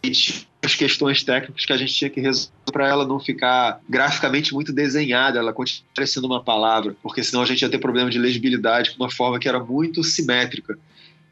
as 0.63 0.75
questões 0.75 1.23
técnicas 1.23 1.65
que 1.65 1.73
a 1.73 1.77
gente 1.77 1.95
tinha 1.95 2.11
que 2.11 2.21
resolver 2.21 2.53
para 2.73 2.89
ela 2.89 3.07
não 3.07 3.21
ficar 3.21 3.81
graficamente 3.89 4.53
muito 4.53 4.73
desenhada, 4.73 5.39
ela 5.39 5.53
continua 5.53 5.89
parecendo 5.95 6.27
uma 6.27 6.43
palavra, 6.43 6.97
porque 7.01 7.23
senão 7.23 7.43
a 7.43 7.47
gente 7.47 7.63
ia 7.63 7.69
ter 7.69 7.79
problema 7.79 8.11
de 8.11 8.19
legibilidade 8.19 8.91
com 8.91 9.05
uma 9.05 9.11
forma 9.11 9.39
que 9.39 9.49
era 9.49 9.61
muito 9.61 10.03
simétrica. 10.03 10.77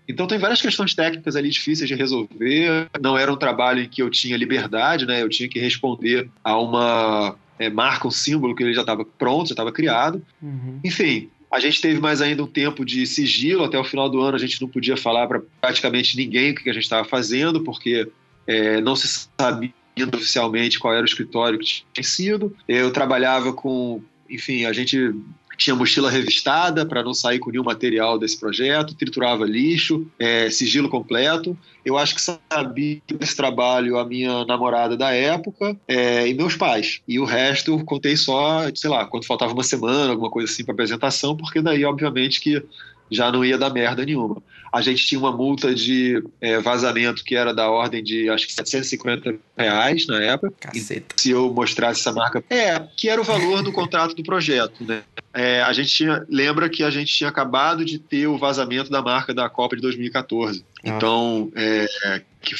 Então 0.09 0.27
tem 0.27 0.39
várias 0.39 0.61
questões 0.61 0.95
técnicas 0.95 1.35
ali 1.35 1.49
difíceis 1.49 1.89
de 1.89 1.95
resolver. 1.95 2.89
Não 3.01 3.19
era 3.19 3.33
um 3.33 3.37
trabalho 3.37 3.83
em 3.83 3.89
que 3.89 4.03
eu 4.03 4.11
tinha 4.11 4.37
liberdade, 4.37 5.07
né? 5.07 5.23
Eu 5.23 5.29
tinha 5.29 5.49
que 5.49 5.59
responder 5.59 6.29
a 6.45 6.59
uma 6.61 7.37
é, 7.59 7.71
marca, 7.71 8.07
um 8.07 8.11
símbolo 8.11 8.55
que 8.55 8.63
ele 8.63 8.75
já 8.75 8.83
estava 8.83 9.05
pronto, 9.05 9.49
já 9.49 9.53
estava 9.53 9.73
criado. 9.73 10.23
Uhum. 10.41 10.81
Enfim, 10.85 11.31
a 11.53 11.61
gente 11.61 11.83
teve 11.83 12.01
mais 12.01 12.23
ainda 12.23 12.43
um 12.43 12.47
tempo 12.47 12.83
de 12.83 13.07
sigilo, 13.07 13.65
até 13.65 13.79
o 13.79 13.85
final 13.85 14.09
do 14.09 14.23
ano 14.23 14.37
a 14.37 14.41
gente 14.41 14.61
não 14.61 14.69
podia 14.69 14.97
falar 14.97 15.27
para 15.27 15.43
praticamente 15.61 16.17
ninguém 16.17 16.53
o 16.53 16.55
que 16.55 16.71
a 16.71 16.73
gente 16.73 16.85
estava 16.85 17.07
fazendo, 17.07 17.63
porque 17.63 18.09
é, 18.47 18.81
não 18.81 18.97
se 18.97 19.29
sabia 19.39 19.71
oficialmente 20.15 20.79
qual 20.79 20.95
era 20.95 21.03
o 21.03 21.07
escritório 21.07 21.59
que 21.59 21.83
tinha 21.93 22.05
sido. 22.05 22.57
Eu 22.67 22.91
trabalhava 22.91 23.53
com, 23.53 24.03
enfim, 24.31 24.65
a 24.65 24.73
gente 24.73 25.15
tinha 25.57 25.77
mochila 25.77 26.11
revistada 26.11 26.85
para 26.85 27.03
não 27.03 27.15
sair 27.15 27.39
com 27.39 27.51
nenhum 27.51 27.65
material 27.65 28.19
desse 28.19 28.39
projeto, 28.39 28.95
triturava 28.95 29.45
lixo, 29.45 30.07
é, 30.19 30.51
sigilo 30.51 30.89
completo. 30.89 31.57
Eu 31.85 31.99
acho 31.99 32.15
que 32.15 32.21
sabia 32.21 33.01
desse 33.07 33.37
trabalho 33.37 33.99
a 33.99 34.05
minha 34.05 34.45
namorada 34.45 34.97
da 34.97 35.13
época 35.13 35.77
é, 35.87 36.29
e 36.29 36.35
meus 36.35 36.57
pais. 36.57 37.01
E 37.07 37.19
o 37.19 37.25
resto 37.25 37.73
eu 37.73 37.85
contei 37.85 38.17
só, 38.17 38.69
sei 38.75 38.91
lá, 38.91 39.05
quando 39.05 39.27
faltava 39.27 39.53
uma 39.53 39.65
semana, 39.65 40.13
alguma 40.13 40.31
coisa 40.31 40.51
assim 40.51 40.65
para 40.65 40.75
apresentação, 40.75 41.37
porque 41.37 41.61
daí, 41.61 41.85
obviamente, 41.85 42.41
que 42.41 42.63
já 43.11 43.31
não 43.31 43.45
ia 43.45 43.59
dar 43.59 43.71
merda 43.71 44.05
nenhuma. 44.05 44.43
A 44.73 44.81
gente 44.81 45.07
tinha 45.07 45.19
uma 45.19 45.31
multa 45.31 45.75
de 45.75 46.25
é, 46.41 46.59
vazamento 46.59 47.23
que 47.23 47.37
era 47.37 47.53
da 47.53 47.71
ordem 47.71 48.03
de 48.03 48.31
acho 48.31 48.47
que 48.47 48.53
750 48.55 49.35
reais 49.57 50.07
na 50.07 50.21
época. 50.23 50.55
Caceta. 50.59 51.15
Se 51.17 51.31
eu 51.31 51.53
mostrasse 51.53 52.01
essa 52.01 52.13
marca. 52.13 52.43
É, 52.49 52.81
que 52.97 53.09
era 53.09 53.21
o 53.21 53.25
valor 53.25 53.63
do 53.63 53.71
contrato 53.71 54.15
do 54.15 54.23
projeto, 54.23 54.83
né? 54.83 55.03
É, 55.35 55.63
a 55.63 55.73
gente 55.73 55.91
tinha, 55.91 56.25
lembra 56.29 56.69
que 56.69 56.83
a 56.83 56.91
gente 56.91 57.13
tinha 57.13 57.29
acabado 57.29 57.85
de 57.85 57.99
ter 57.99 58.27
o 58.27 58.39
vazamento 58.39 58.91
da 58.91 59.03
marca 59.03 59.35
da 59.35 59.49
Copa 59.49 59.77
de 59.77 59.83
2014. 59.83 60.65
Ah. 60.85 60.89
Então, 60.89 61.53
é, 61.55 62.23
que 62.41 62.55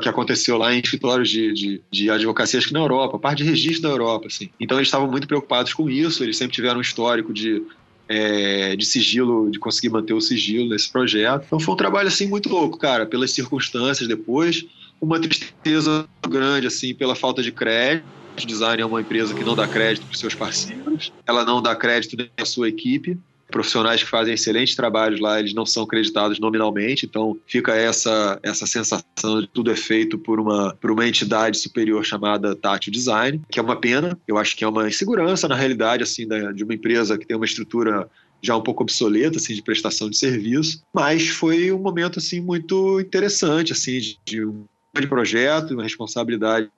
que 0.00 0.08
aconteceu 0.08 0.56
lá 0.56 0.72
em 0.72 0.80
escritórios 0.80 1.28
de, 1.28 1.52
de, 1.52 1.82
de, 1.90 2.10
advocacia, 2.10 2.58
acho 2.58 2.68
que 2.68 2.72
na 2.72 2.80
Europa, 2.80 3.18
parte 3.18 3.42
de 3.42 3.50
registro 3.50 3.82
da 3.82 3.88
Europa, 3.88 4.28
assim. 4.28 4.48
Então 4.60 4.78
eles 4.78 4.88
estavam 4.88 5.10
muito 5.10 5.26
preocupados 5.26 5.74
com 5.74 5.90
isso, 5.90 6.22
eles 6.22 6.36
sempre 6.36 6.54
tiveram 6.54 6.78
um 6.78 6.82
histórico 6.82 7.32
de 7.32 7.62
é, 8.08 8.74
de 8.74 8.84
sigilo, 8.84 9.50
de 9.50 9.58
conseguir 9.58 9.90
manter 9.90 10.14
o 10.14 10.20
sigilo 10.20 10.68
nesse 10.68 10.90
projeto. 10.90 11.44
Então 11.46 11.60
foi 11.60 11.74
um 11.74 11.76
trabalho 11.76 12.08
assim 12.08 12.26
muito 12.26 12.48
louco, 12.48 12.78
cara, 12.78 13.04
pelas 13.04 13.30
circunstâncias 13.30 14.08
depois, 14.08 14.64
uma 15.00 15.20
tristeza 15.20 16.08
grande 16.28 16.66
assim 16.66 16.94
pela 16.94 17.14
falta 17.14 17.42
de 17.42 17.52
crédito. 17.52 18.06
Design 18.46 18.80
é 18.80 18.86
uma 18.86 19.00
empresa 19.00 19.34
que 19.34 19.42
não 19.42 19.56
dá 19.56 19.66
crédito 19.66 20.06
para 20.06 20.16
seus 20.16 20.32
parceiros, 20.32 21.12
ela 21.26 21.44
não 21.44 21.60
dá 21.60 21.74
crédito 21.74 22.16
nem 22.16 22.30
à 22.36 22.44
sua 22.44 22.68
equipe 22.68 23.18
profissionais 23.50 24.02
que 24.02 24.08
fazem 24.08 24.34
excelentes 24.34 24.74
trabalhos 24.74 25.20
lá, 25.20 25.38
eles 25.38 25.54
não 25.54 25.66
são 25.66 25.86
creditados 25.86 26.38
nominalmente, 26.38 27.06
então 27.06 27.36
fica 27.46 27.74
essa, 27.74 28.38
essa 28.42 28.66
sensação 28.66 29.40
de 29.40 29.46
tudo 29.46 29.70
é 29.70 29.76
feito 29.76 30.18
por 30.18 30.38
uma, 30.38 30.74
por 30.80 30.90
uma 30.90 31.06
entidade 31.06 31.58
superior 31.58 32.04
chamada 32.04 32.54
Tátil 32.54 32.92
Design, 32.92 33.40
que 33.50 33.58
é 33.58 33.62
uma 33.62 33.76
pena, 33.76 34.18
eu 34.26 34.38
acho 34.38 34.56
que 34.56 34.64
é 34.64 34.68
uma 34.68 34.88
insegurança 34.88 35.48
na 35.48 35.54
realidade 35.54 36.02
assim 36.02 36.26
da, 36.26 36.52
de 36.52 36.64
uma 36.64 36.74
empresa 36.74 37.18
que 37.18 37.26
tem 37.26 37.36
uma 37.36 37.46
estrutura 37.46 38.08
já 38.40 38.56
um 38.56 38.62
pouco 38.62 38.82
obsoleta 38.82 39.38
assim 39.38 39.54
de 39.54 39.62
prestação 39.62 40.08
de 40.08 40.16
serviço, 40.16 40.82
mas 40.92 41.28
foi 41.28 41.72
um 41.72 41.78
momento 41.78 42.18
assim 42.18 42.40
muito 42.40 43.00
interessante 43.00 43.72
assim 43.72 43.98
de, 43.98 44.18
de 44.24 44.44
um 44.44 44.64
grande 44.94 45.08
projeto, 45.08 45.74
uma 45.74 45.82
responsabilidade 45.82 46.70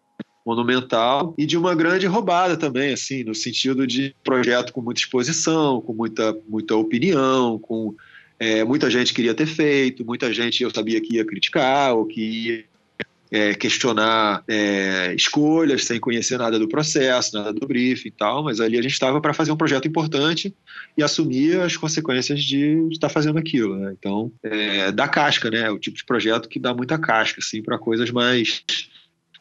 monumental 0.44 1.34
e 1.36 1.46
de 1.46 1.56
uma 1.56 1.74
grande 1.74 2.06
roubada 2.06 2.56
também, 2.56 2.92
assim, 2.92 3.24
no 3.24 3.34
sentido 3.34 3.86
de 3.86 4.14
projeto 4.24 4.72
com 4.72 4.80
muita 4.80 5.00
exposição, 5.00 5.80
com 5.80 5.92
muita, 5.92 6.36
muita 6.48 6.74
opinião, 6.74 7.58
com 7.58 7.94
é, 8.38 8.64
muita 8.64 8.90
gente 8.90 9.12
queria 9.12 9.34
ter 9.34 9.46
feito, 9.46 10.04
muita 10.04 10.32
gente 10.32 10.62
eu 10.62 10.70
sabia 10.70 11.00
que 11.00 11.16
ia 11.16 11.24
criticar 11.24 11.94
ou 11.94 12.06
que 12.06 12.20
ia 12.20 12.64
é, 13.30 13.54
questionar 13.54 14.42
é, 14.48 15.14
escolhas 15.14 15.84
sem 15.84 16.00
conhecer 16.00 16.38
nada 16.38 16.58
do 16.58 16.66
processo, 16.66 17.36
nada 17.36 17.52
do 17.52 17.66
briefing 17.66 18.08
e 18.08 18.10
tal, 18.10 18.42
mas 18.42 18.60
ali 18.60 18.76
a 18.76 18.82
gente 18.82 18.92
estava 18.92 19.20
para 19.20 19.32
fazer 19.32 19.52
um 19.52 19.56
projeto 19.56 19.86
importante 19.86 20.54
e 20.96 21.02
assumir 21.02 21.60
as 21.60 21.76
consequências 21.76 22.42
de 22.42 22.88
estar 22.90 23.08
tá 23.08 23.12
fazendo 23.12 23.38
aquilo. 23.38 23.76
Né? 23.76 23.94
Então, 23.96 24.32
é, 24.42 24.90
dá 24.90 25.06
casca, 25.06 25.48
né? 25.48 25.70
O 25.70 25.78
tipo 25.78 25.96
de 25.96 26.04
projeto 26.04 26.48
que 26.48 26.58
dá 26.58 26.74
muita 26.74 26.98
casca, 26.98 27.40
assim, 27.40 27.62
para 27.62 27.78
coisas 27.78 28.10
mais 28.10 28.64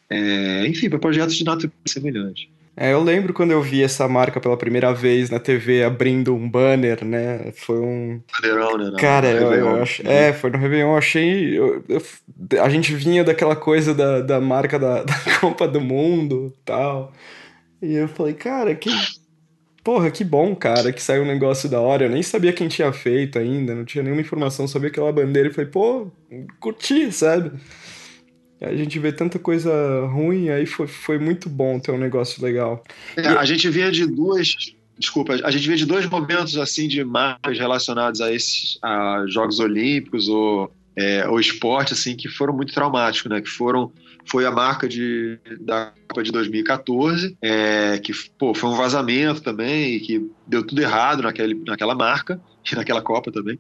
é, 0.10 0.68
enfim, 0.68 0.89
para 0.89 0.99
projetos 0.99 1.36
de 1.36 1.43
natureza 1.43 1.74
semelhante. 1.88 2.49
É, 2.82 2.93
eu 2.93 3.03
lembro 3.03 3.34
quando 3.34 3.51
eu 3.51 3.62
vi 3.62 3.84
essa 3.84 4.07
marca 4.07 4.39
pela 4.39 4.55
primeira 4.55 4.93
vez 4.93 5.30
na 5.30 5.38
TV 5.38 5.84
abrindo 5.84 6.34
um 6.34 6.49
banner, 6.49 7.03
né? 7.03 7.51
Foi 7.53 7.78
um. 7.78 8.22
Bannerão, 8.41 8.78
né? 8.78 8.97
Cara, 8.97 9.28
eu, 9.30 9.53
eu 9.53 9.82
ach... 9.82 9.99
é, 10.05 10.32
foi 10.32 10.49
no 10.49 10.57
Réveillon. 10.57 10.91
Eu 10.91 10.97
achei. 10.97 11.60
Eu, 11.60 11.84
eu... 11.89 12.01
A 12.64 12.70
gente 12.70 12.95
vinha 12.95 13.22
daquela 13.22 13.53
coisa 13.53 13.93
da, 13.93 14.22
da 14.22 14.39
marca 14.39 14.80
da, 14.80 15.03
da 15.03 15.14
Copa 15.41 15.68
do 15.68 15.82
Mundo 15.82 16.53
tal. 16.64 17.12
E 17.82 17.95
eu 17.95 18.07
falei, 18.07 18.34
cara, 18.34 18.74
que. 18.74 18.89
Porra, 19.84 20.10
que 20.10 20.24
bom, 20.24 20.55
cara, 20.55 20.93
que 20.93 21.01
saiu 21.01 21.24
um 21.24 21.28
negócio 21.28 21.68
da 21.68 21.82
hora. 21.82 22.05
Eu 22.05 22.10
nem 22.10 22.24
sabia 22.24 22.53
quem 22.53 22.70
tinha 22.70 22.93
feito 22.93 23.38
ainda, 23.38 23.76
não 23.76 23.84
tinha 23.84 24.03
nenhuma 24.03 24.22
informação 24.22 24.70
sobre 24.70 24.88
aquela 24.88 25.12
bandeira. 25.12 25.49
E 25.49 25.53
falei, 25.53 25.70
pô, 25.70 26.07
curti, 26.62 27.12
sabe? 27.12 27.51
A 28.62 28.76
gente 28.76 28.99
vê 28.99 29.12
tanta 29.12 29.39
coisa 29.39 29.72
ruim, 30.07 30.49
aí 30.49 30.66
foi, 30.66 30.88
foi 30.88 31.18
muito 31.18 31.49
bom 31.49 31.80
ter 31.80 31.91
um 31.91 31.97
negócio 31.97 32.43
legal. 32.43 32.84
É, 33.16 33.28
a 33.28 33.45
gente 33.45 33.70
vinha 33.70 33.91
de 33.91 34.05
duas. 34.05 34.74
Desculpa, 34.97 35.34
a 35.43 35.51
gente 35.51 35.66
vinha 35.66 35.78
de 35.78 35.86
dois 35.86 36.05
momentos 36.07 36.57
assim 36.57 36.88
de 36.88 37.03
marcas 37.03 37.57
relacionados 37.57 38.20
a 38.20 38.34
esses 38.34 38.78
a 38.82 39.24
Jogos 39.28 39.60
Olímpicos 39.60 40.28
ou, 40.28 40.70
é, 40.93 41.26
ou 41.28 41.39
esporte 41.39 41.93
assim 41.93 42.18
que 42.18 42.28
foram 42.28 42.53
muito 42.53 42.74
traumáticos, 42.74 43.32
né? 43.32 43.39
Que 43.39 43.49
foram 43.49 43.91
foi 44.26 44.45
a 44.45 44.51
marca 44.51 44.88
de, 44.88 45.39
da 45.62 45.91
Copa 46.07 46.22
de 46.22 46.32
2014, 46.32 47.38
é, 47.41 47.97
que 47.99 48.12
pô, 48.38 48.53
foi 48.53 48.70
um 48.70 48.76
vazamento 48.76 49.41
também, 49.41 49.99
que 49.99 50.30
deu 50.45 50.64
tudo 50.64 50.82
errado 50.82 51.24
naquele, 51.24 51.55
naquela 51.66 51.95
marca 51.95 52.39
e 52.70 52.76
naquela 52.76 53.01
Copa 53.01 53.32
também. 53.32 53.57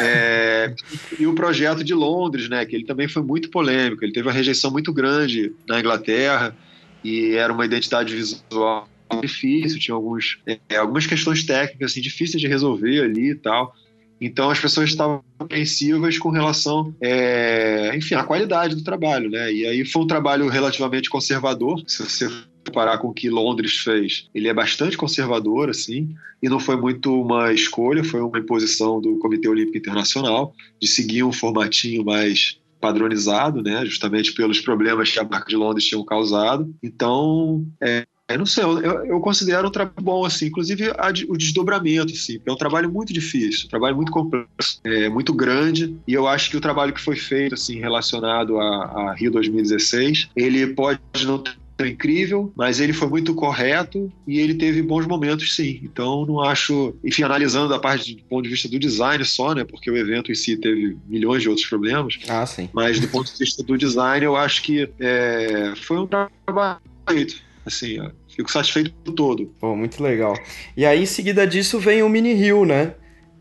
É, 0.00 0.74
e 1.18 1.26
o 1.26 1.34
projeto 1.34 1.84
de 1.84 1.94
Londres, 1.94 2.48
né, 2.48 2.64
que 2.64 2.74
ele 2.74 2.84
também 2.84 3.08
foi 3.08 3.22
muito 3.22 3.50
polêmico, 3.50 4.04
ele 4.04 4.12
teve 4.12 4.26
uma 4.26 4.34
rejeição 4.34 4.70
muito 4.70 4.92
grande 4.92 5.52
na 5.68 5.78
Inglaterra 5.78 6.56
e 7.04 7.34
era 7.34 7.52
uma 7.52 7.64
identidade 7.64 8.14
visual 8.14 8.88
difícil, 9.20 9.78
tinha 9.78 9.94
alguns, 9.94 10.38
é, 10.46 10.76
algumas 10.76 11.06
questões 11.06 11.44
técnicas 11.44 11.92
assim, 11.92 12.00
difíceis 12.00 12.40
de 12.40 12.46
resolver 12.46 13.02
ali 13.02 13.30
e 13.30 13.34
tal. 13.34 13.74
Então 14.20 14.50
as 14.50 14.58
pessoas 14.58 14.90
estavam 14.90 15.22
apreensivas 15.38 16.18
com 16.18 16.30
relação, 16.30 16.94
é, 17.00 17.92
enfim, 17.94 18.16
à 18.16 18.24
qualidade 18.24 18.74
do 18.74 18.82
trabalho, 18.82 19.30
né? 19.30 19.52
E 19.52 19.64
aí 19.64 19.84
foi 19.84 20.02
um 20.02 20.06
trabalho 20.06 20.48
relativamente 20.48 21.08
conservador, 21.08 21.82
se 21.86 22.02
você 22.02 22.28
comparar 22.68 22.98
com 22.98 23.08
o 23.08 23.14
que 23.14 23.30
Londres 23.30 23.78
fez, 23.78 24.28
ele 24.34 24.48
é 24.48 24.54
bastante 24.54 24.96
conservador, 24.96 25.70
assim, 25.70 26.14
e 26.42 26.48
não 26.48 26.60
foi 26.60 26.76
muito 26.76 27.20
uma 27.20 27.52
escolha, 27.52 28.04
foi 28.04 28.20
uma 28.20 28.38
imposição 28.38 29.00
do 29.00 29.18
Comitê 29.18 29.48
Olímpico 29.48 29.78
Internacional 29.78 30.54
de 30.80 30.86
seguir 30.86 31.24
um 31.24 31.32
formatinho 31.32 32.04
mais 32.04 32.58
padronizado, 32.80 33.62
né, 33.62 33.84
justamente 33.84 34.32
pelos 34.32 34.60
problemas 34.60 35.10
que 35.10 35.18
a 35.18 35.24
marca 35.24 35.48
de 35.48 35.56
Londres 35.56 35.84
tinham 35.84 36.04
causado. 36.04 36.72
Então, 36.80 37.66
é, 37.80 38.06
eu 38.28 38.38
não 38.38 38.46
sei, 38.46 38.62
eu, 38.62 39.04
eu, 39.06 39.20
considero 39.20 39.66
um 39.66 39.70
trabalho 39.70 40.00
bom, 40.00 40.24
assim, 40.24 40.46
inclusive 40.46 40.90
a, 40.90 41.08
o 41.28 41.36
desdobramento, 41.36 42.12
assim, 42.12 42.38
é 42.44 42.52
um 42.52 42.56
trabalho 42.56 42.92
muito 42.92 43.12
difícil, 43.12 43.66
um 43.66 43.70
trabalho 43.70 43.96
muito 43.96 44.12
complexo, 44.12 44.80
é, 44.84 45.08
muito 45.08 45.32
grande, 45.32 45.96
e 46.06 46.12
eu 46.12 46.28
acho 46.28 46.50
que 46.50 46.56
o 46.56 46.60
trabalho 46.60 46.92
que 46.92 47.00
foi 47.00 47.16
feito, 47.16 47.54
assim, 47.54 47.80
relacionado 47.80 48.60
a, 48.60 49.10
a 49.10 49.14
Rio 49.14 49.30
2016, 49.32 50.28
ele 50.36 50.66
pode 50.68 51.00
não 51.24 51.38
ter 51.38 51.56
incrível, 51.86 52.52
mas 52.56 52.80
ele 52.80 52.92
foi 52.92 53.08
muito 53.08 53.34
correto 53.34 54.12
e 54.26 54.38
ele 54.38 54.54
teve 54.54 54.82
bons 54.82 55.06
momentos 55.06 55.54
sim. 55.54 55.80
Então 55.82 56.26
não 56.26 56.40
acho, 56.40 56.94
enfim, 57.04 57.22
analisando 57.22 57.72
a 57.74 57.78
parte 57.78 58.14
do 58.14 58.22
ponto 58.24 58.44
de 58.44 58.50
vista 58.50 58.68
do 58.68 58.78
design 58.78 59.24
só, 59.24 59.54
né, 59.54 59.64
porque 59.64 59.90
o 59.90 59.96
evento 59.96 60.32
em 60.32 60.34
si 60.34 60.56
teve 60.56 60.96
milhões 61.06 61.42
de 61.42 61.48
outros 61.48 61.66
problemas. 61.66 62.18
Ah, 62.28 62.44
sim. 62.46 62.68
Mas 62.72 62.98
do 62.98 63.08
ponto 63.08 63.32
de 63.32 63.38
vista 63.38 63.62
do 63.62 63.76
design, 63.76 64.24
eu 64.24 64.36
acho 64.36 64.62
que 64.62 64.88
é, 64.98 65.72
foi 65.76 65.98
um 65.98 66.06
trabalho 66.06 66.80
feito. 67.08 67.36
Assim, 67.64 68.00
ó, 68.00 68.10
fico 68.34 68.50
satisfeito 68.50 68.92
por 69.04 69.12
todo. 69.12 69.46
Pô, 69.60 69.76
muito 69.76 70.02
legal. 70.02 70.34
E 70.76 70.86
aí, 70.86 71.02
em 71.02 71.06
seguida 71.06 71.46
disso, 71.46 71.78
vem 71.78 72.02
o 72.02 72.08
Mini 72.08 72.32
Rio, 72.32 72.64
né? 72.64 72.94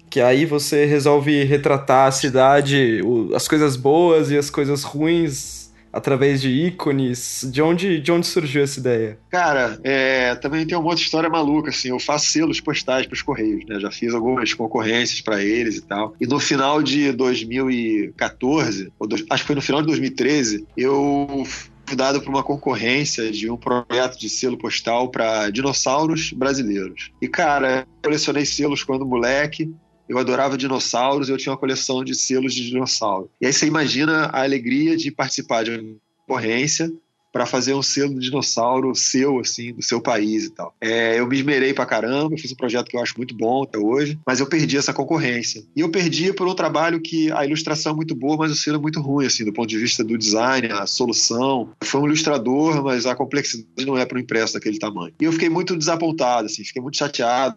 Que 0.09 0.19
aí 0.19 0.45
você 0.45 0.85
resolve 0.85 1.43
retratar 1.43 2.07
a 2.07 2.11
cidade, 2.11 3.01
as 3.33 3.47
coisas 3.47 3.77
boas 3.77 4.29
e 4.29 4.37
as 4.37 4.49
coisas 4.49 4.83
ruins 4.83 5.56
através 5.91 6.41
de 6.41 6.49
ícones? 6.49 7.47
De 7.51 7.61
onde, 7.61 7.99
de 7.99 8.11
onde 8.11 8.27
surgiu 8.27 8.63
essa 8.63 8.79
ideia? 8.79 9.17
Cara, 9.29 9.79
é, 9.83 10.35
também 10.35 10.65
tem 10.65 10.77
uma 10.77 10.87
outra 10.87 11.03
história 11.03 11.29
maluca, 11.29 11.69
assim, 11.69 11.89
eu 11.89 11.99
faço 11.99 12.27
selos 12.27 12.59
postais 12.59 13.05
para 13.05 13.13
os 13.13 13.21
Correios, 13.21 13.65
né? 13.65 13.79
Já 13.79 13.91
fiz 13.91 14.13
algumas 14.13 14.53
concorrências 14.53 15.21
para 15.21 15.43
eles 15.43 15.77
e 15.77 15.81
tal. 15.81 16.15
E 16.19 16.25
no 16.25 16.39
final 16.39 16.81
de 16.81 17.11
2014, 17.11 18.91
ou 18.99 19.07
do, 19.07 19.15
acho 19.29 19.43
que 19.43 19.47
foi 19.47 19.55
no 19.55 19.61
final 19.61 19.81
de 19.81 19.87
2013, 19.87 20.65
eu 20.75 21.43
fui 21.87 21.95
dado 21.95 22.21
para 22.21 22.29
uma 22.29 22.43
concorrência 22.43 23.31
de 23.31 23.49
um 23.49 23.55
projeto 23.55 24.19
de 24.19 24.29
selo 24.29 24.57
postal 24.57 25.09
para 25.09 25.49
dinossauros 25.49 26.33
brasileiros. 26.33 27.11
E, 27.21 27.27
cara, 27.27 27.87
colecionei 28.03 28.45
selos 28.45 28.83
quando 28.83 29.05
moleque, 29.05 29.73
eu 30.07 30.17
adorava 30.17 30.57
dinossauros, 30.57 31.29
eu 31.29 31.37
tinha 31.37 31.51
uma 31.51 31.59
coleção 31.59 32.03
de 32.03 32.15
selos 32.15 32.53
de 32.53 32.65
dinossauro. 32.67 33.29
E 33.41 33.45
aí 33.45 33.53
você 33.53 33.65
imagina 33.65 34.25
a 34.25 34.43
alegria 34.43 34.95
de 34.95 35.11
participar 35.11 35.63
de 35.63 35.71
uma 35.71 35.95
concorrência 36.25 36.91
para 37.31 37.45
fazer 37.45 37.75
um 37.75 37.83
selo 37.83 38.15
de 38.15 38.21
dinossauro 38.21 38.95
seu, 38.95 39.39
assim, 39.39 39.71
do 39.71 39.83
seu 39.83 40.01
país 40.01 40.45
e 40.45 40.49
tal. 40.49 40.73
É, 40.81 41.19
eu 41.19 41.27
me 41.27 41.37
esmerei 41.37 41.71
pra 41.71 41.85
caramba, 41.85 42.35
fiz 42.35 42.51
um 42.51 42.55
projeto 42.55 42.87
que 42.87 42.97
eu 42.97 43.01
acho 43.01 43.13
muito 43.15 43.35
bom 43.35 43.63
até 43.63 43.77
hoje, 43.77 44.17
mas 44.25 44.39
eu 44.39 44.47
perdi 44.47 44.75
essa 44.75 44.91
concorrência. 44.91 45.63
E 45.75 45.81
eu 45.81 45.89
perdi 45.89 46.33
por 46.33 46.47
um 46.47 46.55
trabalho 46.55 46.99
que 46.99 47.31
a 47.31 47.45
ilustração 47.45 47.91
é 47.91 47.95
muito 47.95 48.15
boa, 48.15 48.37
mas 48.37 48.51
o 48.51 48.55
selo 48.55 48.77
é 48.77 48.81
muito 48.81 48.99
ruim, 49.01 49.27
assim, 49.27 49.45
do 49.45 49.53
ponto 49.53 49.67
de 49.67 49.77
vista 49.77 50.03
do 50.03 50.17
design, 50.17 50.67
a 50.71 50.87
solução. 50.87 51.69
Foi 51.83 52.01
um 52.01 52.05
ilustrador, 52.07 52.83
mas 52.83 53.05
a 53.05 53.13
complexidade 53.13 53.85
não 53.85 53.97
é 53.97 54.05
para 54.05 54.17
um 54.17 54.21
impresso 54.21 54.55
daquele 54.55 54.79
tamanho. 54.79 55.13
E 55.21 55.25
eu 55.25 55.31
fiquei 55.31 55.49
muito 55.49 55.77
desapontado, 55.77 56.47
assim, 56.47 56.63
fiquei 56.63 56.81
muito 56.81 56.97
chateado 56.97 57.55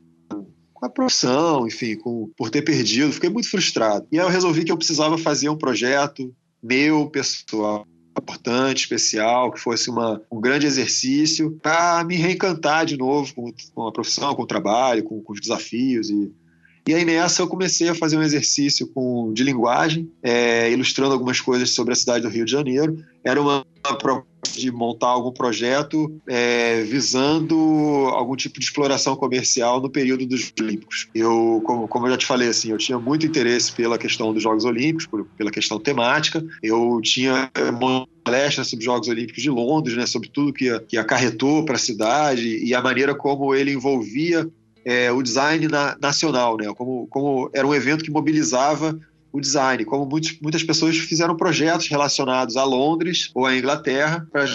com 0.80 0.86
a 0.86 0.90
profissão, 0.90 1.66
enfim, 1.66 1.94
com, 1.96 2.30
por 2.36 2.48
ter 2.48 2.62
perdido, 2.62 3.12
fiquei 3.12 3.28
muito 3.28 3.50
frustrado. 3.50 4.06
E 4.10 4.18
aí 4.18 4.24
eu 4.24 4.30
resolvi 4.30 4.64
que 4.64 4.72
eu 4.72 4.78
precisava 4.78 5.18
fazer 5.18 5.50
um 5.50 5.56
projeto 5.56 6.34
meu, 6.62 7.08
pessoal, 7.10 7.86
importante, 8.18 8.80
especial, 8.80 9.52
que 9.52 9.60
fosse 9.60 9.90
uma, 9.90 10.20
um 10.30 10.40
grande 10.40 10.66
exercício 10.66 11.58
para 11.62 12.02
me 12.04 12.16
reencantar 12.16 12.86
de 12.86 12.96
novo 12.96 13.34
com, 13.34 13.52
com, 13.74 13.86
a 13.86 13.92
profissão, 13.92 14.34
com 14.34 14.42
o 14.42 14.46
trabalho, 14.46 15.04
com, 15.04 15.22
com 15.22 15.32
os 15.32 15.40
desafios 15.40 16.10
e 16.10 16.32
E 16.88 16.94
aí 16.94 17.04
nessa 17.04 17.42
eu 17.42 17.48
comecei 17.48 17.88
a 17.88 17.94
fazer 17.94 18.16
um 18.16 18.22
exercício 18.22 18.86
com, 18.88 19.32
de 19.32 19.44
linguagem, 19.44 20.10
é, 20.22 20.70
ilustrando 20.72 21.12
algumas 21.12 21.40
coisas 21.40 21.70
sobre 21.70 21.92
a 21.92 21.96
cidade 21.96 22.22
do 22.22 22.30
Rio 22.30 22.44
de 22.44 22.52
Janeiro. 22.52 22.96
Era 23.22 23.40
uma, 23.40 23.64
uma 23.86 23.98
de 24.52 24.70
montar 24.70 25.08
algum 25.08 25.32
projeto 25.32 26.12
é, 26.26 26.82
visando 26.82 27.56
algum 28.12 28.36
tipo 28.36 28.58
de 28.58 28.64
exploração 28.64 29.16
comercial 29.16 29.80
no 29.80 29.90
período 29.90 30.26
dos 30.26 30.52
Olímpicos. 30.60 31.08
Eu, 31.14 31.62
como, 31.64 31.86
como 31.88 32.06
eu 32.06 32.12
já 32.12 32.18
te 32.18 32.26
falei, 32.26 32.48
assim, 32.48 32.70
eu 32.70 32.78
tinha 32.78 32.98
muito 32.98 33.26
interesse 33.26 33.72
pela 33.72 33.98
questão 33.98 34.32
dos 34.32 34.42
Jogos 34.42 34.64
Olímpicos, 34.64 35.06
por, 35.06 35.24
pela 35.36 35.50
questão 35.50 35.78
temática. 35.78 36.44
Eu 36.62 37.00
tinha 37.02 37.50
uma 37.72 38.06
palestra 38.24 38.64
sobre 38.64 38.80
os 38.80 38.84
Jogos 38.84 39.08
Olímpicos 39.08 39.42
de 39.42 39.50
Londres, 39.50 39.96
né, 39.96 40.06
sobre 40.06 40.28
tudo 40.28 40.52
que, 40.52 40.78
que 40.80 40.96
acarretou 40.96 41.64
para 41.64 41.76
a 41.76 41.78
cidade 41.78 42.64
e 42.64 42.74
a 42.74 42.82
maneira 42.82 43.14
como 43.14 43.54
ele 43.54 43.72
envolvia 43.72 44.48
é, 44.84 45.12
o 45.12 45.22
design 45.22 45.68
na, 45.68 45.96
nacional, 46.00 46.56
né? 46.56 46.72
Como, 46.74 47.06
como 47.08 47.50
era 47.52 47.66
um 47.66 47.74
evento 47.74 48.04
que 48.04 48.10
mobilizava 48.10 48.98
o 49.32 49.40
design, 49.40 49.84
como 49.84 50.06
muitos, 50.06 50.38
muitas 50.40 50.62
pessoas 50.62 50.96
fizeram 50.98 51.36
projetos 51.36 51.88
relacionados 51.88 52.56
a 52.56 52.64
Londres 52.64 53.30
ou 53.34 53.46
à 53.46 53.56
Inglaterra 53.56 54.26
para 54.32 54.46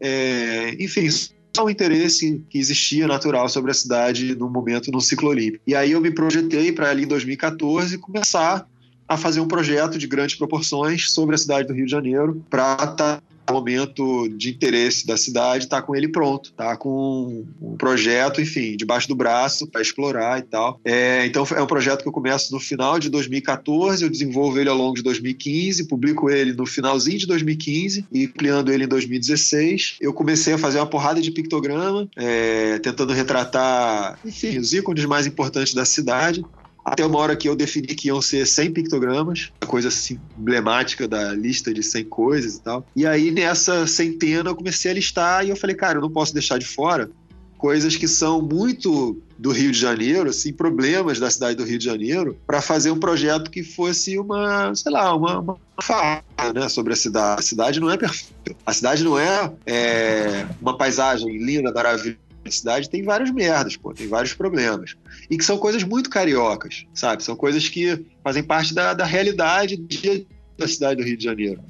é, 0.00 0.74
enfim, 0.82 1.08
só 1.54 1.64
o 1.64 1.70
interesse 1.70 2.44
que 2.50 2.58
existia 2.58 3.06
natural 3.06 3.48
sobre 3.48 3.70
a 3.70 3.74
cidade 3.74 4.34
no 4.34 4.50
momento 4.50 4.90
no 4.90 5.00
ciclo 5.00 5.30
olímpico. 5.30 5.62
E 5.66 5.74
aí 5.74 5.92
eu 5.92 6.00
me 6.00 6.10
projetei 6.10 6.72
para 6.72 6.90
ali 6.90 7.04
em 7.04 7.06
2014 7.08 7.96
começar 7.98 8.66
a 9.06 9.16
fazer 9.16 9.40
um 9.40 9.46
projeto 9.46 9.98
de 9.98 10.06
grandes 10.06 10.34
proporções 10.34 11.10
sobre 11.10 11.34
a 11.34 11.38
cidade 11.38 11.68
do 11.68 11.74
Rio 11.74 11.84
de 11.84 11.90
Janeiro 11.90 12.44
para 12.50 12.72
estar 12.72 12.96
tá 12.96 13.22
momento 13.52 14.28
de 14.28 14.50
interesse 14.50 15.06
da 15.06 15.16
cidade, 15.16 15.68
tá 15.68 15.82
com 15.82 15.94
ele 15.94 16.08
pronto, 16.08 16.52
tá 16.52 16.76
com 16.76 17.44
um 17.60 17.76
projeto, 17.76 18.40
enfim, 18.40 18.76
debaixo 18.76 19.08
do 19.08 19.14
braço 19.14 19.66
para 19.66 19.82
explorar 19.82 20.38
e 20.38 20.42
tal. 20.42 20.80
É, 20.84 21.26
então 21.26 21.46
é 21.54 21.62
um 21.62 21.66
projeto 21.66 22.02
que 22.02 22.08
eu 22.08 22.12
começo 22.12 22.52
no 22.52 22.60
final 22.60 22.98
de 22.98 23.10
2014, 23.10 24.02
eu 24.02 24.10
desenvolvo 24.10 24.58
ele 24.58 24.68
ao 24.68 24.76
longo 24.76 24.96
de 24.96 25.02
2015, 25.02 25.86
publico 25.88 26.30
ele 26.30 26.52
no 26.52 26.66
finalzinho 26.66 27.18
de 27.18 27.26
2015 27.26 28.06
e 28.12 28.24
ampliando 28.26 28.72
ele 28.72 28.84
em 28.84 28.88
2016. 28.88 29.96
Eu 30.00 30.12
comecei 30.12 30.54
a 30.54 30.58
fazer 30.58 30.78
uma 30.78 30.86
porrada 30.86 31.20
de 31.20 31.30
pictograma, 31.30 32.08
é, 32.16 32.78
tentando 32.78 33.12
retratar, 33.12 34.18
enfim, 34.24 34.58
os 34.58 34.72
ícones 34.72 35.04
mais 35.04 35.26
importantes 35.26 35.74
da 35.74 35.84
cidade 35.84 36.44
até 36.84 37.04
uma 37.04 37.18
hora 37.18 37.36
que 37.36 37.48
eu 37.48 37.56
defini 37.56 37.88
que 37.88 38.08
iam 38.08 38.20
ser 38.20 38.46
100 38.46 38.72
pictogramas, 38.72 39.50
a 39.60 39.66
coisa 39.66 39.88
assim, 39.88 40.18
emblemática 40.38 41.08
da 41.08 41.32
lista 41.32 41.72
de 41.72 41.82
100 41.82 42.04
coisas 42.04 42.56
e 42.56 42.60
tal. 42.60 42.86
E 42.94 43.06
aí 43.06 43.30
nessa 43.30 43.86
centena 43.86 44.50
eu 44.50 44.56
comecei 44.56 44.90
a 44.90 44.94
listar 44.94 45.46
e 45.46 45.50
eu 45.50 45.56
falei, 45.56 45.74
cara, 45.74 45.98
eu 45.98 46.02
não 46.02 46.10
posso 46.10 46.34
deixar 46.34 46.58
de 46.58 46.66
fora 46.66 47.10
coisas 47.64 47.96
que 47.96 48.06
são 48.06 48.42
muito 48.42 49.22
do 49.38 49.50
Rio 49.50 49.72
de 49.72 49.78
Janeiro, 49.78 50.28
assim, 50.28 50.52
problemas 50.52 51.18
da 51.18 51.30
cidade 51.30 51.56
do 51.56 51.64
Rio 51.64 51.78
de 51.78 51.84
Janeiro, 51.86 52.36
para 52.46 52.60
fazer 52.60 52.90
um 52.90 52.98
projeto 53.00 53.50
que 53.50 53.62
fosse 53.62 54.18
uma, 54.18 54.74
sei 54.74 54.92
lá, 54.92 55.16
uma, 55.16 55.40
uma 55.40 55.58
fala, 55.80 56.22
né, 56.54 56.68
sobre 56.68 56.92
a 56.92 56.96
cidade. 56.96 57.40
A 57.40 57.42
cidade 57.42 57.80
não 57.80 57.90
é 57.90 57.96
perfeita. 57.96 58.54
A 58.66 58.72
cidade 58.74 59.02
não 59.02 59.18
é, 59.18 59.50
é 59.64 60.46
uma 60.60 60.76
paisagem 60.76 61.38
linda, 61.38 61.72
maravilhosa 61.72 62.18
cidade 62.50 62.90
tem 62.90 63.02
várias 63.02 63.30
merdas, 63.30 63.76
pô, 63.76 63.92
tem 63.92 64.06
vários 64.06 64.34
problemas. 64.34 64.96
E 65.30 65.36
que 65.36 65.44
são 65.44 65.58
coisas 65.58 65.82
muito 65.82 66.10
cariocas, 66.10 66.86
sabe? 66.94 67.22
São 67.22 67.36
coisas 67.36 67.68
que 67.68 68.04
fazem 68.22 68.42
parte 68.42 68.74
da, 68.74 68.94
da 68.94 69.04
realidade 69.04 69.76
da 70.56 70.68
cidade 70.68 71.00
do 71.00 71.06
Rio 71.06 71.16
de 71.16 71.24
Janeiro. 71.24 71.62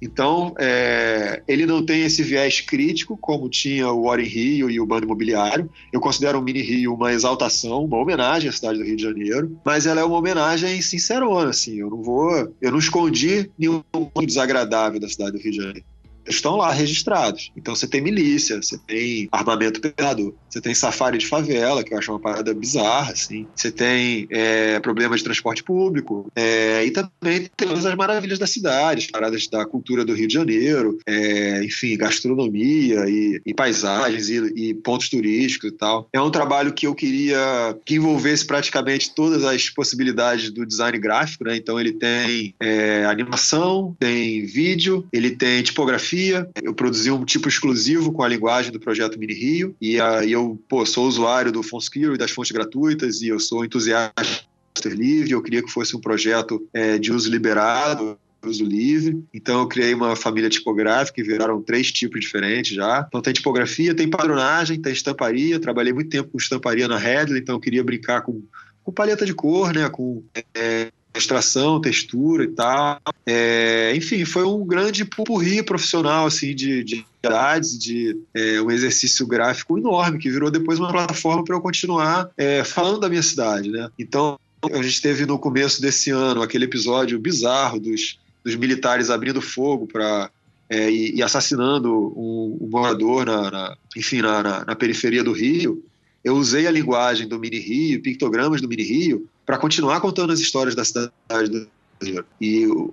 Então, 0.00 0.54
é, 0.58 1.42
ele 1.48 1.66
não 1.66 1.84
tem 1.84 2.02
esse 2.02 2.22
viés 2.22 2.60
crítico, 2.60 3.16
como 3.16 3.48
tinha 3.48 3.90
o 3.90 4.04
Warren 4.04 4.26
Rio 4.26 4.70
e 4.70 4.80
o 4.80 4.86
Bando 4.86 5.06
Imobiliário. 5.06 5.68
Eu 5.92 6.00
considero 6.00 6.38
o 6.38 6.42
Mini 6.42 6.62
Rio 6.62 6.94
uma 6.94 7.12
exaltação, 7.12 7.84
uma 7.84 7.98
homenagem 7.98 8.48
à 8.48 8.52
cidade 8.52 8.78
do 8.78 8.84
Rio 8.84 8.96
de 8.96 9.02
Janeiro, 9.02 9.58
mas 9.64 9.86
ela 9.86 10.00
é 10.00 10.04
uma 10.04 10.16
homenagem 10.16 10.80
sincerona, 10.80 11.50
assim. 11.50 11.80
Eu 11.80 11.90
não 11.90 12.02
vou, 12.02 12.54
eu 12.60 12.70
não 12.70 12.78
escondi 12.78 13.50
nenhum 13.58 13.82
desagradável 14.24 15.00
da 15.00 15.08
cidade 15.08 15.32
do 15.32 15.38
Rio 15.38 15.50
de 15.50 15.56
Janeiro 15.56 15.84
estão 16.28 16.56
lá 16.56 16.72
registrados. 16.72 17.50
Então 17.56 17.74
você 17.74 17.86
tem 17.86 18.00
milícia, 18.00 18.60
você 18.60 18.78
tem 18.78 19.28
armamento 19.32 19.80
pesado, 19.80 20.34
você 20.48 20.60
tem 20.60 20.74
safari 20.74 21.18
de 21.18 21.26
favela, 21.26 21.82
que 21.82 21.92
eu 21.92 21.98
acho 21.98 22.12
uma 22.12 22.20
parada 22.20 22.54
bizarra, 22.54 23.12
assim. 23.12 23.46
Você 23.54 23.70
tem 23.70 24.26
é, 24.30 24.78
problemas 24.80 25.20
de 25.20 25.24
transporte 25.24 25.62
público 25.62 26.30
é, 26.34 26.84
e 26.84 26.90
também 26.90 27.48
tem 27.56 27.72
as 27.72 27.94
maravilhas 27.94 28.38
da 28.38 28.46
cidade, 28.46 29.08
paradas 29.12 29.46
da 29.48 29.64
cultura 29.64 30.04
do 30.04 30.14
Rio 30.14 30.28
de 30.28 30.34
Janeiro, 30.34 30.98
é, 31.06 31.64
enfim, 31.64 31.96
gastronomia 31.96 33.08
e, 33.08 33.40
e 33.44 33.54
paisagens 33.54 34.28
e, 34.28 34.52
e, 34.56 34.74
pontos 34.74 35.08
turísticos 35.08 35.70
e 35.70 35.72
tal. 35.72 36.08
É 36.12 36.20
um 36.20 36.30
trabalho 36.30 36.72
que 36.72 36.86
eu 36.86 36.94
queria 36.94 37.76
que 37.84 37.96
envolvesse 37.96 38.46
praticamente 38.46 39.14
todas 39.14 39.44
as 39.44 39.68
possibilidades 39.70 40.50
do 40.50 40.66
design 40.66 40.98
gráfico, 40.98 41.44
né? 41.44 41.56
Então 41.56 41.78
ele 41.78 41.92
tem 41.92 42.54
é, 42.60 43.04
animação, 43.04 43.96
tem 43.98 44.44
vídeo, 44.44 45.06
ele 45.12 45.30
tem 45.30 45.62
tipografia 45.62 46.17
eu 46.62 46.74
produzi 46.74 47.10
um 47.10 47.24
tipo 47.24 47.48
exclusivo 47.48 48.12
com 48.12 48.22
a 48.22 48.28
linguagem 48.28 48.72
do 48.72 48.80
projeto 48.80 49.18
Mini 49.18 49.34
Rio. 49.34 49.76
E 49.80 50.00
aí 50.00 50.32
eu 50.32 50.60
pô, 50.68 50.84
sou 50.84 51.06
usuário 51.06 51.52
do 51.52 51.62
FontSkills 51.62 52.14
e 52.14 52.18
das 52.18 52.30
fontes 52.30 52.52
gratuitas 52.52 53.20
e 53.22 53.28
eu 53.28 53.38
sou 53.38 53.64
entusiasta 53.64 54.46
livre. 54.84 55.32
Eu 55.32 55.42
queria 55.42 55.62
que 55.62 55.70
fosse 55.70 55.96
um 55.96 56.00
projeto 56.00 56.66
é, 56.72 56.98
de 56.98 57.12
uso 57.12 57.30
liberado 57.30 58.18
uso 58.46 58.64
livre. 58.64 59.24
Então 59.34 59.60
eu 59.60 59.66
criei 59.66 59.94
uma 59.94 60.14
família 60.14 60.48
tipográfica 60.48 61.20
e 61.20 61.24
viraram 61.24 61.62
três 61.62 61.90
tipos 61.90 62.20
diferentes 62.20 62.74
já. 62.74 63.04
Então 63.06 63.20
tem 63.20 63.32
tipografia, 63.32 63.94
tem 63.94 64.08
padronagem, 64.08 64.80
tem 64.80 64.92
estamparia. 64.92 65.60
Trabalhei 65.60 65.92
muito 65.92 66.10
tempo 66.10 66.30
com 66.30 66.38
estamparia 66.38 66.86
na 66.86 66.98
Redley, 66.98 67.40
então 67.40 67.56
eu 67.56 67.60
queria 67.60 67.82
brincar 67.82 68.22
com, 68.22 68.42
com 68.82 68.92
paleta 68.92 69.26
de 69.26 69.34
cor, 69.34 69.72
né, 69.72 69.88
com 69.88 70.22
é, 70.54 70.90
extração, 71.18 71.80
textura 71.80 72.44
e 72.44 72.48
tal. 72.48 73.00
É, 73.26 73.92
enfim, 73.94 74.24
foi 74.24 74.44
um 74.44 74.64
grande 74.64 75.04
pupurri 75.04 75.62
profissional, 75.62 76.26
assim, 76.26 76.54
de, 76.54 76.82
de 76.82 77.04
idades, 77.22 77.78
de 77.78 78.16
é, 78.34 78.60
um 78.62 78.70
exercício 78.70 79.26
gráfico 79.26 79.78
enorme, 79.78 80.18
que 80.18 80.30
virou 80.30 80.50
depois 80.50 80.78
uma 80.78 80.90
plataforma 80.90 81.44
para 81.44 81.56
eu 81.56 81.60
continuar 81.60 82.30
é, 82.36 82.64
falando 82.64 83.00
da 83.00 83.08
minha 83.08 83.22
cidade, 83.22 83.70
né? 83.70 83.90
Então, 83.98 84.38
a 84.62 84.82
gente 84.82 85.02
teve 85.02 85.26
no 85.26 85.38
começo 85.38 85.80
desse 85.80 86.10
ano 86.10 86.42
aquele 86.42 86.64
episódio 86.64 87.18
bizarro 87.18 87.78
dos, 87.78 88.18
dos 88.44 88.56
militares 88.56 89.10
abrindo 89.10 89.40
fogo 89.40 89.86
para 89.86 90.30
é, 90.70 90.90
e, 90.90 91.16
e, 91.16 91.22
assassinando 91.22 91.90
um, 91.90 92.58
um 92.60 92.68
morador 92.68 93.24
na, 93.24 93.50
na 93.50 93.76
enfim, 93.96 94.20
na, 94.20 94.42
na, 94.42 94.64
na, 94.66 94.76
periferia 94.76 95.24
do 95.24 95.32
Rio, 95.32 95.82
eu 96.22 96.34
usei 96.34 96.66
a 96.66 96.70
linguagem 96.70 97.26
do 97.26 97.38
Mini 97.38 97.58
Rio, 97.58 98.02
pictogramas 98.02 98.60
do 98.60 98.68
Mini 98.68 98.82
Rio, 98.82 99.26
para 99.48 99.56
continuar 99.56 99.98
contando 100.02 100.30
as 100.30 100.40
histórias 100.40 100.74
da 100.74 100.84
cidade 100.84 101.48
do 101.48 101.66
Rio. 102.02 102.22
E 102.38 102.66
o, 102.66 102.92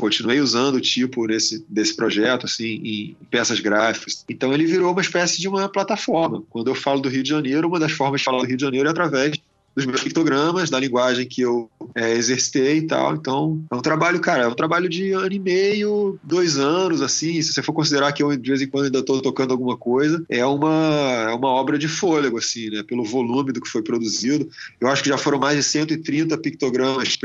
continuei 0.00 0.40
usando 0.40 0.74
o 0.74 0.80
tipo 0.80 1.24
nesse, 1.24 1.64
desse 1.68 1.94
projeto, 1.94 2.46
assim, 2.46 2.80
em 2.82 3.16
peças 3.30 3.60
gráficas. 3.60 4.24
Então 4.28 4.52
ele 4.52 4.66
virou 4.66 4.90
uma 4.90 5.00
espécie 5.00 5.40
de 5.40 5.46
uma 5.46 5.68
plataforma. 5.68 6.42
Quando 6.50 6.66
eu 6.66 6.74
falo 6.74 7.00
do 7.00 7.08
Rio 7.08 7.22
de 7.22 7.28
Janeiro, 7.28 7.68
uma 7.68 7.78
das 7.78 7.92
formas 7.92 8.22
de 8.22 8.24
falar 8.24 8.38
do 8.38 8.46
Rio 8.46 8.56
de 8.56 8.64
Janeiro 8.64 8.88
é 8.88 8.90
através 8.90 9.36
dos 9.74 9.86
meus 9.86 10.02
pictogramas, 10.02 10.70
da 10.70 10.78
linguagem 10.78 11.26
que 11.26 11.42
eu 11.42 11.68
é, 11.94 12.12
exercitei 12.12 12.78
e 12.78 12.86
tal. 12.86 13.14
Então, 13.14 13.64
é 13.70 13.74
um 13.74 13.80
trabalho, 13.80 14.20
cara, 14.20 14.44
é 14.44 14.48
um 14.48 14.54
trabalho 14.54 14.88
de 14.88 15.12
ano 15.12 15.32
e 15.32 15.38
meio, 15.38 16.18
dois 16.22 16.56
anos, 16.56 17.02
assim. 17.02 17.42
Se 17.42 17.52
você 17.52 17.62
for 17.62 17.72
considerar 17.72 18.12
que 18.12 18.22
eu, 18.22 18.36
de 18.36 18.48
vez 18.48 18.62
em 18.62 18.68
quando, 18.68 18.86
ainda 18.86 19.00
estou 19.00 19.20
tocando 19.20 19.52
alguma 19.52 19.76
coisa, 19.76 20.24
é 20.28 20.44
uma, 20.46 21.26
é 21.30 21.34
uma 21.34 21.48
obra 21.48 21.78
de 21.78 21.88
fôlego, 21.88 22.38
assim, 22.38 22.70
né? 22.70 22.82
Pelo 22.82 23.04
volume 23.04 23.52
do 23.52 23.60
que 23.60 23.68
foi 23.68 23.82
produzido. 23.82 24.48
Eu 24.80 24.88
acho 24.88 25.02
que 25.02 25.08
já 25.08 25.18
foram 25.18 25.38
mais 25.38 25.56
de 25.56 25.62
130 25.62 26.38
pictogramas 26.38 27.18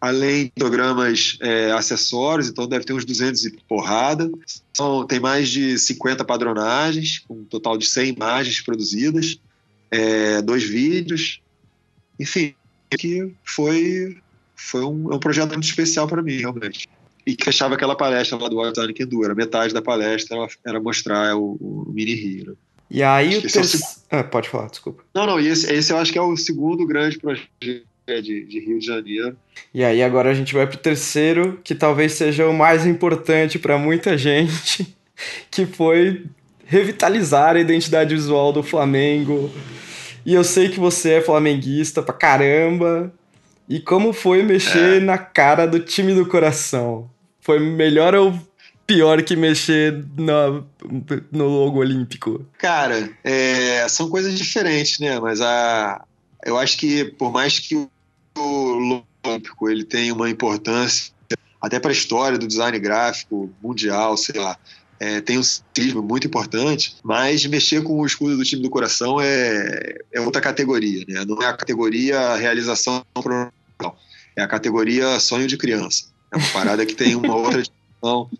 além 0.00 0.44
de 0.44 0.50
pictogramas 0.50 1.38
é, 1.40 1.72
acessórios, 1.72 2.48
então 2.48 2.66
deve 2.66 2.84
ter 2.84 2.92
uns 2.92 3.04
200 3.04 3.44
e 3.46 3.50
porrada. 3.66 4.30
São, 4.74 5.06
tem 5.06 5.20
mais 5.20 5.48
de 5.48 5.78
50 5.78 6.24
padronagens, 6.24 7.24
um 7.30 7.44
total 7.44 7.78
de 7.78 7.86
100 7.86 8.10
imagens 8.10 8.60
produzidas 8.60 9.38
é, 9.92 10.40
dois 10.40 10.64
vídeos, 10.64 11.42
enfim, 12.18 12.54
que 12.90 13.30
foi, 13.44 14.16
foi 14.56 14.82
um, 14.84 15.12
é 15.12 15.16
um 15.16 15.20
projeto 15.20 15.50
muito 15.50 15.64
especial 15.64 16.08
para 16.08 16.22
mim, 16.22 16.38
realmente. 16.38 16.88
E 17.26 17.36
que 17.36 17.44
fechava 17.44 17.74
aquela 17.74 17.94
palestra 17.94 18.38
lá 18.38 18.48
do 18.48 18.94
que 18.94 19.04
dura. 19.04 19.34
Metade 19.34 19.72
da 19.72 19.82
palestra 19.82 20.36
era, 20.36 20.48
era 20.66 20.80
mostrar 20.80 21.36
o, 21.36 21.56
o 21.60 21.92
Mini 21.92 22.14
Rio. 22.14 22.46
Né? 22.46 22.54
E 22.90 23.02
aí 23.02 23.36
o 23.36 23.42
terceiro... 23.42 23.84
É 24.10 24.16
o... 24.16 24.20
ah, 24.20 24.24
pode 24.24 24.48
falar, 24.48 24.68
desculpa. 24.68 25.04
Não, 25.14 25.26
não, 25.26 25.38
esse, 25.38 25.72
esse 25.72 25.92
eu 25.92 25.98
acho 25.98 26.10
que 26.10 26.18
é 26.18 26.22
o 26.22 26.36
segundo 26.36 26.86
grande 26.86 27.18
projeto 27.18 27.48
de, 27.60 27.84
de, 28.46 28.60
Rio 28.60 28.78
de 28.78 28.86
Janeiro. 28.86 29.36
E 29.72 29.84
aí 29.84 30.02
agora 30.02 30.30
a 30.30 30.34
gente 30.34 30.52
vai 30.52 30.66
pro 30.66 30.78
terceiro, 30.78 31.60
que 31.62 31.74
talvez 31.74 32.12
seja 32.12 32.48
o 32.48 32.54
mais 32.54 32.86
importante 32.86 33.58
para 33.58 33.78
muita 33.78 34.16
gente, 34.18 34.96
que 35.50 35.64
foi 35.64 36.24
revitalizar 36.72 37.54
a 37.54 37.60
identidade 37.60 38.14
visual 38.14 38.50
do 38.50 38.62
Flamengo, 38.62 39.52
e 40.24 40.32
eu 40.32 40.42
sei 40.42 40.70
que 40.70 40.80
você 40.80 41.14
é 41.14 41.20
flamenguista 41.20 42.02
pra 42.02 42.14
caramba. 42.14 43.12
E 43.68 43.78
como 43.78 44.12
foi 44.14 44.42
mexer 44.42 44.96
é. 44.96 45.00
na 45.00 45.18
cara 45.18 45.66
do 45.66 45.78
time 45.80 46.14
do 46.14 46.24
coração? 46.24 47.10
Foi 47.40 47.58
melhor 47.58 48.14
ou 48.14 48.32
pior 48.86 49.22
que 49.22 49.36
mexer 49.36 50.02
no, 50.16 50.66
no 51.30 51.46
logo 51.46 51.78
olímpico? 51.78 52.46
Cara, 52.56 53.10
é, 53.22 53.86
são 53.88 54.08
coisas 54.08 54.36
diferentes, 54.36 54.98
né? 54.98 55.20
Mas 55.20 55.42
a, 55.42 56.02
eu 56.44 56.56
acho 56.56 56.78
que 56.78 57.04
por 57.04 57.30
mais 57.30 57.58
que 57.58 57.76
o 57.76 59.02
Olímpico 59.24 59.68
ele 59.68 59.84
tenha 59.84 60.14
uma 60.14 60.30
importância 60.30 61.12
até 61.60 61.78
para 61.78 61.90
a 61.90 61.92
história 61.92 62.38
do 62.38 62.46
design 62.46 62.78
gráfico 62.78 63.50
mundial, 63.62 64.16
sei 64.16 64.40
lá, 64.40 64.56
é, 65.02 65.20
tem 65.20 65.36
um 65.36 65.42
ciclismo 65.42 66.00
muito 66.00 66.28
importante, 66.28 66.94
mas 67.02 67.44
mexer 67.46 67.82
com 67.82 68.00
o 68.00 68.06
escudo 68.06 68.36
do 68.36 68.44
time 68.44 68.62
do 68.62 68.70
coração 68.70 69.20
é, 69.20 69.98
é 70.12 70.20
outra 70.20 70.40
categoria, 70.40 71.04
né? 71.08 71.24
Não 71.26 71.42
é 71.42 71.46
a 71.46 71.52
categoria 71.52 72.36
realização 72.36 73.04
profissional, 73.12 73.98
é 74.36 74.42
a 74.42 74.46
categoria 74.46 75.18
sonho 75.18 75.48
de 75.48 75.56
criança. 75.56 76.04
É 76.30 76.36
uma 76.36 76.48
parada 76.50 76.86
que 76.86 76.94
tem 76.94 77.16
uma 77.16 77.34
outra 77.34 77.60
dimensão. 77.64 78.30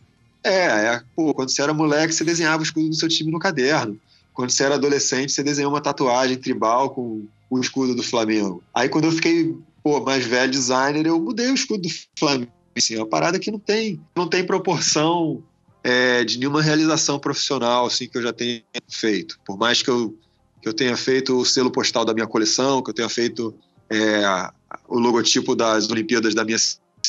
É, 0.44 0.66
é 0.86 1.02
pô, 1.16 1.34
quando 1.34 1.50
você 1.50 1.62
era 1.62 1.74
moleque, 1.74 2.14
você 2.14 2.22
desenhava 2.22 2.60
o 2.60 2.64
escudo 2.64 2.88
do 2.88 2.94
seu 2.94 3.08
time 3.08 3.32
no 3.32 3.40
caderno. 3.40 3.98
Quando 4.32 4.50
você 4.50 4.62
era 4.62 4.76
adolescente, 4.76 5.32
você 5.32 5.42
desenhou 5.42 5.72
uma 5.72 5.80
tatuagem 5.80 6.36
tribal 6.36 6.90
com 6.90 7.26
o 7.50 7.58
escudo 7.58 7.92
do 7.92 8.04
Flamengo. 8.04 8.62
Aí 8.72 8.88
quando 8.88 9.06
eu 9.06 9.12
fiquei 9.12 9.52
pô, 9.82 10.00
mais 10.00 10.24
velho 10.24 10.52
designer, 10.52 11.06
eu 11.06 11.20
mudei 11.20 11.50
o 11.50 11.54
escudo 11.54 11.82
do 11.82 11.94
Flamengo. 12.16 12.52
Assim, 12.76 12.94
é 12.94 12.98
uma 12.98 13.06
parada 13.06 13.38
que 13.40 13.50
não 13.50 13.58
tem, 13.58 14.00
não 14.16 14.28
tem 14.28 14.46
proporção 14.46 15.42
é, 15.82 16.24
de 16.24 16.38
nenhuma 16.38 16.62
realização 16.62 17.18
profissional 17.18 17.86
assim 17.86 18.08
que 18.08 18.16
eu 18.16 18.22
já 18.22 18.32
tenha 18.32 18.62
feito. 18.88 19.38
Por 19.44 19.58
mais 19.58 19.82
que 19.82 19.90
eu, 19.90 20.16
que 20.60 20.68
eu 20.68 20.72
tenha 20.72 20.96
feito 20.96 21.36
o 21.38 21.44
selo 21.44 21.70
postal 21.70 22.04
da 22.04 22.14
minha 22.14 22.26
coleção, 22.26 22.82
que 22.82 22.90
eu 22.90 22.94
tenha 22.94 23.08
feito 23.08 23.54
é, 23.90 24.50
o 24.88 24.98
logotipo 24.98 25.54
das 25.54 25.90
Olimpíadas 25.90 26.34
da 26.34 26.44
minha 26.44 26.58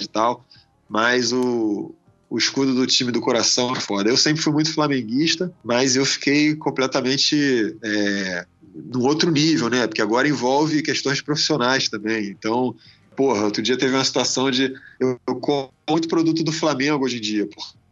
e 0.02 0.08
tal, 0.08 0.46
mas 0.90 1.32
o, 1.32 1.94
o 2.30 2.38
escudo 2.38 2.74
do 2.74 2.88
time 2.88 3.12
do 3.12 3.22
coração 3.22 3.76
é 3.76 3.80
foda. 3.80 4.10
Eu 4.10 4.18
sempre 4.18 4.42
fui 4.42 4.52
muito 4.52 4.74
flamenguista, 4.74 5.54
mas 5.64 5.96
eu 5.96 6.06
fiquei 6.06 6.56
completamente 6.56 7.78
é, 7.84 8.46
num 8.74 9.04
outro 9.04 9.30
nível, 9.30 9.70
né? 9.70 9.86
Porque 9.86 10.02
agora 10.02 10.28
envolve 10.28 10.82
questões 10.82 11.22
profissionais 11.22 11.90
também. 11.90 12.30
Então, 12.30 12.76
porra, 13.16 13.44
outro 13.44 13.62
dia 13.62 13.78
teve 13.78 13.94
uma 13.94 14.04
situação 14.04 14.50
de. 14.50 14.74
Eu, 15.00 15.20
eu 15.28 15.36
compro 15.36 15.74
muito 15.90 16.08
produto 16.08 16.44
do 16.44 16.52
Flamengo 16.52 17.06
hoje 17.06 17.18
em 17.18 17.22
dia, 17.22 17.48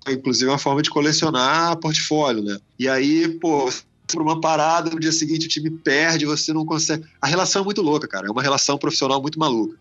inclusive 0.09 0.49
é 0.49 0.53
uma 0.53 0.57
forma 0.57 0.81
de 0.81 0.89
colecionar 0.89 1.77
portfólio, 1.77 2.43
né? 2.43 2.57
E 2.79 2.87
aí, 2.89 3.27
pô, 3.27 3.69
por 4.07 4.21
uma 4.21 4.39
parada, 4.39 4.89
no 4.89 4.99
dia 4.99 5.11
seguinte 5.11 5.45
o 5.45 5.49
time 5.49 5.69
perde, 5.69 6.25
você 6.25 6.53
não 6.53 6.65
consegue. 6.65 7.05
A 7.21 7.27
relação 7.27 7.61
é 7.61 7.65
muito 7.65 7.81
louca, 7.81 8.07
cara. 8.07 8.27
É 8.27 8.31
uma 8.31 8.41
relação 8.41 8.77
profissional 8.77 9.21
muito 9.21 9.39
maluca. 9.39 9.75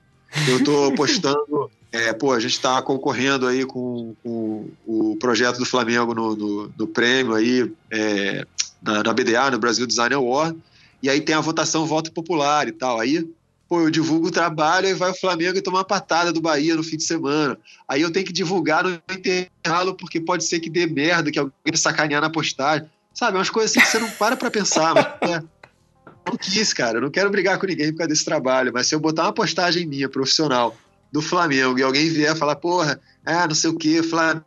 Eu 0.48 0.62
tô 0.62 0.92
postando. 0.94 1.70
É, 1.92 2.12
pô, 2.12 2.32
a 2.32 2.38
gente 2.38 2.52
está 2.52 2.80
concorrendo 2.82 3.46
aí 3.48 3.64
com, 3.64 4.14
com, 4.22 4.68
o 4.86 5.16
projeto 5.16 5.58
do 5.58 5.66
Flamengo 5.66 6.14
no, 6.14 6.36
no, 6.36 6.72
no 6.78 6.86
prêmio 6.86 7.34
aí, 7.34 7.72
é, 7.90 8.46
na, 8.80 9.02
na, 9.02 9.12
BDA, 9.12 9.50
no 9.50 9.58
Brasil 9.58 9.84
Design 9.88 10.14
Award, 10.14 10.56
e 11.02 11.10
aí 11.10 11.20
tem 11.20 11.34
a 11.34 11.40
votação 11.40 11.86
voto 11.86 12.12
popular 12.12 12.68
e 12.68 12.72
tal. 12.72 13.00
Aí, 13.00 13.28
pô, 13.70 13.82
eu 13.82 13.90
divulgo 13.90 14.26
o 14.26 14.30
trabalho 14.32 14.88
e 14.88 14.94
vai 14.94 15.12
o 15.12 15.14
Flamengo 15.14 15.56
e 15.56 15.62
toma 15.62 15.78
uma 15.78 15.84
patada 15.84 16.32
do 16.32 16.40
Bahia 16.40 16.74
no 16.74 16.82
fim 16.82 16.96
de 16.96 17.04
semana. 17.04 17.56
Aí 17.86 18.02
eu 18.02 18.10
tenho 18.10 18.26
que 18.26 18.32
divulgar 18.32 18.82
no 18.82 19.00
intervalo 19.08 19.94
porque 19.94 20.20
pode 20.20 20.44
ser 20.44 20.58
que 20.58 20.68
dê 20.68 20.88
merda, 20.88 21.30
que 21.30 21.38
alguém 21.38 21.54
sacanear 21.76 22.20
na 22.20 22.28
postagem. 22.28 22.90
Sabe, 23.14 23.38
umas 23.38 23.48
coisas 23.48 23.70
assim 23.70 23.80
que 23.80 23.86
você 23.86 24.00
não 24.00 24.10
para 24.10 24.36
pra 24.36 24.50
pensar, 24.50 24.92
mas 24.92 25.06
é, 25.30 25.40
não 26.26 26.36
quis, 26.36 26.72
cara. 26.72 26.98
Eu 26.98 27.02
não 27.02 27.10
quero 27.10 27.30
brigar 27.30 27.60
com 27.60 27.66
ninguém 27.66 27.92
por 27.92 27.98
causa 27.98 28.08
desse 28.08 28.24
trabalho, 28.24 28.72
mas 28.74 28.88
se 28.88 28.94
eu 28.96 28.98
botar 28.98 29.22
uma 29.22 29.32
postagem 29.32 29.86
minha, 29.86 30.08
profissional, 30.08 30.76
do 31.12 31.22
Flamengo, 31.22 31.78
e 31.78 31.82
alguém 31.84 32.08
vier 32.08 32.36
falar, 32.36 32.56
porra, 32.56 33.00
ah, 33.24 33.46
não 33.46 33.54
sei 33.54 33.70
o 33.70 33.76
quê, 33.76 34.02
Flamengo, 34.02 34.44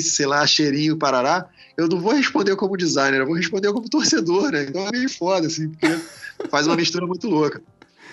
sei 0.00 0.26
lá, 0.26 0.46
cheirinho, 0.46 0.96
parará, 0.96 1.48
eu 1.76 1.88
não 1.88 2.00
vou 2.00 2.12
responder 2.12 2.54
como 2.54 2.76
designer, 2.76 3.20
eu 3.20 3.26
vou 3.26 3.34
responder 3.34 3.72
como 3.72 3.88
torcedor, 3.88 4.52
né? 4.52 4.66
Então 4.68 4.86
é 4.86 4.92
meio 4.92 5.08
foda, 5.08 5.48
assim, 5.48 5.70
porque 5.70 5.98
faz 6.48 6.68
uma 6.68 6.76
mistura 6.76 7.04
muito 7.04 7.28
louca. 7.28 7.60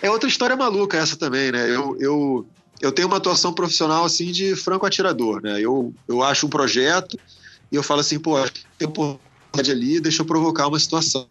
É 0.02 0.10
outra 0.10 0.28
história 0.28 0.56
maluca 0.56 0.98
essa 0.98 1.16
também, 1.16 1.52
né? 1.52 1.70
Eu, 1.70 1.98
eu, 2.00 2.48
eu 2.82 2.92
tenho 2.92 3.08
uma 3.08 3.18
atuação 3.18 3.54
profissional, 3.54 4.04
assim, 4.04 4.32
de 4.32 4.56
franco 4.56 4.86
atirador, 4.86 5.42
né? 5.42 5.60
Eu, 5.62 5.94
eu 6.08 6.24
acho 6.24 6.48
um 6.48 6.50
projeto 6.50 7.20
e 7.72 7.76
eu 7.76 7.84
falo 7.84 8.02
assim, 8.02 8.20
pô, 8.20 8.36
tem 8.78 8.88
oportunidade 8.88 9.72
ali, 9.72 10.00
deixa 10.00 10.22
eu 10.22 10.26
provocar 10.26 10.68
uma 10.68 10.80
situação. 10.80 11.28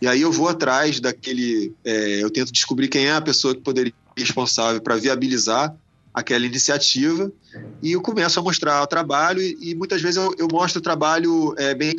E 0.00 0.06
aí 0.06 0.20
eu 0.20 0.32
vou 0.32 0.48
atrás 0.48 1.00
daquele. 1.00 1.74
É, 1.84 2.22
eu 2.22 2.30
tento 2.30 2.52
descobrir 2.52 2.88
quem 2.88 3.06
é 3.06 3.12
a 3.12 3.20
pessoa 3.20 3.54
que 3.54 3.60
poderia 3.60 3.92
ser 4.16 4.22
responsável 4.22 4.80
para 4.80 4.96
viabilizar 4.96 5.74
aquela 6.12 6.46
iniciativa 6.46 7.30
e 7.82 7.92
eu 7.92 8.00
começo 8.00 8.40
a 8.40 8.42
mostrar 8.42 8.82
o 8.82 8.86
trabalho 8.86 9.42
e, 9.42 9.58
e 9.60 9.74
muitas 9.74 10.00
vezes 10.00 10.16
eu, 10.16 10.34
eu, 10.38 10.48
mostro 10.50 10.80
o 10.80 10.82
trabalho 10.82 11.54
é, 11.58 11.74
bem 11.74 11.94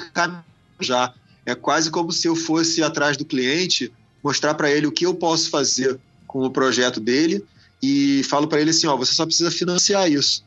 já. 0.80 1.14
É 1.46 1.54
quase 1.54 1.92
como 1.92 2.12
se 2.12 2.28
eu 2.28 2.36
fosse 2.36 2.82
atrás 2.82 3.16
do 3.16 3.24
cliente, 3.24 3.94
mostrar 4.24 4.56
para 4.56 4.72
ele 4.72 4.88
o 4.88 4.92
que 4.92 5.06
eu 5.06 5.14
posso 5.14 5.52
fazer 5.52 6.00
com 6.28 6.44
o 6.44 6.52
projeto 6.52 7.00
dele 7.00 7.44
e 7.82 8.24
falo 8.24 8.48
para 8.48 8.60
ele 8.60 8.72
assim, 8.72 8.88
ó, 8.88 8.96
você 8.96 9.14
só 9.14 9.26
precisa 9.26 9.50
financiar 9.50 10.12
isso. 10.12 10.46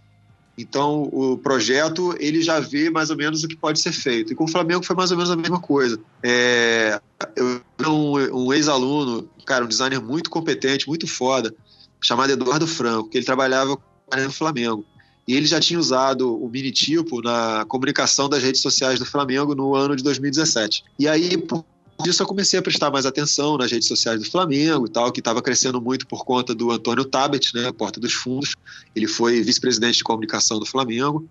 Então, 0.58 1.04
o 1.12 1.38
projeto, 1.38 2.14
ele 2.18 2.42
já 2.42 2.60
vê 2.60 2.90
mais 2.90 3.08
ou 3.08 3.16
menos 3.16 3.42
o 3.42 3.48
que 3.48 3.56
pode 3.56 3.80
ser 3.80 3.92
feito. 3.92 4.32
E 4.32 4.36
com 4.36 4.44
o 4.44 4.48
Flamengo 4.48 4.84
foi 4.84 4.94
mais 4.94 5.10
ou 5.10 5.16
menos 5.16 5.30
a 5.30 5.36
mesma 5.36 5.58
coisa. 5.58 5.98
É, 6.22 7.00
eu 7.34 7.62
um, 7.88 8.46
um 8.46 8.52
ex-aluno, 8.52 9.28
cara, 9.46 9.64
um 9.64 9.68
designer 9.68 10.02
muito 10.02 10.28
competente, 10.28 10.86
muito 10.86 11.06
foda, 11.06 11.54
chamado 12.00 12.32
Eduardo 12.32 12.66
Franco, 12.66 13.08
que 13.08 13.16
ele 13.16 13.24
trabalhava 13.24 13.78
no 14.14 14.32
Flamengo. 14.32 14.84
E 15.26 15.34
ele 15.34 15.46
já 15.46 15.60
tinha 15.60 15.78
usado 15.78 16.36
o 16.36 16.48
minitipo 16.48 17.22
na 17.22 17.64
comunicação 17.66 18.28
das 18.28 18.42
redes 18.42 18.60
sociais 18.60 18.98
do 18.98 19.06
Flamengo 19.06 19.54
no 19.54 19.74
ano 19.74 19.96
de 19.96 20.02
2017. 20.02 20.84
E 20.98 21.08
aí, 21.08 21.38
por 21.38 21.64
disso, 22.02 22.22
eu 22.22 22.26
comecei 22.26 22.58
a 22.58 22.62
prestar 22.62 22.90
mais 22.90 23.06
atenção 23.06 23.56
nas 23.56 23.70
redes 23.70 23.88
sociais 23.88 24.20
do 24.20 24.30
Flamengo 24.30 24.86
e 24.86 24.90
tal, 24.90 25.12
que 25.12 25.20
estava 25.20 25.40
crescendo 25.40 25.80
muito 25.80 26.06
por 26.06 26.24
conta 26.24 26.54
do 26.54 26.70
Antônio 26.70 27.04
Tabet, 27.04 27.54
né, 27.54 27.70
Porta 27.72 28.00
dos 28.00 28.12
Fundos. 28.12 28.54
Ele 28.94 29.06
foi 29.06 29.40
vice-presidente 29.42 29.98
de 29.98 30.04
comunicação 30.04 30.58
do 30.58 30.66
Flamengo. 30.66 31.28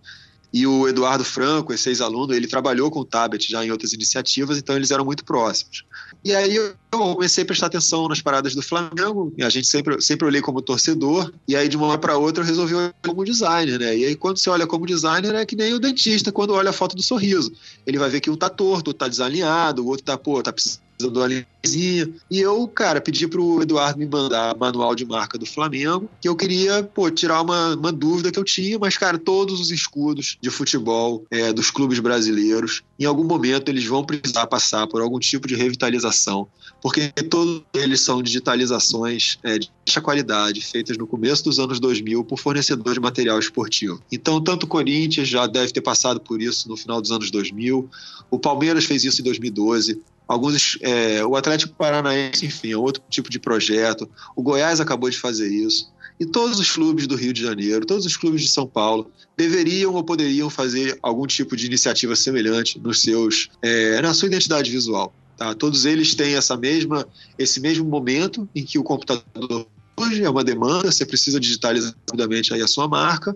E 0.51 0.65
o 0.65 0.87
Eduardo 0.87 1.23
Franco, 1.23 1.71
esse 1.71 1.89
ex-aluno, 1.89 2.33
ele 2.33 2.47
trabalhou 2.47 2.89
com 2.89 2.99
o 2.99 3.05
Tabet 3.05 3.49
já 3.49 3.63
em 3.63 3.71
outras 3.71 3.93
iniciativas, 3.93 4.57
então 4.57 4.75
eles 4.75 4.89
eram 4.89 5.05
muito 5.05 5.23
próximos. 5.23 5.83
E 6.25 6.33
aí 6.33 6.55
eu 6.55 6.73
comecei 6.91 7.43
a 7.43 7.47
prestar 7.47 7.67
atenção 7.67 8.07
nas 8.07 8.19
paradas 8.19 8.55
do 8.55 8.61
Flamengo, 8.61 9.31
a 9.39 9.49
gente 9.49 9.67
sempre, 9.67 10.01
sempre 10.01 10.25
olhei 10.25 10.41
como 10.41 10.61
torcedor, 10.61 11.31
e 11.47 11.55
aí 11.55 11.67
de 11.69 11.77
uma 11.77 11.87
hora 11.87 11.99
para 11.99 12.17
outra 12.17 12.43
eu 12.43 12.47
resolvi 12.47 12.73
olhar 12.73 12.93
como 13.05 13.23
designer, 13.23 13.79
né? 13.79 13.95
E 13.95 14.05
aí 14.05 14.15
quando 14.15 14.37
você 14.37 14.49
olha 14.49 14.65
como 14.65 14.87
designer 14.87 15.35
é 15.35 15.45
que 15.45 15.55
nem 15.55 15.73
o 15.73 15.79
dentista 15.79 16.31
quando 16.31 16.53
olha 16.53 16.71
a 16.71 16.73
foto 16.73 16.95
do 16.95 17.03
sorriso. 17.03 17.51
Ele 17.85 17.99
vai 17.99 18.09
ver 18.09 18.19
que 18.19 18.29
um 18.29 18.35
tá 18.35 18.49
torto, 18.49 18.89
outro 18.89 18.93
tá 18.95 19.07
desalinhado, 19.07 19.83
o 19.83 19.87
outro 19.87 20.03
tá, 20.03 20.17
pô, 20.17 20.41
tá 20.41 20.51
precisando 20.51 20.88
do 21.07 21.23
alizinha. 21.23 22.09
E 22.29 22.39
eu, 22.39 22.67
cara, 22.67 22.99
pedi 22.99 23.27
pro 23.27 23.61
Eduardo 23.61 23.97
me 23.97 24.05
mandar 24.05 24.57
manual 24.57 24.93
de 24.93 25.05
marca 25.05 25.37
do 25.37 25.45
Flamengo, 25.45 26.09
que 26.19 26.27
eu 26.27 26.35
queria, 26.35 26.83
pô, 26.83 27.09
tirar 27.09 27.41
uma, 27.41 27.75
uma 27.75 27.91
dúvida 27.91 28.31
que 28.31 28.39
eu 28.39 28.43
tinha, 28.43 28.77
mas, 28.77 28.97
cara, 28.97 29.17
todos 29.17 29.61
os 29.61 29.71
escudos 29.71 30.37
de 30.41 30.49
futebol 30.49 31.25
é, 31.31 31.53
dos 31.53 31.71
clubes 31.71 31.99
brasileiros, 31.99 32.83
em 32.99 33.05
algum 33.05 33.23
momento 33.23 33.69
eles 33.69 33.85
vão 33.85 34.03
precisar 34.03 34.47
passar 34.47 34.87
por 34.87 35.01
algum 35.01 35.19
tipo 35.19 35.47
de 35.47 35.55
revitalização, 35.55 36.47
porque 36.81 37.11
todos 37.29 37.61
eles 37.73 38.01
são 38.01 38.21
digitalizações 38.21 39.37
é, 39.43 39.57
de 39.57 39.71
baixa 39.85 40.01
qualidade, 40.01 40.61
feitas 40.61 40.97
no 40.97 41.07
começo 41.07 41.43
dos 41.45 41.59
anos 41.59 41.79
2000 41.79 42.25
por 42.25 42.37
fornecedor 42.37 42.93
de 42.93 42.99
material 42.99 43.39
esportivo. 43.39 44.01
Então, 44.11 44.41
tanto 44.41 44.63
o 44.63 44.67
Corinthians 44.67 45.27
já 45.27 45.47
deve 45.47 45.71
ter 45.71 45.81
passado 45.81 46.19
por 46.19 46.41
isso 46.41 46.67
no 46.67 46.75
final 46.75 47.01
dos 47.01 47.11
anos 47.11 47.31
2000, 47.31 47.89
o 48.29 48.39
Palmeiras 48.39 48.85
fez 48.85 49.03
isso 49.03 49.21
em 49.21 49.23
2012, 49.23 50.01
alguns 50.29 50.77
é, 50.81 51.25
o 51.25 51.35
Atlético 51.35 51.73
Paranaense, 51.73 52.45
enfim, 52.45 52.71
é 52.71 52.77
outro 52.77 53.01
tipo 53.09 53.31
de 53.31 53.39
projeto. 53.39 54.07
O 54.35 54.43
Goiás 54.43 54.79
acabou 54.79 55.09
de 55.09 55.17
fazer 55.17 55.49
isso. 55.49 55.91
E 56.19 56.25
todos 56.25 56.59
os 56.59 56.69
clubes 56.69 57.07
do 57.07 57.15
Rio 57.15 57.33
de 57.33 57.41
Janeiro, 57.41 57.85
todos 57.85 58.05
os 58.05 58.15
clubes 58.15 58.43
de 58.43 58.49
São 58.49 58.67
Paulo 58.67 59.09
deveriam 59.35 59.95
ou 59.95 60.03
poderiam 60.03 60.49
fazer 60.49 60.99
algum 61.01 61.25
tipo 61.25 61.55
de 61.55 61.65
iniciativa 61.65 62.15
semelhante 62.15 62.77
nos 62.77 63.01
seus, 63.01 63.49
é, 63.61 63.99
na 64.01 64.13
sua 64.13 64.27
identidade 64.27 64.69
visual. 64.69 65.11
Tá? 65.35 65.55
Todos 65.55 65.85
eles 65.85 66.13
têm 66.13 66.35
essa 66.35 66.55
mesma, 66.55 67.07
esse 67.37 67.59
mesmo 67.59 67.85
momento 67.85 68.47
em 68.53 68.63
que 68.63 68.77
o 68.77 68.83
computador 68.83 69.65
hoje 69.97 70.23
é 70.23 70.29
uma 70.29 70.43
demanda, 70.43 70.91
você 70.91 71.05
precisa 71.05 71.39
digitalizar 71.39 71.95
rapidamente 72.07 72.53
aí 72.53 72.61
a 72.61 72.67
sua 72.67 72.87
marca. 72.87 73.35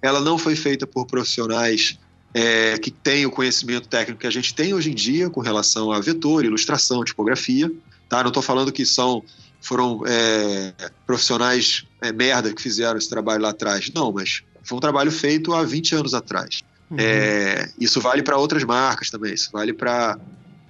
Ela 0.00 0.20
não 0.20 0.36
foi 0.36 0.56
feita 0.56 0.86
por 0.86 1.06
profissionais 1.06 1.98
é, 2.34 2.78
que 2.78 2.90
tem 2.90 3.26
o 3.26 3.30
conhecimento 3.30 3.88
técnico 3.88 4.20
que 4.20 4.26
a 4.26 4.30
gente 4.30 4.54
tem 4.54 4.72
hoje 4.72 4.90
em 4.90 4.94
dia 4.94 5.28
com 5.28 5.40
relação 5.40 5.92
a 5.92 6.00
vetor, 6.00 6.44
ilustração, 6.44 7.04
tipografia. 7.04 7.70
Tá? 8.08 8.22
Não 8.22 8.28
estou 8.28 8.42
falando 8.42 8.72
que 8.72 8.86
são 8.86 9.22
foram 9.60 10.02
é, 10.06 10.74
profissionais 11.06 11.86
é, 12.00 12.12
merda 12.12 12.52
que 12.52 12.60
fizeram 12.60 12.98
esse 12.98 13.08
trabalho 13.08 13.42
lá 13.42 13.50
atrás. 13.50 13.90
Não, 13.94 14.10
mas 14.10 14.42
foi 14.64 14.76
um 14.76 14.80
trabalho 14.80 15.12
feito 15.12 15.54
há 15.54 15.62
20 15.62 15.94
anos 15.94 16.14
atrás. 16.14 16.62
Uhum. 16.90 16.96
É, 16.98 17.70
isso 17.78 18.00
vale 18.00 18.22
para 18.22 18.36
outras 18.36 18.64
marcas 18.64 19.08
também. 19.08 19.32
Isso 19.32 19.50
vale 19.52 19.72
para 19.72 20.18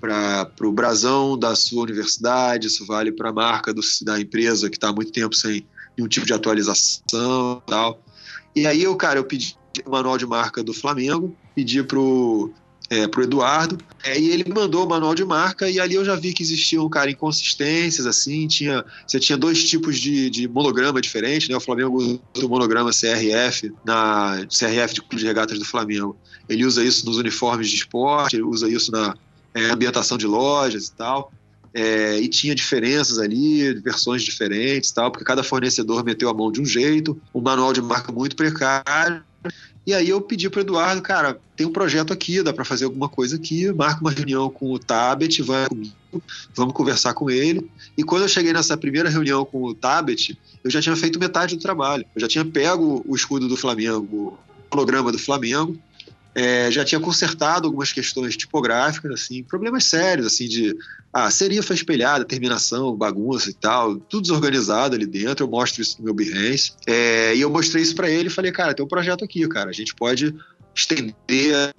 para 0.00 0.66
o 0.66 0.72
brasão 0.72 1.38
da 1.38 1.54
sua 1.54 1.84
universidade, 1.84 2.66
isso 2.66 2.84
vale 2.84 3.12
para 3.12 3.30
a 3.30 3.32
marca 3.32 3.72
do, 3.72 3.80
da 4.02 4.20
empresa 4.20 4.68
que 4.68 4.76
está 4.76 4.88
há 4.88 4.92
muito 4.92 5.12
tempo 5.12 5.32
sem 5.32 5.64
nenhum 5.96 6.08
tipo 6.08 6.26
de 6.26 6.32
atualização 6.32 7.62
e 7.64 7.70
tal. 7.70 8.02
E 8.56 8.66
aí 8.66 8.82
eu, 8.82 8.96
cara, 8.96 9.20
eu 9.20 9.24
pedi 9.24 9.56
o 9.86 9.90
manual 9.90 10.18
de 10.18 10.26
marca 10.26 10.60
do 10.60 10.74
Flamengo, 10.74 11.36
pedi 11.54 11.82
pro 11.82 12.52
é, 12.92 13.08
pro 13.08 13.22
Eduardo, 13.22 13.78
é, 14.04 14.20
e 14.20 14.28
ele 14.28 14.52
mandou 14.52 14.84
o 14.84 14.88
manual 14.88 15.14
de 15.14 15.24
marca, 15.24 15.66
e 15.70 15.80
ali 15.80 15.94
eu 15.94 16.04
já 16.04 16.14
vi 16.14 16.34
que 16.34 16.42
existiam, 16.42 16.86
cara, 16.90 17.10
inconsistências, 17.10 18.06
assim, 18.06 18.46
tinha, 18.46 18.84
você 19.06 19.18
tinha 19.18 19.38
dois 19.38 19.66
tipos 19.66 19.98
de, 19.98 20.28
de 20.28 20.46
monograma 20.46 21.00
diferentes, 21.00 21.48
né, 21.48 21.56
o 21.56 21.60
Flamengo 21.60 21.96
usa 21.96 22.20
o 22.44 22.48
monograma 22.50 22.90
CRF, 22.90 23.72
na 23.82 24.44
CRF 24.46 24.92
de 24.92 25.00
Clube 25.00 25.16
de 25.16 25.26
Regatas 25.26 25.58
do 25.58 25.64
Flamengo, 25.64 26.14
ele 26.46 26.66
usa 26.66 26.84
isso 26.84 27.06
nos 27.06 27.16
uniformes 27.16 27.70
de 27.70 27.76
esporte, 27.76 28.36
ele 28.36 28.42
usa 28.42 28.68
isso 28.68 28.92
na 28.92 29.14
é, 29.54 29.70
ambientação 29.70 30.18
de 30.18 30.26
lojas 30.26 30.88
e 30.88 30.92
tal, 30.92 31.32
é, 31.72 32.20
e 32.20 32.28
tinha 32.28 32.54
diferenças 32.54 33.18
ali, 33.18 33.72
versões 33.80 34.22
diferentes 34.22 34.92
tal, 34.92 35.10
porque 35.10 35.24
cada 35.24 35.42
fornecedor 35.42 36.04
meteu 36.04 36.28
a 36.28 36.34
mão 36.34 36.52
de 36.52 36.60
um 36.60 36.66
jeito, 36.66 37.18
um 37.34 37.40
manual 37.40 37.72
de 37.72 37.80
marca 37.80 38.12
muito 38.12 38.36
precário, 38.36 39.24
e 39.84 39.92
aí 39.92 40.08
eu 40.08 40.20
pedi 40.20 40.48
para 40.48 40.60
Eduardo, 40.60 41.02
cara, 41.02 41.40
tem 41.56 41.66
um 41.66 41.72
projeto 41.72 42.12
aqui, 42.12 42.42
dá 42.42 42.52
para 42.52 42.64
fazer 42.64 42.84
alguma 42.84 43.08
coisa 43.08 43.36
aqui, 43.36 43.72
marca 43.72 44.00
uma 44.00 44.12
reunião 44.12 44.48
com 44.48 44.72
o 44.72 44.78
Tabet, 44.78 45.42
vai 45.42 45.66
comigo, 45.68 46.22
vamos 46.54 46.72
conversar 46.72 47.14
com 47.14 47.28
ele. 47.28 47.68
E 47.98 48.04
quando 48.04 48.22
eu 48.22 48.28
cheguei 48.28 48.52
nessa 48.52 48.76
primeira 48.76 49.08
reunião 49.08 49.44
com 49.44 49.64
o 49.64 49.74
Tabet, 49.74 50.38
eu 50.62 50.70
já 50.70 50.80
tinha 50.80 50.94
feito 50.94 51.18
metade 51.18 51.56
do 51.56 51.62
trabalho. 51.62 52.04
Eu 52.14 52.20
já 52.20 52.28
tinha 52.28 52.44
pego 52.44 53.02
o 53.06 53.16
escudo 53.16 53.48
do 53.48 53.56
Flamengo, 53.56 54.38
o 54.70 54.76
holograma 54.76 55.10
do 55.10 55.18
Flamengo, 55.18 55.76
é, 56.34 56.70
já 56.70 56.84
tinha 56.84 57.00
consertado 57.00 57.66
algumas 57.66 57.92
questões 57.92 58.36
tipográficas, 58.36 59.12
assim, 59.12 59.42
problemas 59.42 59.84
sérios, 59.84 60.26
assim, 60.26 60.48
de 60.48 60.76
ah, 61.12 61.30
serifa 61.30 61.74
espelhada, 61.74 62.24
terminação, 62.24 62.96
bagunça 62.96 63.50
e 63.50 63.54
tal, 63.54 63.96
tudo 63.96 64.22
desorganizado 64.22 64.94
ali 64.94 65.06
dentro. 65.06 65.44
Eu 65.44 65.50
mostro 65.50 65.82
isso 65.82 65.96
no 65.98 66.04
meu 66.04 66.14
Behance. 66.14 66.72
É, 66.86 67.34
e 67.36 67.40
eu 67.40 67.50
mostrei 67.50 67.82
isso 67.82 67.94
para 67.94 68.10
ele 68.10 68.28
e 68.28 68.32
falei, 68.32 68.50
cara, 68.50 68.74
tem 68.74 68.84
um 68.84 68.88
projeto 68.88 69.24
aqui, 69.24 69.46
cara, 69.48 69.70
a 69.70 69.74
gente 69.74 69.94
pode 69.94 70.34
estender 70.74 71.74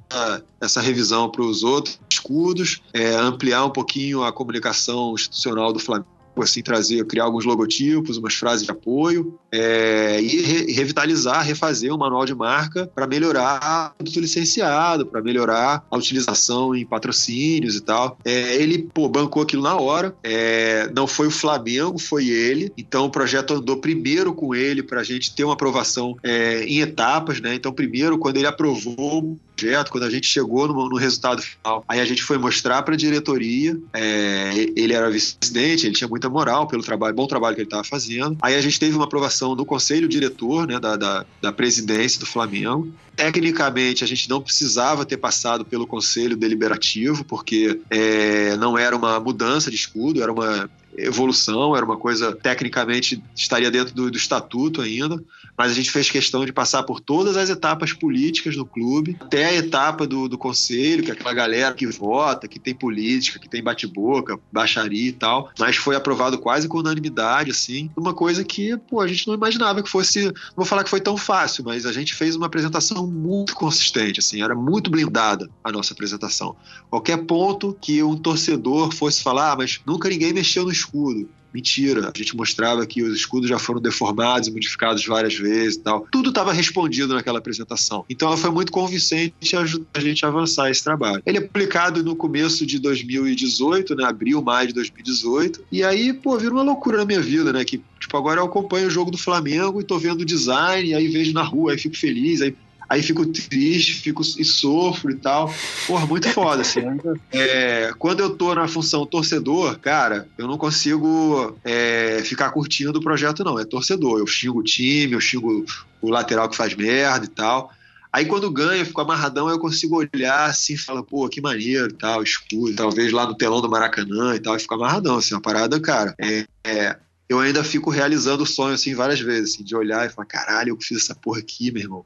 essa 0.61 0.79
revisão 0.79 1.29
para 1.29 1.41
os 1.41 1.63
outros 1.63 1.99
escudos, 2.11 2.81
é, 2.93 3.15
ampliar 3.15 3.65
um 3.65 3.71
pouquinho 3.71 4.23
a 4.23 4.31
comunicação 4.31 5.15
institucional 5.15 5.73
do 5.73 5.79
Flamengo 5.79 6.12
assim 6.41 6.61
trazer, 6.61 7.05
criar 7.05 7.25
alguns 7.25 7.45
logotipos, 7.45 8.17
umas 8.17 8.33
frases 8.33 8.65
de 8.65 8.71
apoio 8.71 9.37
é, 9.51 10.19
e 10.21 10.41
re 10.41 10.73
revitalizar, 10.73 11.45
refazer 11.45 11.93
o 11.93 11.97
manual 11.97 12.25
de 12.25 12.33
marca 12.33 12.89
para 12.93 13.05
melhorar 13.05 13.91
o 13.93 13.97
produto 13.97 14.19
licenciado, 14.19 15.05
para 15.05 15.21
melhorar 15.21 15.85
a 15.89 15.97
utilização 15.97 16.75
em 16.75 16.85
patrocínios 16.85 17.75
e 17.75 17.81
tal. 17.81 18.17
É, 18.25 18.55
ele 18.55 18.89
pô, 18.93 19.07
bancou 19.07 19.43
aquilo 19.43 19.61
na 19.61 19.75
hora. 19.75 20.15
É, 20.23 20.89
não 20.95 21.05
foi 21.05 21.27
o 21.27 21.31
Flamengo, 21.31 21.99
foi 21.99 22.27
ele. 22.27 22.71
Então 22.77 23.05
o 23.05 23.09
projeto 23.09 23.53
andou 23.53 23.77
primeiro 23.77 24.33
com 24.33 24.55
ele 24.55 24.81
para 24.81 25.01
a 25.01 25.03
gente 25.03 25.35
ter 25.35 25.43
uma 25.43 25.53
aprovação 25.53 26.15
é, 26.23 26.63
em 26.63 26.79
etapas, 26.79 27.39
né? 27.39 27.53
Então 27.53 27.71
primeiro 27.71 28.17
quando 28.17 28.37
ele 28.37 28.47
aprovou 28.47 29.37
projeto, 29.63 29.89
quando 29.89 30.03
a 30.03 30.09
gente 30.09 30.27
chegou 30.27 30.67
no, 30.67 30.89
no 30.89 30.97
resultado 30.97 31.41
final, 31.41 31.83
aí 31.87 32.01
a 32.01 32.05
gente 32.05 32.21
foi 32.21 32.37
mostrar 32.37 32.83
para 32.83 32.93
a 32.93 32.97
diretoria. 32.97 33.77
É, 33.93 34.51
ele 34.75 34.93
era 34.93 35.09
vice-presidente, 35.09 35.85
ele 35.85 35.95
tinha 35.95 36.07
muita 36.07 36.29
moral 36.29 36.67
pelo 36.67 36.83
trabalho, 36.83 37.15
bom 37.15 37.25
trabalho 37.25 37.55
que 37.55 37.61
ele 37.61 37.67
estava 37.67 37.83
fazendo. 37.83 38.37
Aí 38.41 38.55
a 38.55 38.61
gente 38.61 38.79
teve 38.79 38.95
uma 38.95 39.05
aprovação 39.05 39.55
do 39.55 39.65
conselho 39.65 40.07
diretor, 40.07 40.67
né, 40.67 40.79
da, 40.79 40.97
da, 40.97 41.25
da 41.41 41.51
presidência 41.51 42.19
do 42.19 42.25
Flamengo. 42.25 42.91
Tecnicamente, 43.15 44.03
a 44.03 44.07
gente 44.07 44.29
não 44.29 44.41
precisava 44.41 45.05
ter 45.05 45.17
passado 45.17 45.63
pelo 45.63 45.87
conselho 45.87 46.35
deliberativo, 46.35 47.23
porque 47.23 47.79
é, 47.89 48.57
não 48.57 48.77
era 48.77 48.95
uma 48.95 49.19
mudança 49.19 49.69
de 49.69 49.77
escudo, 49.77 50.21
era 50.21 50.31
uma 50.31 50.69
evolução, 50.97 51.75
era 51.75 51.85
uma 51.85 51.97
coisa 51.97 52.35
tecnicamente 52.35 53.21
estaria 53.35 53.71
dentro 53.71 53.93
do, 53.93 54.11
do, 54.11 54.17
estatuto 54.17 54.81
ainda, 54.81 55.21
mas 55.57 55.71
a 55.71 55.75
gente 55.75 55.91
fez 55.91 56.09
questão 56.09 56.45
de 56.45 56.53
passar 56.53 56.83
por 56.83 56.99
todas 56.99 57.37
as 57.37 57.49
etapas 57.49 57.93
políticas 57.93 58.55
do 58.55 58.65
clube, 58.65 59.17
até 59.19 59.45
a 59.45 59.53
etapa 59.53 60.05
do, 60.07 60.27
do 60.27 60.37
conselho, 60.37 61.03
que 61.03 61.11
é 61.11 61.13
aquela 61.13 61.33
galera 61.33 61.73
que 61.73 61.85
vota, 61.87 62.47
que 62.47 62.59
tem 62.59 62.73
política, 62.73 63.39
que 63.39 63.49
tem 63.49 63.63
bate-boca, 63.63 64.39
baixaria 64.51 65.09
e 65.09 65.13
tal, 65.13 65.51
mas 65.59 65.75
foi 65.75 65.95
aprovado 65.95 66.37
quase 66.37 66.67
com 66.67 66.79
unanimidade, 66.79 67.51
assim, 67.51 67.89
uma 67.95 68.13
coisa 68.13 68.43
que, 68.43 68.77
pô, 68.89 69.01
a 69.01 69.07
gente 69.07 69.27
não 69.27 69.33
imaginava 69.33 69.81
que 69.83 69.89
fosse, 69.89 70.25
não 70.25 70.33
vou 70.55 70.65
falar 70.65 70.83
que 70.83 70.89
foi 70.89 71.01
tão 71.01 71.17
fácil, 71.17 71.63
mas 71.63 71.85
a 71.85 71.91
gente 71.91 72.13
fez 72.13 72.35
uma 72.35 72.47
apresentação 72.47 73.05
muito 73.07 73.55
consistente, 73.55 74.19
assim, 74.19 74.41
era 74.41 74.55
muito 74.55 74.89
blindada 74.89 75.49
a 75.63 75.71
nossa 75.71 75.93
apresentação. 75.93 76.55
Qualquer 76.89 77.17
ponto 77.25 77.77
que 77.79 78.01
um 78.03 78.17
torcedor 78.17 78.93
fosse 78.93 79.21
falar, 79.21 79.51
ah, 79.51 79.55
mas 79.55 79.81
nunca 79.85 80.09
ninguém 80.09 80.33
mexeu 80.33 80.63
no 80.63 80.71
escudo. 80.71 81.29
Mentira, 81.53 82.11
a 82.13 82.17
gente 82.17 82.35
mostrava 82.35 82.85
que 82.85 83.03
os 83.03 83.15
escudos 83.15 83.47
já 83.47 83.59
foram 83.59 83.79
deformados 83.79 84.47
e 84.47 84.51
modificados 84.51 85.05
várias 85.05 85.35
vezes 85.35 85.75
e 85.75 85.81
tal. 85.81 86.07
Tudo 86.11 86.29
estava 86.29 86.51
respondido 86.51 87.13
naquela 87.13 87.37
apresentação. 87.37 88.03
Então 88.09 88.27
ela 88.27 88.37
foi 88.37 88.49
muito 88.49 88.71
convincente 88.71 89.35
e 89.41 89.55
ajudou 89.55 89.87
a 89.93 89.99
gente 89.99 90.25
a 90.25 90.29
avançar 90.29 90.71
esse 90.71 90.83
trabalho. 90.83 91.21
Ele 91.25 91.37
é 91.37 91.41
publicado 91.41 92.03
no 92.03 92.15
começo 92.15 92.65
de 92.65 92.79
2018, 92.79 93.95
né? 93.95 94.05
Abril, 94.05 94.41
maio 94.41 94.69
de 94.69 94.73
2018. 94.73 95.65
E 95.71 95.83
aí, 95.83 96.11
pô, 96.11 96.37
vira 96.37 96.53
uma 96.53 96.63
loucura 96.63 96.97
na 96.97 97.05
minha 97.05 97.21
vida, 97.21 97.53
né? 97.53 97.63
Que, 97.63 97.81
tipo, 97.99 98.17
agora 98.17 98.39
eu 98.39 98.45
acompanho 98.45 98.87
o 98.87 98.91
jogo 98.91 99.11
do 99.11 99.17
Flamengo 99.17 99.79
e 99.79 99.83
tô 99.83 99.99
vendo 99.99 100.21
o 100.21 100.25
design, 100.25 100.93
aí 100.95 101.07
vejo 101.07 101.33
na 101.33 101.43
rua, 101.43 101.73
aí 101.73 101.77
fico 101.77 101.95
feliz, 101.95 102.41
aí 102.41 102.55
aí 102.93 103.01
fico 103.01 103.25
triste, 103.25 103.93
fico 103.93 104.21
e 104.21 104.45
sofro 104.45 105.11
e 105.11 105.15
tal. 105.15 105.53
Porra, 105.87 106.05
muito 106.05 106.29
foda, 106.29 106.61
assim. 106.61 106.81
É, 107.31 107.91
quando 107.97 108.19
eu 108.19 108.35
tô 108.35 108.53
na 108.53 108.67
função 108.67 109.05
torcedor, 109.05 109.79
cara, 109.79 110.27
eu 110.37 110.47
não 110.47 110.57
consigo 110.57 111.57
é, 111.63 112.21
ficar 112.23 112.51
curtindo 112.51 112.97
o 112.97 113.01
projeto, 113.01 113.43
não. 113.43 113.59
É 113.59 113.65
torcedor. 113.65 114.19
Eu 114.19 114.27
xingo 114.27 114.59
o 114.59 114.63
time, 114.63 115.13
eu 115.13 115.19
xingo 115.19 115.65
o 116.01 116.09
lateral 116.09 116.47
que 116.47 116.55
faz 116.55 116.75
merda 116.75 117.25
e 117.25 117.29
tal. 117.29 117.71
Aí 118.11 118.25
quando 118.25 118.51
ganha, 118.51 118.81
eu 118.81 118.85
fico 118.85 119.01
amarradão, 119.01 119.49
eu 119.49 119.57
consigo 119.57 119.97
olhar 119.97 120.45
assim 120.47 120.73
e 120.73 120.77
falar, 120.77 121.01
pô, 121.01 121.27
que 121.27 121.41
maneiro 121.41 121.89
e 121.89 121.93
tal, 121.93 122.21
escuro, 122.21 122.75
talvez 122.75 123.11
lá 123.11 123.25
no 123.25 123.35
telão 123.35 123.59
do 123.59 123.69
Maracanã 123.69 124.35
e 124.35 124.39
tal, 124.39 124.55
e 124.55 124.59
fico 124.59 124.75
amarradão, 124.75 125.17
assim, 125.17 125.33
uma 125.33 125.41
parada, 125.41 125.79
cara. 125.79 126.13
É, 126.19 126.45
é, 126.63 126.95
eu 127.27 127.39
ainda 127.39 127.63
fico 127.63 127.89
realizando 127.89 128.43
o 128.43 128.45
sonho, 128.45 128.75
assim, 128.75 128.93
várias 128.93 129.19
vezes, 129.19 129.55
assim, 129.55 129.63
de 129.63 129.75
olhar 129.75 130.05
e 130.05 130.11
falar, 130.11 130.27
caralho, 130.27 130.69
eu 130.69 130.77
fiz 130.79 131.01
essa 131.01 131.15
porra 131.15 131.39
aqui, 131.39 131.71
meu 131.71 131.81
irmão. 131.81 132.05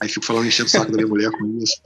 Aí 0.00 0.08
fico 0.08 0.24
falando, 0.24 0.46
enchendo 0.46 0.68
o 0.68 0.70
saco 0.70 0.92
da 0.92 0.96
minha 0.96 1.08
mulher 1.08 1.30
com 1.30 1.58
isso. 1.58 1.80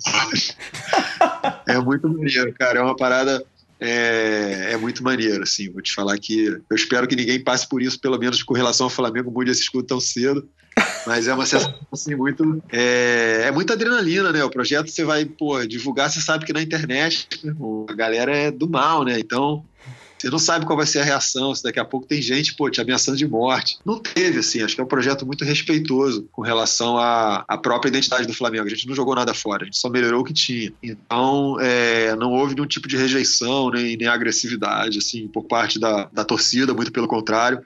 é 1.66 1.78
muito 1.78 2.08
maneiro, 2.08 2.52
cara. 2.54 2.78
É 2.78 2.82
uma 2.82 2.96
parada. 2.96 3.44
É, 3.80 4.68
é, 4.72 4.76
muito 4.76 5.02
maneiro, 5.02 5.42
assim. 5.42 5.70
Vou 5.70 5.82
te 5.82 5.92
falar 5.92 6.16
que 6.18 6.44
eu 6.44 6.76
espero 6.76 7.08
que 7.08 7.16
ninguém 7.16 7.42
passe 7.42 7.68
por 7.68 7.82
isso, 7.82 7.98
pelo 7.98 8.18
menos 8.18 8.42
com 8.42 8.54
relação 8.54 8.86
ao 8.86 8.90
Flamengo, 8.90 9.30
mude 9.30 9.50
esse 9.50 9.62
escudo 9.62 9.86
tão 9.86 10.00
cedo. 10.00 10.48
Mas 11.06 11.26
é 11.26 11.34
uma 11.34 11.44
sensação 11.44 11.74
assim, 11.92 12.14
muito. 12.14 12.62
É, 12.70 13.42
é 13.46 13.50
muita 13.50 13.72
adrenalina, 13.72 14.30
né? 14.30 14.44
O 14.44 14.50
projeto 14.50 14.88
você 14.88 15.04
vai 15.04 15.24
pô, 15.24 15.64
divulgar, 15.66 16.10
você 16.10 16.20
sabe 16.20 16.44
que 16.44 16.52
na 16.52 16.62
internet 16.62 17.28
a 17.88 17.92
galera 17.92 18.36
é 18.36 18.50
do 18.50 18.68
mal, 18.68 19.04
né? 19.04 19.18
Então 19.18 19.64
você 20.22 20.30
não 20.30 20.38
sabe 20.38 20.64
qual 20.64 20.76
vai 20.76 20.86
ser 20.86 21.00
a 21.00 21.04
reação, 21.04 21.52
se 21.52 21.64
daqui 21.64 21.80
a 21.80 21.84
pouco 21.84 22.06
tem 22.06 22.22
gente, 22.22 22.54
pô, 22.54 22.70
te 22.70 22.80
ameaçando 22.80 23.18
de 23.18 23.26
morte. 23.26 23.78
Não 23.84 23.98
teve, 23.98 24.38
assim, 24.38 24.62
acho 24.62 24.76
que 24.76 24.80
é 24.80 24.84
um 24.84 24.88
projeto 24.88 25.26
muito 25.26 25.44
respeitoso 25.44 26.28
com 26.30 26.42
relação 26.42 26.96
à, 26.96 27.44
à 27.48 27.58
própria 27.58 27.88
identidade 27.88 28.24
do 28.24 28.32
Flamengo. 28.32 28.66
A 28.66 28.70
gente 28.70 28.86
não 28.86 28.94
jogou 28.94 29.16
nada 29.16 29.34
fora, 29.34 29.62
a 29.62 29.64
gente 29.64 29.78
só 29.78 29.90
melhorou 29.90 30.20
o 30.20 30.24
que 30.24 30.32
tinha. 30.32 30.72
Então, 30.80 31.56
é, 31.60 32.14
não 32.14 32.32
houve 32.32 32.54
nenhum 32.54 32.68
tipo 32.68 32.86
de 32.86 32.96
rejeição, 32.96 33.70
nem, 33.70 33.96
nem 33.96 34.06
agressividade, 34.06 34.98
assim, 34.98 35.26
por 35.26 35.42
parte 35.42 35.80
da, 35.80 36.08
da 36.12 36.24
torcida, 36.24 36.72
muito 36.72 36.92
pelo 36.92 37.08
contrário 37.08 37.60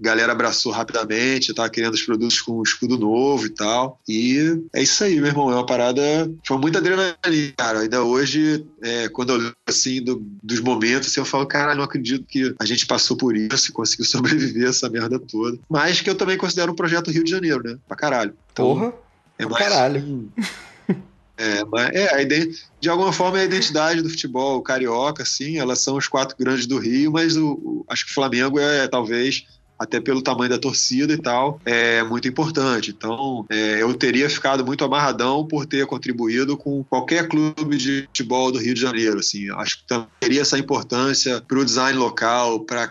galera 0.00 0.32
abraçou 0.32 0.72
rapidamente, 0.72 1.54
tava 1.54 1.70
querendo 1.70 1.94
os 1.94 2.02
produtos 2.02 2.40
com 2.40 2.58
um 2.58 2.62
escudo 2.62 2.98
novo 2.98 3.46
e 3.46 3.50
tal. 3.50 4.00
E 4.08 4.60
é 4.74 4.82
isso 4.82 5.04
aí, 5.04 5.16
meu 5.16 5.26
irmão. 5.26 5.50
É 5.50 5.54
uma 5.54 5.66
parada. 5.66 6.02
Foi 6.46 6.58
muita 6.58 6.78
adrenalina, 6.78 7.54
cara. 7.56 7.80
Ainda 7.80 8.02
hoje, 8.02 8.64
é, 8.82 9.08
quando 9.08 9.30
eu 9.30 9.36
lembro 9.36 9.56
assim 9.66 10.02
do, 10.02 10.22
dos 10.42 10.60
momentos, 10.60 11.08
assim, 11.08 11.20
eu 11.20 11.24
falo, 11.24 11.46
caralho, 11.46 11.78
não 11.78 11.84
acredito 11.84 12.24
que 12.26 12.54
a 12.58 12.64
gente 12.64 12.86
passou 12.86 13.16
por 13.16 13.36
isso 13.36 13.70
e 13.70 13.72
conseguiu 13.74 14.06
sobreviver 14.06 14.68
essa 14.68 14.88
merda 14.88 15.18
toda. 15.18 15.58
Mas 15.68 16.00
que 16.00 16.08
eu 16.08 16.14
também 16.14 16.38
considero 16.38 16.72
um 16.72 16.76
projeto 16.76 17.10
Rio 17.10 17.24
de 17.24 17.30
Janeiro, 17.30 17.62
né? 17.62 17.76
Pra 17.86 17.96
caralho. 17.96 18.34
Então, 18.52 18.66
Porra! 18.66 18.92
É 19.38 19.46
mais, 19.46 19.64
caralho. 19.64 20.30
É, 21.40 21.64
mas 21.64 21.88
é, 21.94 22.48
de 22.78 22.90
alguma 22.90 23.14
forma 23.14 23.38
é 23.38 23.40
a 23.40 23.44
identidade 23.46 24.02
do 24.02 24.10
futebol 24.10 24.60
carioca, 24.60 25.22
assim, 25.22 25.56
elas 25.56 25.80
são 25.80 25.96
os 25.96 26.06
quatro 26.06 26.36
grandes 26.38 26.66
do 26.66 26.78
Rio, 26.78 27.10
mas 27.10 27.34
o, 27.34 27.52
o 27.52 27.84
acho 27.88 28.04
que 28.04 28.10
o 28.10 28.14
Flamengo 28.14 28.60
é 28.60 28.86
talvez 28.86 29.46
até 29.80 29.98
pelo 29.98 30.20
tamanho 30.20 30.50
da 30.50 30.58
torcida 30.58 31.14
e 31.14 31.16
tal, 31.16 31.58
é 31.64 32.02
muito 32.02 32.28
importante. 32.28 32.90
Então, 32.90 33.46
é, 33.48 33.80
eu 33.82 33.94
teria 33.94 34.28
ficado 34.28 34.64
muito 34.64 34.84
amarradão 34.84 35.46
por 35.46 35.64
ter 35.64 35.86
contribuído 35.86 36.54
com 36.54 36.84
qualquer 36.84 37.26
clube 37.26 37.78
de 37.78 38.02
futebol 38.02 38.52
do 38.52 38.58
Rio 38.58 38.74
de 38.74 38.80
Janeiro. 38.80 39.18
Assim, 39.18 39.50
acho 39.52 39.78
que 39.78 39.84
teria 40.20 40.42
essa 40.42 40.58
importância 40.58 41.40
para 41.40 41.58
o 41.58 41.64
design 41.64 41.98
local, 41.98 42.60
para 42.60 42.90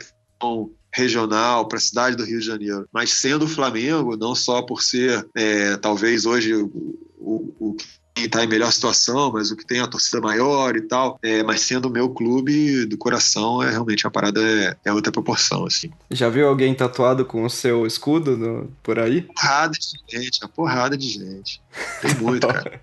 regional 0.92 1.68
para 1.68 1.78
a 1.78 1.82
cidade 1.82 2.16
do 2.16 2.26
Rio 2.26 2.40
de 2.40 2.46
Janeiro. 2.46 2.88
Mas 2.92 3.12
sendo 3.12 3.46
o 3.46 3.48
Flamengo, 3.48 4.18
não 4.18 4.34
só 4.34 4.64
por 4.64 4.82
ser 4.82 5.28
é, 5.36 5.78
talvez 5.78 6.26
hoje 6.26 6.56
o, 6.56 6.66
o, 7.20 7.54
o 7.60 7.78
está 8.26 8.44
em 8.44 8.48
melhor 8.48 8.72
situação, 8.72 9.32
mas 9.32 9.52
o 9.52 9.56
que 9.56 9.66
tem 9.66 9.80
a 9.80 9.88
torcida 9.88 10.22
maior 10.22 10.76
e 10.76 10.82
tal. 10.82 11.20
É, 11.22 11.44
mas 11.44 11.62
sendo 11.62 11.88
o 11.88 11.92
meu 11.92 12.10
clube 12.10 12.86
do 12.86 12.98
coração, 12.98 13.62
é 13.64 13.70
realmente 13.70 14.06
a 14.06 14.12
parada 14.12 14.42
é, 14.42 14.76
é 14.86 14.94
outra 14.94 15.12
proporção, 15.12 15.66
assim. 15.66 15.90
Já 16.12 16.30
viu 16.30 16.48
alguém 16.48 16.74
tatuado 16.74 17.26
com 17.26 17.44
o 17.44 17.50
seu 17.50 17.86
escudo 17.86 18.38
no, 18.38 18.72
por 18.84 19.00
aí? 19.00 19.22
Porrada 19.22 19.74
de 19.74 20.18
gente, 20.18 20.40
uma 20.42 20.50
porrada 20.50 20.98
de 20.98 21.10
gente. 21.10 21.62
Tem 22.02 22.16
muito, 22.16 22.46
cara. 22.48 22.82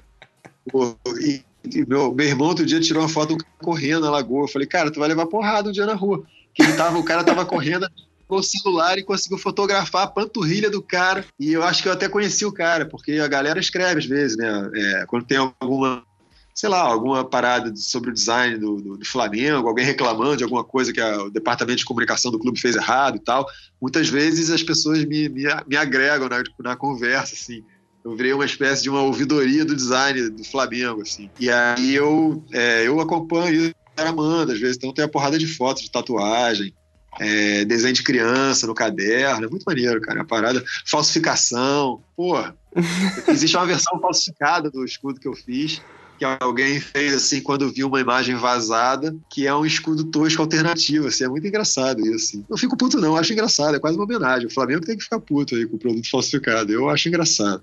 Pô, 0.71 0.97
e, 1.21 1.43
meu, 1.87 2.15
meu 2.15 2.27
irmão 2.27 2.49
outro 2.49 2.67
dia 2.67 2.81
tirou 2.81 3.03
uma 3.03 3.09
foto 3.09 3.37
correndo 3.59 4.03
na 4.03 4.11
lagoa. 4.11 4.45
Eu 4.45 4.49
falei, 4.49 4.67
cara, 4.67 4.91
tu 4.91 5.01
vai 5.01 5.09
levar 5.09 5.27
porrada 5.27 5.69
um 5.69 5.73
dia 5.73 5.87
na 5.87 5.95
rua. 5.95 6.25
Que 6.55 6.63
ele 6.63 6.73
tava, 6.73 6.99
o 6.99 7.05
cara 7.05 7.23
tava 7.23 7.45
correndo 7.45 7.87
com 8.27 8.37
o 8.37 8.43
celular 8.43 8.99
e 8.99 9.05
conseguiu 9.05 9.39
fotografar 9.39 10.05
a 10.05 10.07
panturrilha 10.07 10.71
do 10.71 10.83
cara. 10.83 11.25
E 11.39 11.53
eu 11.53 11.63
acho 11.63 11.83
que 11.83 11.89
eu 11.89 11.93
até 11.93 12.09
conheci 12.09 12.45
o 12.45 12.53
cara, 12.53 12.87
porque 12.87 13.13
a 13.13 13.29
galera 13.29 13.61
escreve 13.61 14.01
às 14.01 14.07
vezes, 14.07 14.37
né? 14.37 14.71
É, 14.75 15.07
quando 15.07 15.27
tem 15.27 15.39
alguma 15.39 16.05
sei 16.57 16.71
lá, 16.71 16.81
alguma 16.81 17.23
parada 17.23 17.71
sobre 17.77 18.09
o 18.09 18.15
design 18.15 18.57
do, 18.57 18.81
do, 18.81 18.97
do, 18.97 19.05
Flamengo, 19.05 19.69
alguém 19.69 19.85
reclamando 19.85 20.39
de 20.39 20.43
alguma 20.43 20.65
coisa 20.65 20.91
que 20.91 20.99
a, 20.99 21.25
o 21.25 21.31
departamento 21.31 21.81
de 21.81 21.85
comunicação 21.85 22.33
do 22.33 22.39
clube 22.39 22.59
fez 22.59 22.75
errado 22.75 23.17
e 23.17 23.21
tal. 23.21 23.47
Muitas 23.79 24.09
vezes 24.09 24.51
as 24.51 24.63
pessoas 24.63 25.05
me, 25.05 25.29
me, 25.29 25.45
me 25.67 25.77
agregam 25.77 26.31
na, 26.31 26.43
na 26.61 26.75
conversa, 26.75 27.35
assim. 27.35 27.63
Eu 28.03 28.17
virei 28.17 28.33
uma 28.33 28.47
espécie 28.47 28.83
de 28.83 28.89
uma 28.89 29.03
ouvidoria 29.03 29.67
do 29.67 29.77
design 29.77 30.31
do 30.31 30.45
Flamengo, 30.45 31.03
assim. 31.03 31.29
E 31.39 31.51
aí 31.51 31.95
eu, 31.95 32.43
é, 32.51 32.87
eu 32.87 33.01
acompanho 33.01 33.75
a 33.95 34.09
Amanda, 34.09 34.55
às 34.55 34.59
vezes, 34.59 34.79
então 34.79 34.95
tem 34.95 35.05
a 35.05 35.09
porrada 35.09 35.39
de 35.39 35.47
fotos 35.47 35.83
de 35.83 35.91
tatuagem, 35.91 36.73
é, 37.21 37.65
desenho 37.65 37.95
de 37.95 38.03
criança 38.03 38.67
no 38.67 38.75
caderno, 38.75 39.47
é 39.47 39.49
muito 39.49 39.65
maneiro, 39.65 40.01
cara. 40.01 40.23
A 40.23 40.25
parada, 40.25 40.63
falsificação, 40.85 42.03
pô. 42.17 42.37
Existe 43.29 43.57
uma 43.57 43.67
versão 43.67 43.99
falsificada 44.01 44.71
do 44.71 44.85
escudo 44.85 45.21
que 45.21 45.29
eu 45.29 45.35
fiz 45.35 45.81
que 46.19 46.25
alguém 46.25 46.81
fez 46.81 47.15
assim 47.15 47.41
quando 47.41 47.71
viu 47.71 47.89
uma 47.89 48.01
imagem 48.01 48.35
vazada, 48.37 49.15
que 49.31 49.47
é 49.47 49.55
um 49.55 49.67
escudo 49.67 50.05
tosco 50.05 50.43
alternativo. 50.43 51.09
Assim, 51.09 51.25
é 51.25 51.29
muito 51.29 51.47
engraçado 51.47 52.01
isso. 52.01 52.37
Assim. 52.37 52.45
Não 52.49 52.57
fico 52.57 52.77
puto, 52.77 52.99
não, 52.99 53.17
acho 53.17 53.33
engraçado, 53.33 53.77
é 53.77 53.79
quase 53.79 53.97
uma 53.97 54.05
homenagem. 54.05 54.47
O 54.47 54.53
Flamengo 54.53 54.85
tem 54.85 54.97
que 54.97 55.05
ficar 55.05 55.21
puto 55.21 55.55
aí 55.55 55.67
com 55.67 55.77
o 55.77 55.79
produto 55.79 56.11
falsificado. 56.11 56.73
Eu 56.73 56.89
acho 56.89 57.09
engraçado. 57.09 57.63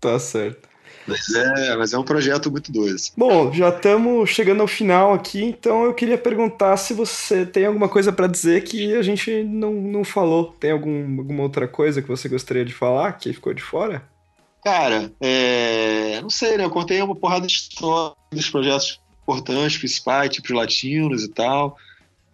Tá 0.00 0.18
certo. 0.18 0.68
Mas 1.06 1.28
é, 1.34 1.76
mas 1.76 1.92
é 1.92 1.98
um 1.98 2.02
projeto 2.02 2.50
muito 2.50 2.72
doido. 2.72 2.94
Assim. 2.94 3.12
Bom, 3.16 3.52
já 3.52 3.68
estamos 3.68 4.30
chegando 4.30 4.62
ao 4.62 4.66
final 4.66 5.12
aqui, 5.12 5.42
então 5.42 5.84
eu 5.84 5.94
queria 5.94 6.16
perguntar 6.16 6.76
se 6.76 6.94
você 6.94 7.44
tem 7.44 7.66
alguma 7.66 7.88
coisa 7.88 8.12
para 8.12 8.26
dizer 8.26 8.64
que 8.64 8.94
a 8.94 9.02
gente 9.02 9.42
não, 9.44 9.72
não 9.72 10.04
falou. 10.04 10.54
Tem 10.58 10.70
algum, 10.70 11.18
alguma 11.18 11.42
outra 11.42 11.68
coisa 11.68 12.00
que 12.00 12.08
você 12.08 12.28
gostaria 12.28 12.64
de 12.64 12.72
falar 12.72 13.12
que 13.12 13.32
ficou 13.32 13.52
de 13.52 13.62
fora? 13.62 14.02
Cara, 14.64 15.12
é... 15.20 16.20
não 16.22 16.30
sei, 16.30 16.56
né? 16.56 16.64
Eu 16.64 16.70
contei 16.70 17.00
uma 17.02 17.14
porrada 17.14 17.46
de 17.46 17.52
histórias 17.52 18.16
dos 18.32 18.48
projetos 18.48 19.00
importantes, 19.22 19.76
principais, 19.76 20.30
tipos 20.30 20.50
latinos 20.50 21.22
e 21.22 21.28
tal. 21.28 21.76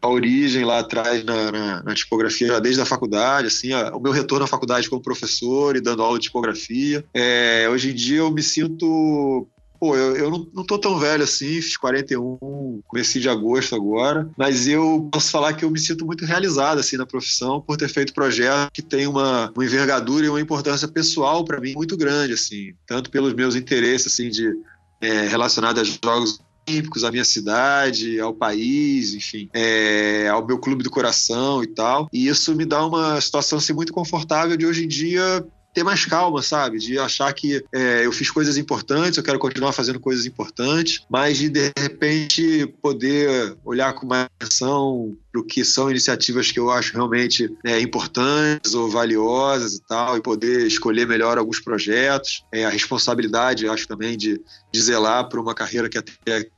A 0.00 0.08
origem 0.08 0.64
lá 0.64 0.78
atrás 0.78 1.24
na, 1.24 1.52
na, 1.52 1.82
na 1.82 1.94
tipografia, 1.94 2.60
desde 2.60 2.80
a 2.80 2.86
faculdade, 2.86 3.48
assim, 3.48 3.72
a, 3.72 3.94
o 3.94 4.00
meu 4.00 4.12
retorno 4.12 4.44
à 4.44 4.48
faculdade 4.48 4.88
como 4.88 5.02
professor 5.02 5.76
e 5.76 5.80
dando 5.80 6.02
aula 6.02 6.18
de 6.18 6.24
tipografia. 6.24 7.04
É, 7.12 7.68
hoje 7.70 7.90
em 7.90 7.94
dia 7.94 8.18
eu 8.18 8.30
me 8.30 8.42
sinto 8.42 9.46
Pô, 9.80 9.96
eu, 9.96 10.14
eu 10.14 10.30
não, 10.30 10.46
não 10.52 10.62
tô 10.62 10.78
tão 10.78 10.98
velho 10.98 11.24
assim, 11.24 11.62
fiz 11.62 11.74
41, 11.78 12.82
comecei 12.86 13.18
de 13.18 13.30
agosto 13.30 13.74
agora, 13.74 14.28
mas 14.36 14.68
eu 14.68 15.08
posso 15.10 15.30
falar 15.30 15.54
que 15.54 15.64
eu 15.64 15.70
me 15.70 15.80
sinto 15.80 16.04
muito 16.04 16.26
realizado 16.26 16.78
assim 16.78 16.98
na 16.98 17.06
profissão 17.06 17.62
por 17.62 17.78
ter 17.78 17.88
feito 17.88 18.12
projeto 18.12 18.70
que 18.74 18.82
tem 18.82 19.06
uma, 19.06 19.50
uma 19.56 19.64
envergadura 19.64 20.26
e 20.26 20.28
uma 20.28 20.40
importância 20.40 20.86
pessoal 20.86 21.46
para 21.46 21.58
mim 21.58 21.72
muito 21.72 21.96
grande, 21.96 22.34
assim, 22.34 22.74
tanto 22.86 23.10
pelos 23.10 23.32
meus 23.32 23.56
interesses 23.56 24.12
assim 24.12 24.28
de 24.28 24.52
é, 25.00 25.26
relacionados 25.28 25.80
a 25.80 25.84
jogos 26.06 26.38
olímpicos, 26.70 27.04
à 27.04 27.10
minha 27.10 27.24
cidade, 27.24 28.20
ao 28.20 28.32
país, 28.32 29.14
enfim, 29.14 29.48
é, 29.52 30.28
ao 30.28 30.46
meu 30.46 30.58
clube 30.58 30.82
do 30.82 30.90
coração 30.90 31.62
e 31.62 31.66
tal. 31.66 32.08
E 32.12 32.28
isso 32.28 32.54
me 32.54 32.64
dá 32.64 32.86
uma 32.86 33.20
situação 33.20 33.58
assim, 33.58 33.72
muito 33.72 33.92
confortável 33.92 34.56
de 34.56 34.66
hoje 34.66 34.84
em 34.84 34.88
dia 34.88 35.44
ter 35.72 35.84
mais 35.84 36.04
calma, 36.04 36.42
sabe? 36.42 36.78
De 36.78 36.98
achar 36.98 37.32
que 37.32 37.64
é, 37.72 38.04
eu 38.04 38.12
fiz 38.12 38.30
coisas 38.30 38.56
importantes, 38.56 39.16
eu 39.16 39.22
quero 39.22 39.38
continuar 39.38 39.72
fazendo 39.72 40.00
coisas 40.00 40.26
importantes, 40.26 41.04
mas 41.08 41.38
de 41.38 41.48
de 41.48 41.72
repente 41.78 42.66
poder 42.80 43.56
olhar 43.64 43.92
com 43.92 44.06
mais 44.06 44.28
atenção 44.40 45.16
para 45.30 45.40
o 45.40 45.44
que 45.44 45.64
são 45.64 45.90
iniciativas 45.90 46.50
que 46.50 46.58
eu 46.58 46.70
acho 46.70 46.92
realmente 46.92 47.54
é, 47.64 47.80
importantes 47.80 48.74
ou 48.74 48.88
valiosas 48.88 49.74
e 49.74 49.82
tal, 49.82 50.16
e 50.16 50.22
poder 50.22 50.66
escolher 50.66 51.06
melhor 51.06 51.38
alguns 51.38 51.60
projetos. 51.60 52.44
É, 52.52 52.64
a 52.64 52.70
responsabilidade, 52.70 53.68
acho 53.68 53.86
também, 53.86 54.16
de, 54.16 54.40
de 54.72 54.80
zelar 54.80 55.28
por 55.28 55.38
uma 55.38 55.54
carreira 55.54 55.88
que 55.88 55.98
até 55.98 56.48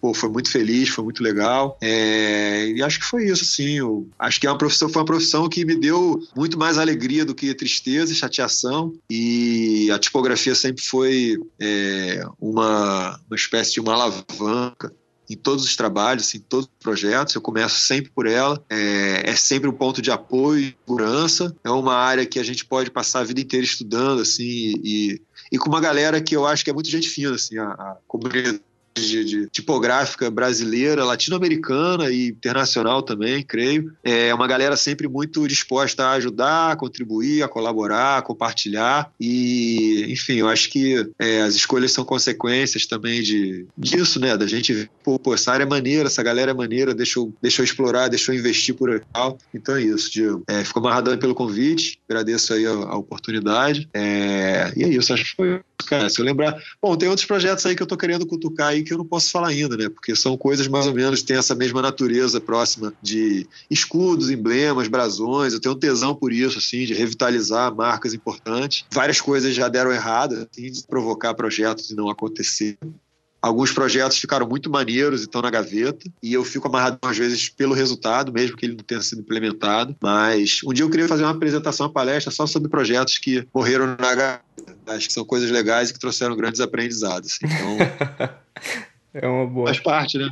pô, 0.00 0.14
foi 0.14 0.28
muito 0.28 0.50
feliz, 0.50 0.88
foi 0.88 1.04
muito 1.04 1.22
legal. 1.22 1.76
É, 1.80 2.68
e 2.68 2.82
acho 2.82 3.00
que 3.00 3.06
foi 3.06 3.26
isso, 3.26 3.44
assim. 3.44 3.78
Acho 4.18 4.40
que 4.40 4.46
é 4.46 4.50
uma 4.50 4.58
profissão, 4.58 4.88
foi 4.88 5.00
uma 5.00 5.06
profissão 5.06 5.48
que 5.48 5.64
me 5.64 5.74
deu 5.74 6.20
muito 6.36 6.58
mais 6.58 6.78
alegria 6.78 7.24
do 7.24 7.34
que 7.34 7.54
tristeza 7.54 8.12
e 8.12 8.16
chateação. 8.16 8.92
E 9.10 9.90
a 9.90 9.98
tipografia 9.98 10.54
sempre 10.54 10.82
foi 10.82 11.38
é, 11.60 12.24
uma, 12.40 13.20
uma 13.28 13.36
espécie 13.36 13.74
de 13.74 13.80
uma 13.80 13.94
alavanca 13.94 14.92
em 15.28 15.36
todos 15.36 15.64
os 15.64 15.74
trabalhos, 15.74 16.34
em 16.34 16.38
todos 16.38 16.66
os 16.66 16.82
projetos. 16.82 17.34
Eu 17.34 17.40
começo 17.40 17.78
sempre 17.80 18.10
por 18.10 18.26
ela. 18.26 18.62
É, 18.70 19.30
é, 19.30 19.36
sempre 19.36 19.68
um 19.68 19.72
ponto 19.72 20.00
de 20.00 20.10
apoio 20.10 20.74
segurança. 20.86 21.54
É 21.64 21.70
uma 21.70 21.94
área 21.94 22.24
que 22.24 22.38
a 22.38 22.42
gente 22.42 22.64
pode 22.64 22.90
passar 22.90 23.20
a 23.20 23.24
vida 23.24 23.40
inteira 23.40 23.64
estudando, 23.64 24.22
assim, 24.22 24.44
e, 24.44 25.20
e 25.50 25.58
com 25.58 25.68
uma 25.68 25.80
galera 25.80 26.20
que 26.20 26.34
eu 26.34 26.46
acho 26.46 26.64
que 26.64 26.70
é 26.70 26.72
muito 26.72 26.88
gente 26.88 27.08
fina, 27.08 27.34
assim, 27.34 27.58
a, 27.58 27.68
a 27.68 27.96
comunidade 28.06 28.60
de, 29.00 29.24
de 29.24 29.46
tipográfica 29.48 30.30
brasileira, 30.30 31.04
latino-americana 31.04 32.10
e 32.10 32.28
internacional 32.28 33.02
também, 33.02 33.42
creio. 33.42 33.92
É 34.02 34.32
uma 34.34 34.46
galera 34.46 34.76
sempre 34.76 35.08
muito 35.08 35.46
disposta 35.46 36.04
a 36.04 36.12
ajudar, 36.12 36.72
a 36.72 36.76
contribuir, 36.76 37.42
a 37.42 37.48
colaborar, 37.48 38.18
a 38.18 38.22
compartilhar. 38.22 39.10
E, 39.20 40.06
enfim, 40.08 40.34
eu 40.34 40.48
acho 40.48 40.70
que 40.70 41.08
é, 41.18 41.42
as 41.42 41.54
escolhas 41.54 41.92
são 41.92 42.04
consequências 42.04 42.86
também 42.86 43.22
de, 43.22 43.66
disso, 43.76 44.18
né? 44.18 44.36
Da 44.36 44.46
gente, 44.46 44.90
pô, 45.04 45.18
pô, 45.18 45.34
essa 45.34 45.52
área 45.52 45.64
é 45.64 45.68
maneira, 45.68 46.06
essa 46.06 46.22
galera 46.22 46.50
é 46.50 46.54
maneira, 46.54 46.94
deixa 46.94 47.18
eu, 47.18 47.32
deixa 47.40 47.60
eu 47.60 47.64
explorar, 47.64 48.08
deixa 48.08 48.32
eu 48.32 48.38
investir 48.38 48.74
por 48.74 48.90
aí. 48.90 49.00
Então 49.54 49.76
é 49.76 49.82
isso, 49.82 50.10
Diego. 50.10 50.42
É, 50.46 50.64
ficou 50.64 50.80
amarradão 50.80 51.16
pelo 51.18 51.34
convite, 51.34 51.98
agradeço 52.08 52.54
aí 52.54 52.66
a, 52.66 52.70
a 52.70 52.96
oportunidade. 52.96 53.88
É, 53.92 54.72
e 54.76 54.84
é 54.84 54.88
isso, 54.88 55.12
acho 55.12 55.24
que 55.24 55.36
foi 55.36 55.60
cara, 55.86 56.08
se 56.08 56.20
eu 56.20 56.24
lembrar. 56.24 56.56
Bom, 56.80 56.96
tem 56.96 57.08
outros 57.08 57.26
projetos 57.26 57.64
aí 57.66 57.74
que 57.74 57.82
eu 57.82 57.86
tô 57.86 57.96
querendo 57.96 58.26
cutucar 58.26 58.68
aí 58.68 58.82
que 58.82 58.92
eu 58.92 58.98
não 58.98 59.04
posso 59.04 59.30
falar 59.30 59.48
ainda, 59.48 59.76
né? 59.76 59.88
Porque 59.88 60.14
são 60.14 60.36
coisas 60.36 60.66
mais 60.68 60.86
ou 60.86 60.94
menos 60.94 61.20
que 61.20 61.26
têm 61.26 61.36
essa 61.36 61.54
mesma 61.54 61.82
natureza 61.82 62.40
próxima 62.40 62.92
de 63.02 63.46
escudos, 63.70 64.30
emblemas, 64.30 64.88
brasões. 64.88 65.52
Eu 65.52 65.60
tenho 65.60 65.74
um 65.74 65.78
tesão 65.78 66.14
por 66.14 66.32
isso, 66.32 66.58
assim, 66.58 66.84
de 66.84 66.94
revitalizar 66.94 67.74
marcas 67.74 68.14
importantes. 68.14 68.84
Várias 68.92 69.20
coisas 69.20 69.54
já 69.54 69.68
deram 69.68 69.92
errado, 69.92 70.48
assim, 70.50 70.70
de 70.70 70.82
provocar 70.86 71.34
projetos 71.34 71.90
e 71.90 71.94
não 71.94 72.08
acontecer. 72.08 72.76
Alguns 73.46 73.70
projetos 73.70 74.18
ficaram 74.18 74.44
muito 74.44 74.68
maneiros 74.68 75.20
e 75.20 75.24
estão 75.26 75.40
na 75.40 75.50
gaveta, 75.50 76.10
e 76.20 76.32
eu 76.32 76.44
fico 76.44 76.66
amarrado 76.66 76.98
às 77.00 77.16
vezes 77.16 77.48
pelo 77.48 77.74
resultado, 77.74 78.32
mesmo 78.32 78.56
que 78.56 78.66
ele 78.66 78.74
não 78.74 78.82
tenha 78.82 79.00
sido 79.00 79.20
implementado. 79.20 79.94
Mas 80.02 80.62
um 80.64 80.72
dia 80.72 80.84
eu 80.84 80.90
queria 80.90 81.06
fazer 81.06 81.22
uma 81.22 81.30
apresentação, 81.30 81.86
uma 81.86 81.92
palestra 81.92 82.32
só 82.32 82.44
sobre 82.44 82.68
projetos 82.68 83.18
que 83.18 83.46
morreram 83.54 83.86
na 83.86 84.14
gaveta. 84.16 84.42
Acho 84.88 85.06
que 85.06 85.12
são 85.12 85.24
coisas 85.24 85.48
legais 85.48 85.90
e 85.90 85.92
que 85.92 86.00
trouxeram 86.00 86.34
grandes 86.34 86.60
aprendizados. 86.60 87.38
Então. 87.40 87.78
é 89.14 89.28
uma 89.28 89.46
boa. 89.46 89.68
Faz 89.68 89.78
parte, 89.78 90.18
né? 90.18 90.28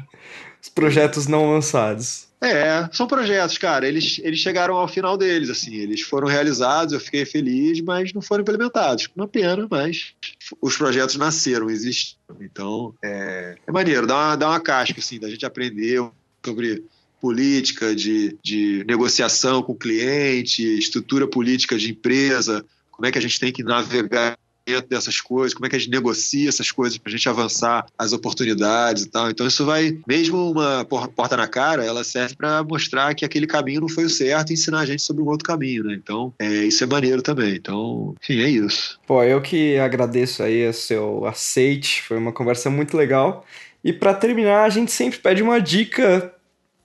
Os 0.61 0.69
projetos 0.69 1.29
não 1.29 1.53
lançados. 1.53 2.24
É, 2.41 2.89
são 2.93 3.07
projetos, 3.07 3.57
cara. 3.57 3.89
Eles, 3.89 4.21
eles 4.23 4.39
chegaram 4.39 4.77
ao 4.77 4.87
final 4.87 5.17
deles, 5.17 5.49
assim. 5.49 5.75
Eles 5.75 6.03
foram 6.03 6.29
realizados, 6.29 6.93
eu 6.93 7.01
fiquei 7.01 7.25
feliz, 7.25 7.81
mas 7.81 8.13
não 8.13 8.21
foram 8.21 8.43
implementados. 8.43 9.09
Uma 9.17 9.27
pena, 9.27 9.67
mas 9.71 10.15
os 10.61 10.77
projetos 10.77 11.17
nasceram, 11.17 11.71
existem. 11.71 12.17
Então, 12.41 12.95
é, 13.03 13.57
é 13.67 13.73
maneiro. 13.73 14.07
Dá 14.07 14.15
uma, 14.15 14.37
dá 14.37 14.49
uma 14.49 14.61
casca, 14.61 15.01
assim, 15.01 15.19
da 15.19 15.31
gente 15.31 15.47
aprender 15.47 16.07
sobre 16.45 16.85
política 17.21 17.95
de, 17.95 18.37
de 18.43 18.85
negociação 18.87 19.63
com 19.63 19.73
o 19.73 19.77
cliente, 19.77 20.63
estrutura 20.63 21.27
política 21.27 21.79
de 21.79 21.91
empresa, 21.91 22.63
como 22.91 23.07
é 23.07 23.11
que 23.11 23.17
a 23.17 23.23
gente 23.23 23.41
tem 23.41 23.51
que 23.51 23.63
navegar 23.63 24.39
dessas 24.89 25.21
coisas, 25.21 25.53
como 25.53 25.67
é 25.67 25.69
que 25.69 25.77
a 25.77 25.79
gente 25.79 25.91
negocia 25.91 26.49
essas 26.49 26.71
coisas 26.71 26.97
para 26.97 27.11
a 27.11 27.13
gente 27.13 27.29
avançar 27.29 27.87
as 27.99 28.13
oportunidades 28.13 29.05
e 29.05 29.11
tal. 29.11 29.31
Então 29.31 29.47
isso 29.47 29.65
vai, 29.65 29.99
mesmo 30.07 30.51
uma 30.51 30.85
porta 30.85 31.37
na 31.37 31.47
cara, 31.47 31.85
ela 31.85 32.03
serve 32.03 32.35
para 32.35 32.63
mostrar 32.63 33.15
que 33.15 33.25
aquele 33.25 33.47
caminho 33.47 33.83
não 33.83 33.89
foi 33.89 34.05
o 34.05 34.11
certo 34.11 34.51
e 34.51 34.55
ensinar 34.55 34.81
a 34.81 34.87
gente 34.87 35.03
sobre 35.03 35.23
um 35.23 35.29
outro 35.29 35.47
caminho, 35.47 35.85
né? 35.85 35.95
Então 35.95 36.33
é, 36.39 36.49
isso 36.65 36.83
é 36.83 36.87
maneiro 36.87 37.21
também. 37.21 37.55
Então, 37.55 38.15
enfim, 38.23 38.41
é 38.41 38.49
isso. 38.49 38.99
Pô, 39.07 39.23
eu 39.23 39.41
que 39.43 39.77
agradeço 39.77 40.43
aí 40.43 40.67
o 40.67 40.73
seu 40.73 41.27
aceite, 41.27 42.03
foi 42.03 42.17
uma 42.17 42.33
conversa 42.33 42.71
muito 42.71 42.97
legal. 42.97 43.45
E 43.83 43.93
para 43.93 44.15
terminar, 44.15 44.65
a 44.65 44.71
gente 44.71 44.91
sempre 44.91 45.19
pede 45.19 45.43
uma 45.43 45.61
dica 45.61 46.33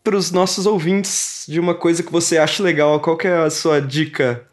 para 0.03 0.17
os 0.17 0.31
nossos 0.31 0.65
ouvintes 0.65 1.45
de 1.47 1.59
uma 1.59 1.73
coisa 1.73 2.03
que 2.03 2.11
você 2.11 2.37
acha 2.37 2.61
legal. 2.61 2.99
Qual 2.99 3.15
que 3.15 3.27
é 3.27 3.37
a 3.37 3.49
sua 3.49 3.79
dica 3.79 4.45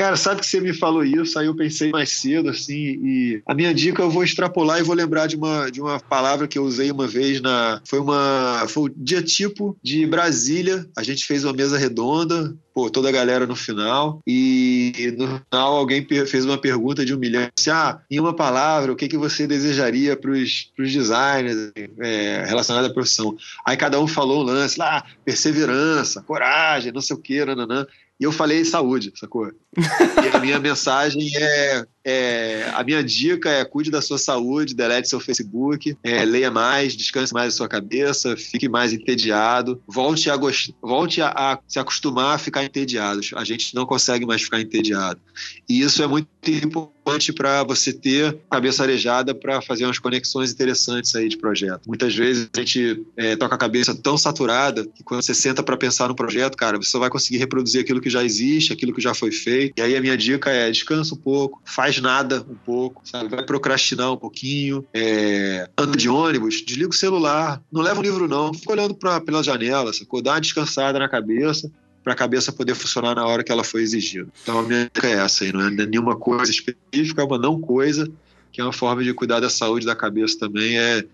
Cara, 0.00 0.16
sabe 0.16 0.40
que 0.40 0.46
você 0.46 0.62
me 0.62 0.72
falou 0.72 1.04
isso, 1.04 1.38
aí 1.38 1.44
eu 1.44 1.54
pensei 1.54 1.90
mais 1.90 2.08
cedo, 2.08 2.48
assim, 2.48 2.74
e 2.74 3.42
a 3.44 3.52
minha 3.52 3.74
dica 3.74 4.00
eu 4.00 4.10
vou 4.10 4.24
extrapolar 4.24 4.80
e 4.80 4.82
vou 4.82 4.94
lembrar 4.94 5.26
de 5.26 5.36
uma, 5.36 5.70
de 5.70 5.78
uma 5.78 6.00
palavra 6.00 6.48
que 6.48 6.58
eu 6.58 6.64
usei 6.64 6.90
uma 6.90 7.06
vez 7.06 7.38
na. 7.42 7.82
Foi 7.84 7.98
uma. 7.98 8.64
Foi 8.66 8.84
o 8.84 8.94
dia 8.96 9.20
tipo 9.20 9.76
de 9.82 10.06
Brasília. 10.06 10.88
A 10.96 11.02
gente 11.02 11.26
fez 11.26 11.44
uma 11.44 11.52
mesa 11.52 11.76
redonda, 11.76 12.56
pô, 12.72 12.88
toda 12.88 13.10
a 13.10 13.12
galera 13.12 13.46
no 13.46 13.54
final. 13.54 14.22
E 14.26 15.14
no 15.18 15.26
final 15.26 15.76
alguém 15.76 16.06
fez 16.26 16.46
uma 16.46 16.56
pergunta 16.56 17.04
de 17.04 17.14
um 17.14 17.18
milhão, 17.18 17.50
assim, 17.58 17.68
ah, 17.68 18.00
em 18.10 18.18
uma 18.18 18.34
palavra, 18.34 18.92
o 18.92 18.96
que, 18.96 19.06
que 19.06 19.18
você 19.18 19.46
desejaria 19.46 20.16
para 20.16 20.30
os 20.30 20.72
designers 20.78 21.72
é, 22.00 22.44
relacionados 22.46 22.90
à 22.90 22.94
profissão? 22.94 23.36
Aí 23.66 23.76
cada 23.76 24.00
um 24.00 24.06
falou 24.06 24.40
um 24.40 24.44
lance 24.44 24.78
lá, 24.78 24.98
ah, 24.98 25.04
perseverança, 25.26 26.22
coragem, 26.22 26.90
não 26.90 27.02
sei 27.02 27.14
o 27.14 27.20
que, 27.20 27.44
nananã. 27.44 27.86
E 28.20 28.24
eu 28.24 28.30
falei 28.30 28.66
saúde, 28.66 29.10
sacou? 29.16 29.50
e 29.76 30.36
a 30.36 30.38
minha 30.38 30.58
mensagem 30.58 31.30
é, 31.34 31.86
é, 32.04 32.70
A 32.74 32.84
minha 32.84 33.02
dica 33.02 33.48
é 33.48 33.64
cuide 33.64 33.90
da 33.90 34.02
sua 34.02 34.18
saúde, 34.18 34.74
delete 34.74 35.08
seu 35.08 35.18
Facebook, 35.18 35.96
é, 36.02 36.22
leia 36.24 36.50
mais, 36.50 36.94
descanse 36.94 37.32
mais 37.32 37.54
a 37.54 37.56
sua 37.56 37.68
cabeça, 37.68 38.36
fique 38.36 38.68
mais 38.68 38.92
entediado, 38.92 39.82
volte, 39.88 40.28
a, 40.28 40.38
volte 40.82 41.22
a, 41.22 41.28
a, 41.28 41.58
se 41.66 41.78
acostumar 41.78 42.34
a 42.34 42.38
ficar 42.38 42.62
entediado. 42.62 43.20
A 43.36 43.44
gente 43.44 43.74
não 43.74 43.86
consegue 43.86 44.26
mais 44.26 44.42
ficar 44.42 44.60
entediado. 44.60 45.18
E 45.66 45.80
isso 45.80 46.02
é 46.02 46.06
muito 46.06 46.28
importante 46.46 46.99
para 47.32 47.62
você 47.64 47.92
ter 47.92 48.38
cabeça 48.50 48.82
arejada 48.82 49.34
para 49.34 49.60
fazer 49.60 49.84
umas 49.84 49.98
conexões 49.98 50.52
interessantes 50.52 51.14
aí 51.14 51.28
de 51.28 51.36
projeto. 51.36 51.82
Muitas 51.86 52.14
vezes 52.14 52.48
a 52.54 52.60
gente 52.60 53.04
é, 53.16 53.36
toca 53.36 53.54
a 53.54 53.58
cabeça 53.58 53.94
tão 53.94 54.16
saturada 54.16 54.86
que 54.86 55.02
quando 55.02 55.22
você 55.22 55.34
senta 55.34 55.62
para 55.62 55.76
pensar 55.76 56.08
no 56.08 56.14
projeto, 56.14 56.56
cara, 56.56 56.76
você 56.76 56.90
só 56.90 56.98
vai 56.98 57.10
conseguir 57.10 57.38
reproduzir 57.38 57.80
aquilo 57.80 58.00
que 58.00 58.10
já 58.10 58.22
existe, 58.24 58.72
aquilo 58.72 58.94
que 58.94 59.00
já 59.00 59.14
foi 59.14 59.32
feito. 59.32 59.74
E 59.78 59.82
aí 59.82 59.96
a 59.96 60.00
minha 60.00 60.16
dica 60.16 60.50
é 60.50 60.70
descansa 60.70 61.14
um 61.14 61.18
pouco, 61.18 61.60
faz 61.64 62.00
nada 62.00 62.44
um 62.48 62.54
pouco, 62.54 63.02
sabe? 63.04 63.28
Vai 63.28 63.44
procrastinar 63.44 64.12
um 64.12 64.16
pouquinho, 64.16 64.84
é, 64.94 65.68
anda 65.76 65.96
de 65.96 66.08
ônibus, 66.08 66.62
desliga 66.64 66.90
o 66.90 66.94
celular, 66.94 67.62
não 67.72 67.82
leva 67.82 68.00
o 68.00 68.02
livro 68.02 68.28
não, 68.28 68.54
fica 68.54 68.72
olhando 68.72 68.94
pra, 68.94 69.20
pela 69.20 69.42
janela, 69.42 69.92
sacou? 69.92 70.22
Dá 70.22 70.32
uma 70.32 70.40
descansada 70.40 70.98
na 70.98 71.08
cabeça 71.08 71.70
para 72.10 72.14
a 72.14 72.16
cabeça 72.16 72.52
poder 72.52 72.74
funcionar 72.74 73.14
na 73.14 73.24
hora 73.24 73.44
que 73.44 73.52
ela 73.52 73.62
foi 73.62 73.82
exigida. 73.82 74.28
Então 74.42 74.58
a 74.58 74.62
minha 74.62 74.90
dica 74.92 75.06
é 75.06 75.12
essa 75.12 75.44
aí, 75.44 75.52
não 75.52 75.60
é 75.60 75.70
nenhuma 75.70 76.16
coisa 76.16 76.50
específica, 76.50 77.22
é 77.22 77.24
uma 77.24 77.38
não 77.38 77.60
coisa, 77.60 78.10
que 78.50 78.60
é 78.60 78.64
uma 78.64 78.72
forma 78.72 79.04
de 79.04 79.14
cuidar 79.14 79.38
da 79.38 79.48
saúde 79.48 79.86
da 79.86 79.94
cabeça 79.94 80.36
também, 80.38 80.76
é 80.76 81.04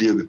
liga. 0.00 0.28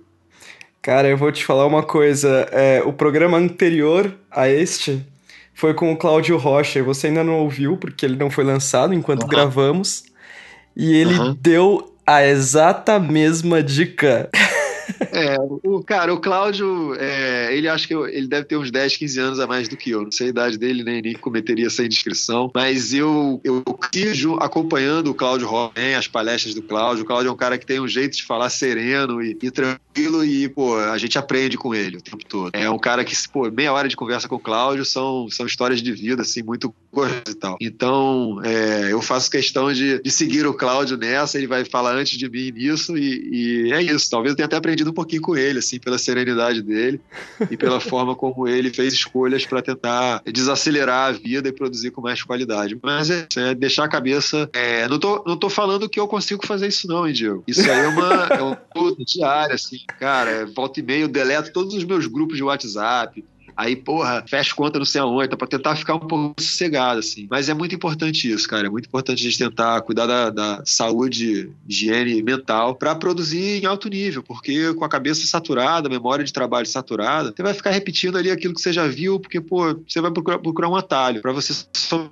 Cara, 0.81 1.07
eu 1.07 1.17
vou 1.17 1.31
te 1.31 1.45
falar 1.45 1.65
uma 1.67 1.83
coisa. 1.83 2.47
É, 2.51 2.81
o 2.83 2.91
programa 2.91 3.37
anterior 3.37 4.11
a 4.31 4.49
este 4.49 5.05
foi 5.53 5.73
com 5.73 5.91
o 5.91 5.97
Cláudio 5.97 6.37
Rocha. 6.37 6.81
Você 6.83 7.07
ainda 7.07 7.23
não 7.23 7.39
ouviu, 7.39 7.77
porque 7.77 8.05
ele 8.05 8.15
não 8.15 8.29
foi 8.29 8.43
lançado 8.43 8.93
enquanto 8.93 9.23
uhum. 9.23 9.29
gravamos. 9.29 10.05
E 10.75 10.93
ele 10.93 11.17
uhum. 11.17 11.37
deu 11.39 11.95
a 12.05 12.23
exata 12.23 12.99
mesma 12.99 13.63
dica. 13.63 14.29
É, 15.11 15.37
o, 15.63 15.83
cara, 15.83 16.13
o 16.13 16.19
Cláudio, 16.19 16.95
é, 16.95 17.55
ele 17.55 17.67
acho 17.67 17.87
que 17.87 17.95
eu, 17.95 18.07
ele 18.07 18.27
deve 18.27 18.45
ter 18.45 18.57
uns 18.57 18.71
10, 18.71 18.97
15 18.97 19.19
anos 19.19 19.39
a 19.39 19.47
mais 19.47 19.67
do 19.67 19.77
que 19.77 19.91
eu. 19.91 20.03
Não 20.03 20.11
sei 20.11 20.27
a 20.27 20.29
idade 20.29 20.57
dele, 20.57 20.83
nem, 20.83 21.01
nem 21.01 21.13
cometeria 21.13 21.67
essa 21.67 21.83
indiscrição. 21.83 22.51
Mas 22.53 22.93
eu, 22.93 23.39
eu 23.43 23.63
quis 23.91 24.25
acompanhando 24.39 25.11
o 25.11 25.13
Cláudio 25.13 25.47
Romen, 25.47 25.95
as 25.95 26.07
palestras 26.07 26.53
do 26.53 26.61
Cláudio. 26.61 27.03
O 27.03 27.07
Cláudio 27.07 27.29
é 27.29 27.31
um 27.31 27.37
cara 27.37 27.57
que 27.57 27.65
tem 27.65 27.79
um 27.79 27.87
jeito 27.87 28.17
de 28.17 28.23
falar 28.23 28.49
sereno 28.49 29.21
e, 29.21 29.37
e 29.41 29.51
tranquilo 29.51 30.23
e, 30.23 30.47
pô, 30.49 30.77
a 30.77 30.97
gente 30.97 31.17
aprende 31.17 31.57
com 31.57 31.73
ele 31.73 31.97
o 31.97 32.01
tempo 32.01 32.23
todo. 32.25 32.51
É 32.53 32.69
um 32.69 32.79
cara 32.79 33.03
que, 33.03 33.15
pô, 33.29 33.49
meia 33.49 33.73
hora 33.73 33.87
de 33.87 33.95
conversa 33.95 34.27
com 34.27 34.35
o 34.35 34.39
Cláudio 34.39 34.85
são, 34.85 35.29
são 35.29 35.45
histórias 35.45 35.81
de 35.81 35.91
vida, 35.91 36.21
assim, 36.21 36.43
muito 36.43 36.73
coisas 36.91 37.21
e 37.29 37.35
tal. 37.35 37.57
Então, 37.61 38.41
é, 38.43 38.91
eu 38.91 39.01
faço 39.01 39.29
questão 39.29 39.71
de, 39.71 40.01
de 40.01 40.11
seguir 40.11 40.45
o 40.45 40.53
Cláudio 40.53 40.97
nessa, 40.97 41.37
ele 41.37 41.47
vai 41.47 41.65
falar 41.65 41.95
antes 41.95 42.17
de 42.17 42.29
mim 42.29 42.51
nisso 42.51 42.97
e, 42.97 43.67
e 43.67 43.73
é 43.73 43.81
isso. 43.81 44.09
Talvez 44.09 44.31
eu 44.31 44.35
tenha 44.35 44.45
até 44.45 44.55
aprendido 44.55 44.74
um 44.83 44.93
pouquinho 44.93 45.21
com 45.21 45.35
ele, 45.35 45.59
assim, 45.59 45.79
pela 45.79 45.97
serenidade 45.97 46.61
dele 46.61 46.99
e 47.49 47.57
pela 47.57 47.79
forma 47.81 48.15
como 48.15 48.47
ele 48.47 48.73
fez 48.73 48.93
escolhas 48.93 49.45
para 49.45 49.61
tentar 49.61 50.21
desacelerar 50.25 51.09
a 51.09 51.11
vida 51.11 51.49
e 51.49 51.53
produzir 51.53 51.91
com 51.91 52.01
mais 52.01 52.21
qualidade. 52.23 52.77
Mas 52.81 53.09
é, 53.09 53.27
é 53.37 53.55
deixar 53.55 53.85
a 53.85 53.89
cabeça. 53.89 54.49
É, 54.53 54.87
não, 54.87 54.99
tô, 54.99 55.23
não 55.25 55.37
tô 55.37 55.49
falando 55.49 55.89
que 55.89 55.99
eu 55.99 56.07
consigo 56.07 56.45
fazer 56.45 56.67
isso, 56.67 56.87
não, 56.87 57.07
hein, 57.07 57.13
Diego? 57.13 57.43
Isso 57.47 57.61
aí 57.61 57.79
é 57.79 57.87
uma, 57.87 58.25
é 58.25 58.41
uma 58.43 58.61
luta 58.75 59.03
diária, 59.05 59.55
assim, 59.55 59.79
cara. 59.99 60.29
É, 60.29 60.45
volta 60.45 60.79
e 60.79 60.83
meia, 60.83 61.01
eu 61.01 61.07
deleto 61.07 61.51
todos 61.51 61.73
os 61.73 61.83
meus 61.83 62.07
grupos 62.07 62.37
de 62.37 62.43
WhatsApp 62.43 63.23
Aí, 63.55 63.75
porra, 63.75 64.23
fecha 64.27 64.53
conta 64.53 64.77
não 64.77 64.85
sei 64.85 64.99
aonde, 64.99 65.29
tá 65.29 65.37
pra 65.37 65.47
tentar 65.47 65.75
ficar 65.75 65.95
um 65.95 65.99
pouco 65.99 66.41
sossegado, 66.41 66.99
assim. 66.99 67.25
Mas 67.29 67.47
é 67.47 67.53
muito 67.53 67.73
importante 67.73 68.29
isso, 68.29 68.47
cara. 68.49 68.67
É 68.67 68.69
muito 68.69 68.87
importante 68.87 69.21
a 69.21 69.23
gente 69.23 69.37
tentar 69.37 69.81
cuidar 69.81 70.05
da, 70.05 70.29
da 70.29 70.61
saúde, 70.65 71.49
higiene 71.67 72.21
mental 72.21 72.75
para 72.75 72.93
produzir 72.95 73.63
em 73.63 73.65
alto 73.65 73.87
nível, 73.87 74.21
porque 74.21 74.73
com 74.73 74.83
a 74.83 74.89
cabeça 74.89 75.25
saturada, 75.25 75.87
a 75.87 75.91
memória 75.91 76.25
de 76.25 76.33
trabalho 76.33 76.65
saturada, 76.65 77.33
você 77.35 77.43
vai 77.43 77.53
ficar 77.53 77.71
repetindo 77.71 78.17
ali 78.17 78.29
aquilo 78.29 78.53
que 78.53 78.61
você 78.61 78.73
já 78.73 78.87
viu, 78.87 79.19
porque, 79.19 79.39
pô, 79.39 79.73
você 79.87 80.01
vai 80.01 80.11
procurar, 80.11 80.39
procurar 80.39 80.69
um 80.69 80.75
atalho 80.75 81.21
para 81.21 81.31
você 81.31 81.53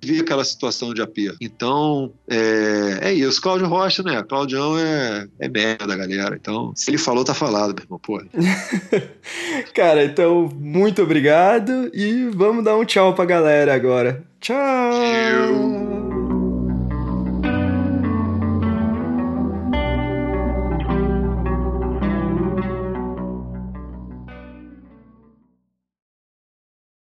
ver 0.02 0.22
aquela 0.22 0.46
situação 0.46 0.94
de 0.94 1.02
aperto. 1.02 1.38
Então, 1.42 2.14
é, 2.30 3.10
é 3.10 3.14
isso. 3.14 3.42
Cláudio 3.42 3.68
Rocha, 3.68 4.02
né? 4.02 4.24
Claudião 4.24 4.78
é, 4.78 5.28
é 5.40 5.50
merda, 5.50 5.96
galera. 5.96 6.38
Então, 6.40 6.72
se 6.76 6.90
ele 6.90 6.98
falou, 6.98 7.26
tá 7.26 7.34
falado, 7.34 7.74
meu 7.76 7.84
irmão, 7.84 8.00
porra. 8.00 8.26
cara, 9.74 10.06
então, 10.06 10.50
muito 10.56 11.02
obrigado 11.02 11.33
obrigado 11.34 11.90
e 11.94 12.30
vamos 12.34 12.64
dar 12.64 12.78
um 12.78 12.86
tchau 12.86 13.14
pra 13.14 13.26
galera 13.26 13.74
agora. 13.74 14.24
Tchau! 14.40 15.93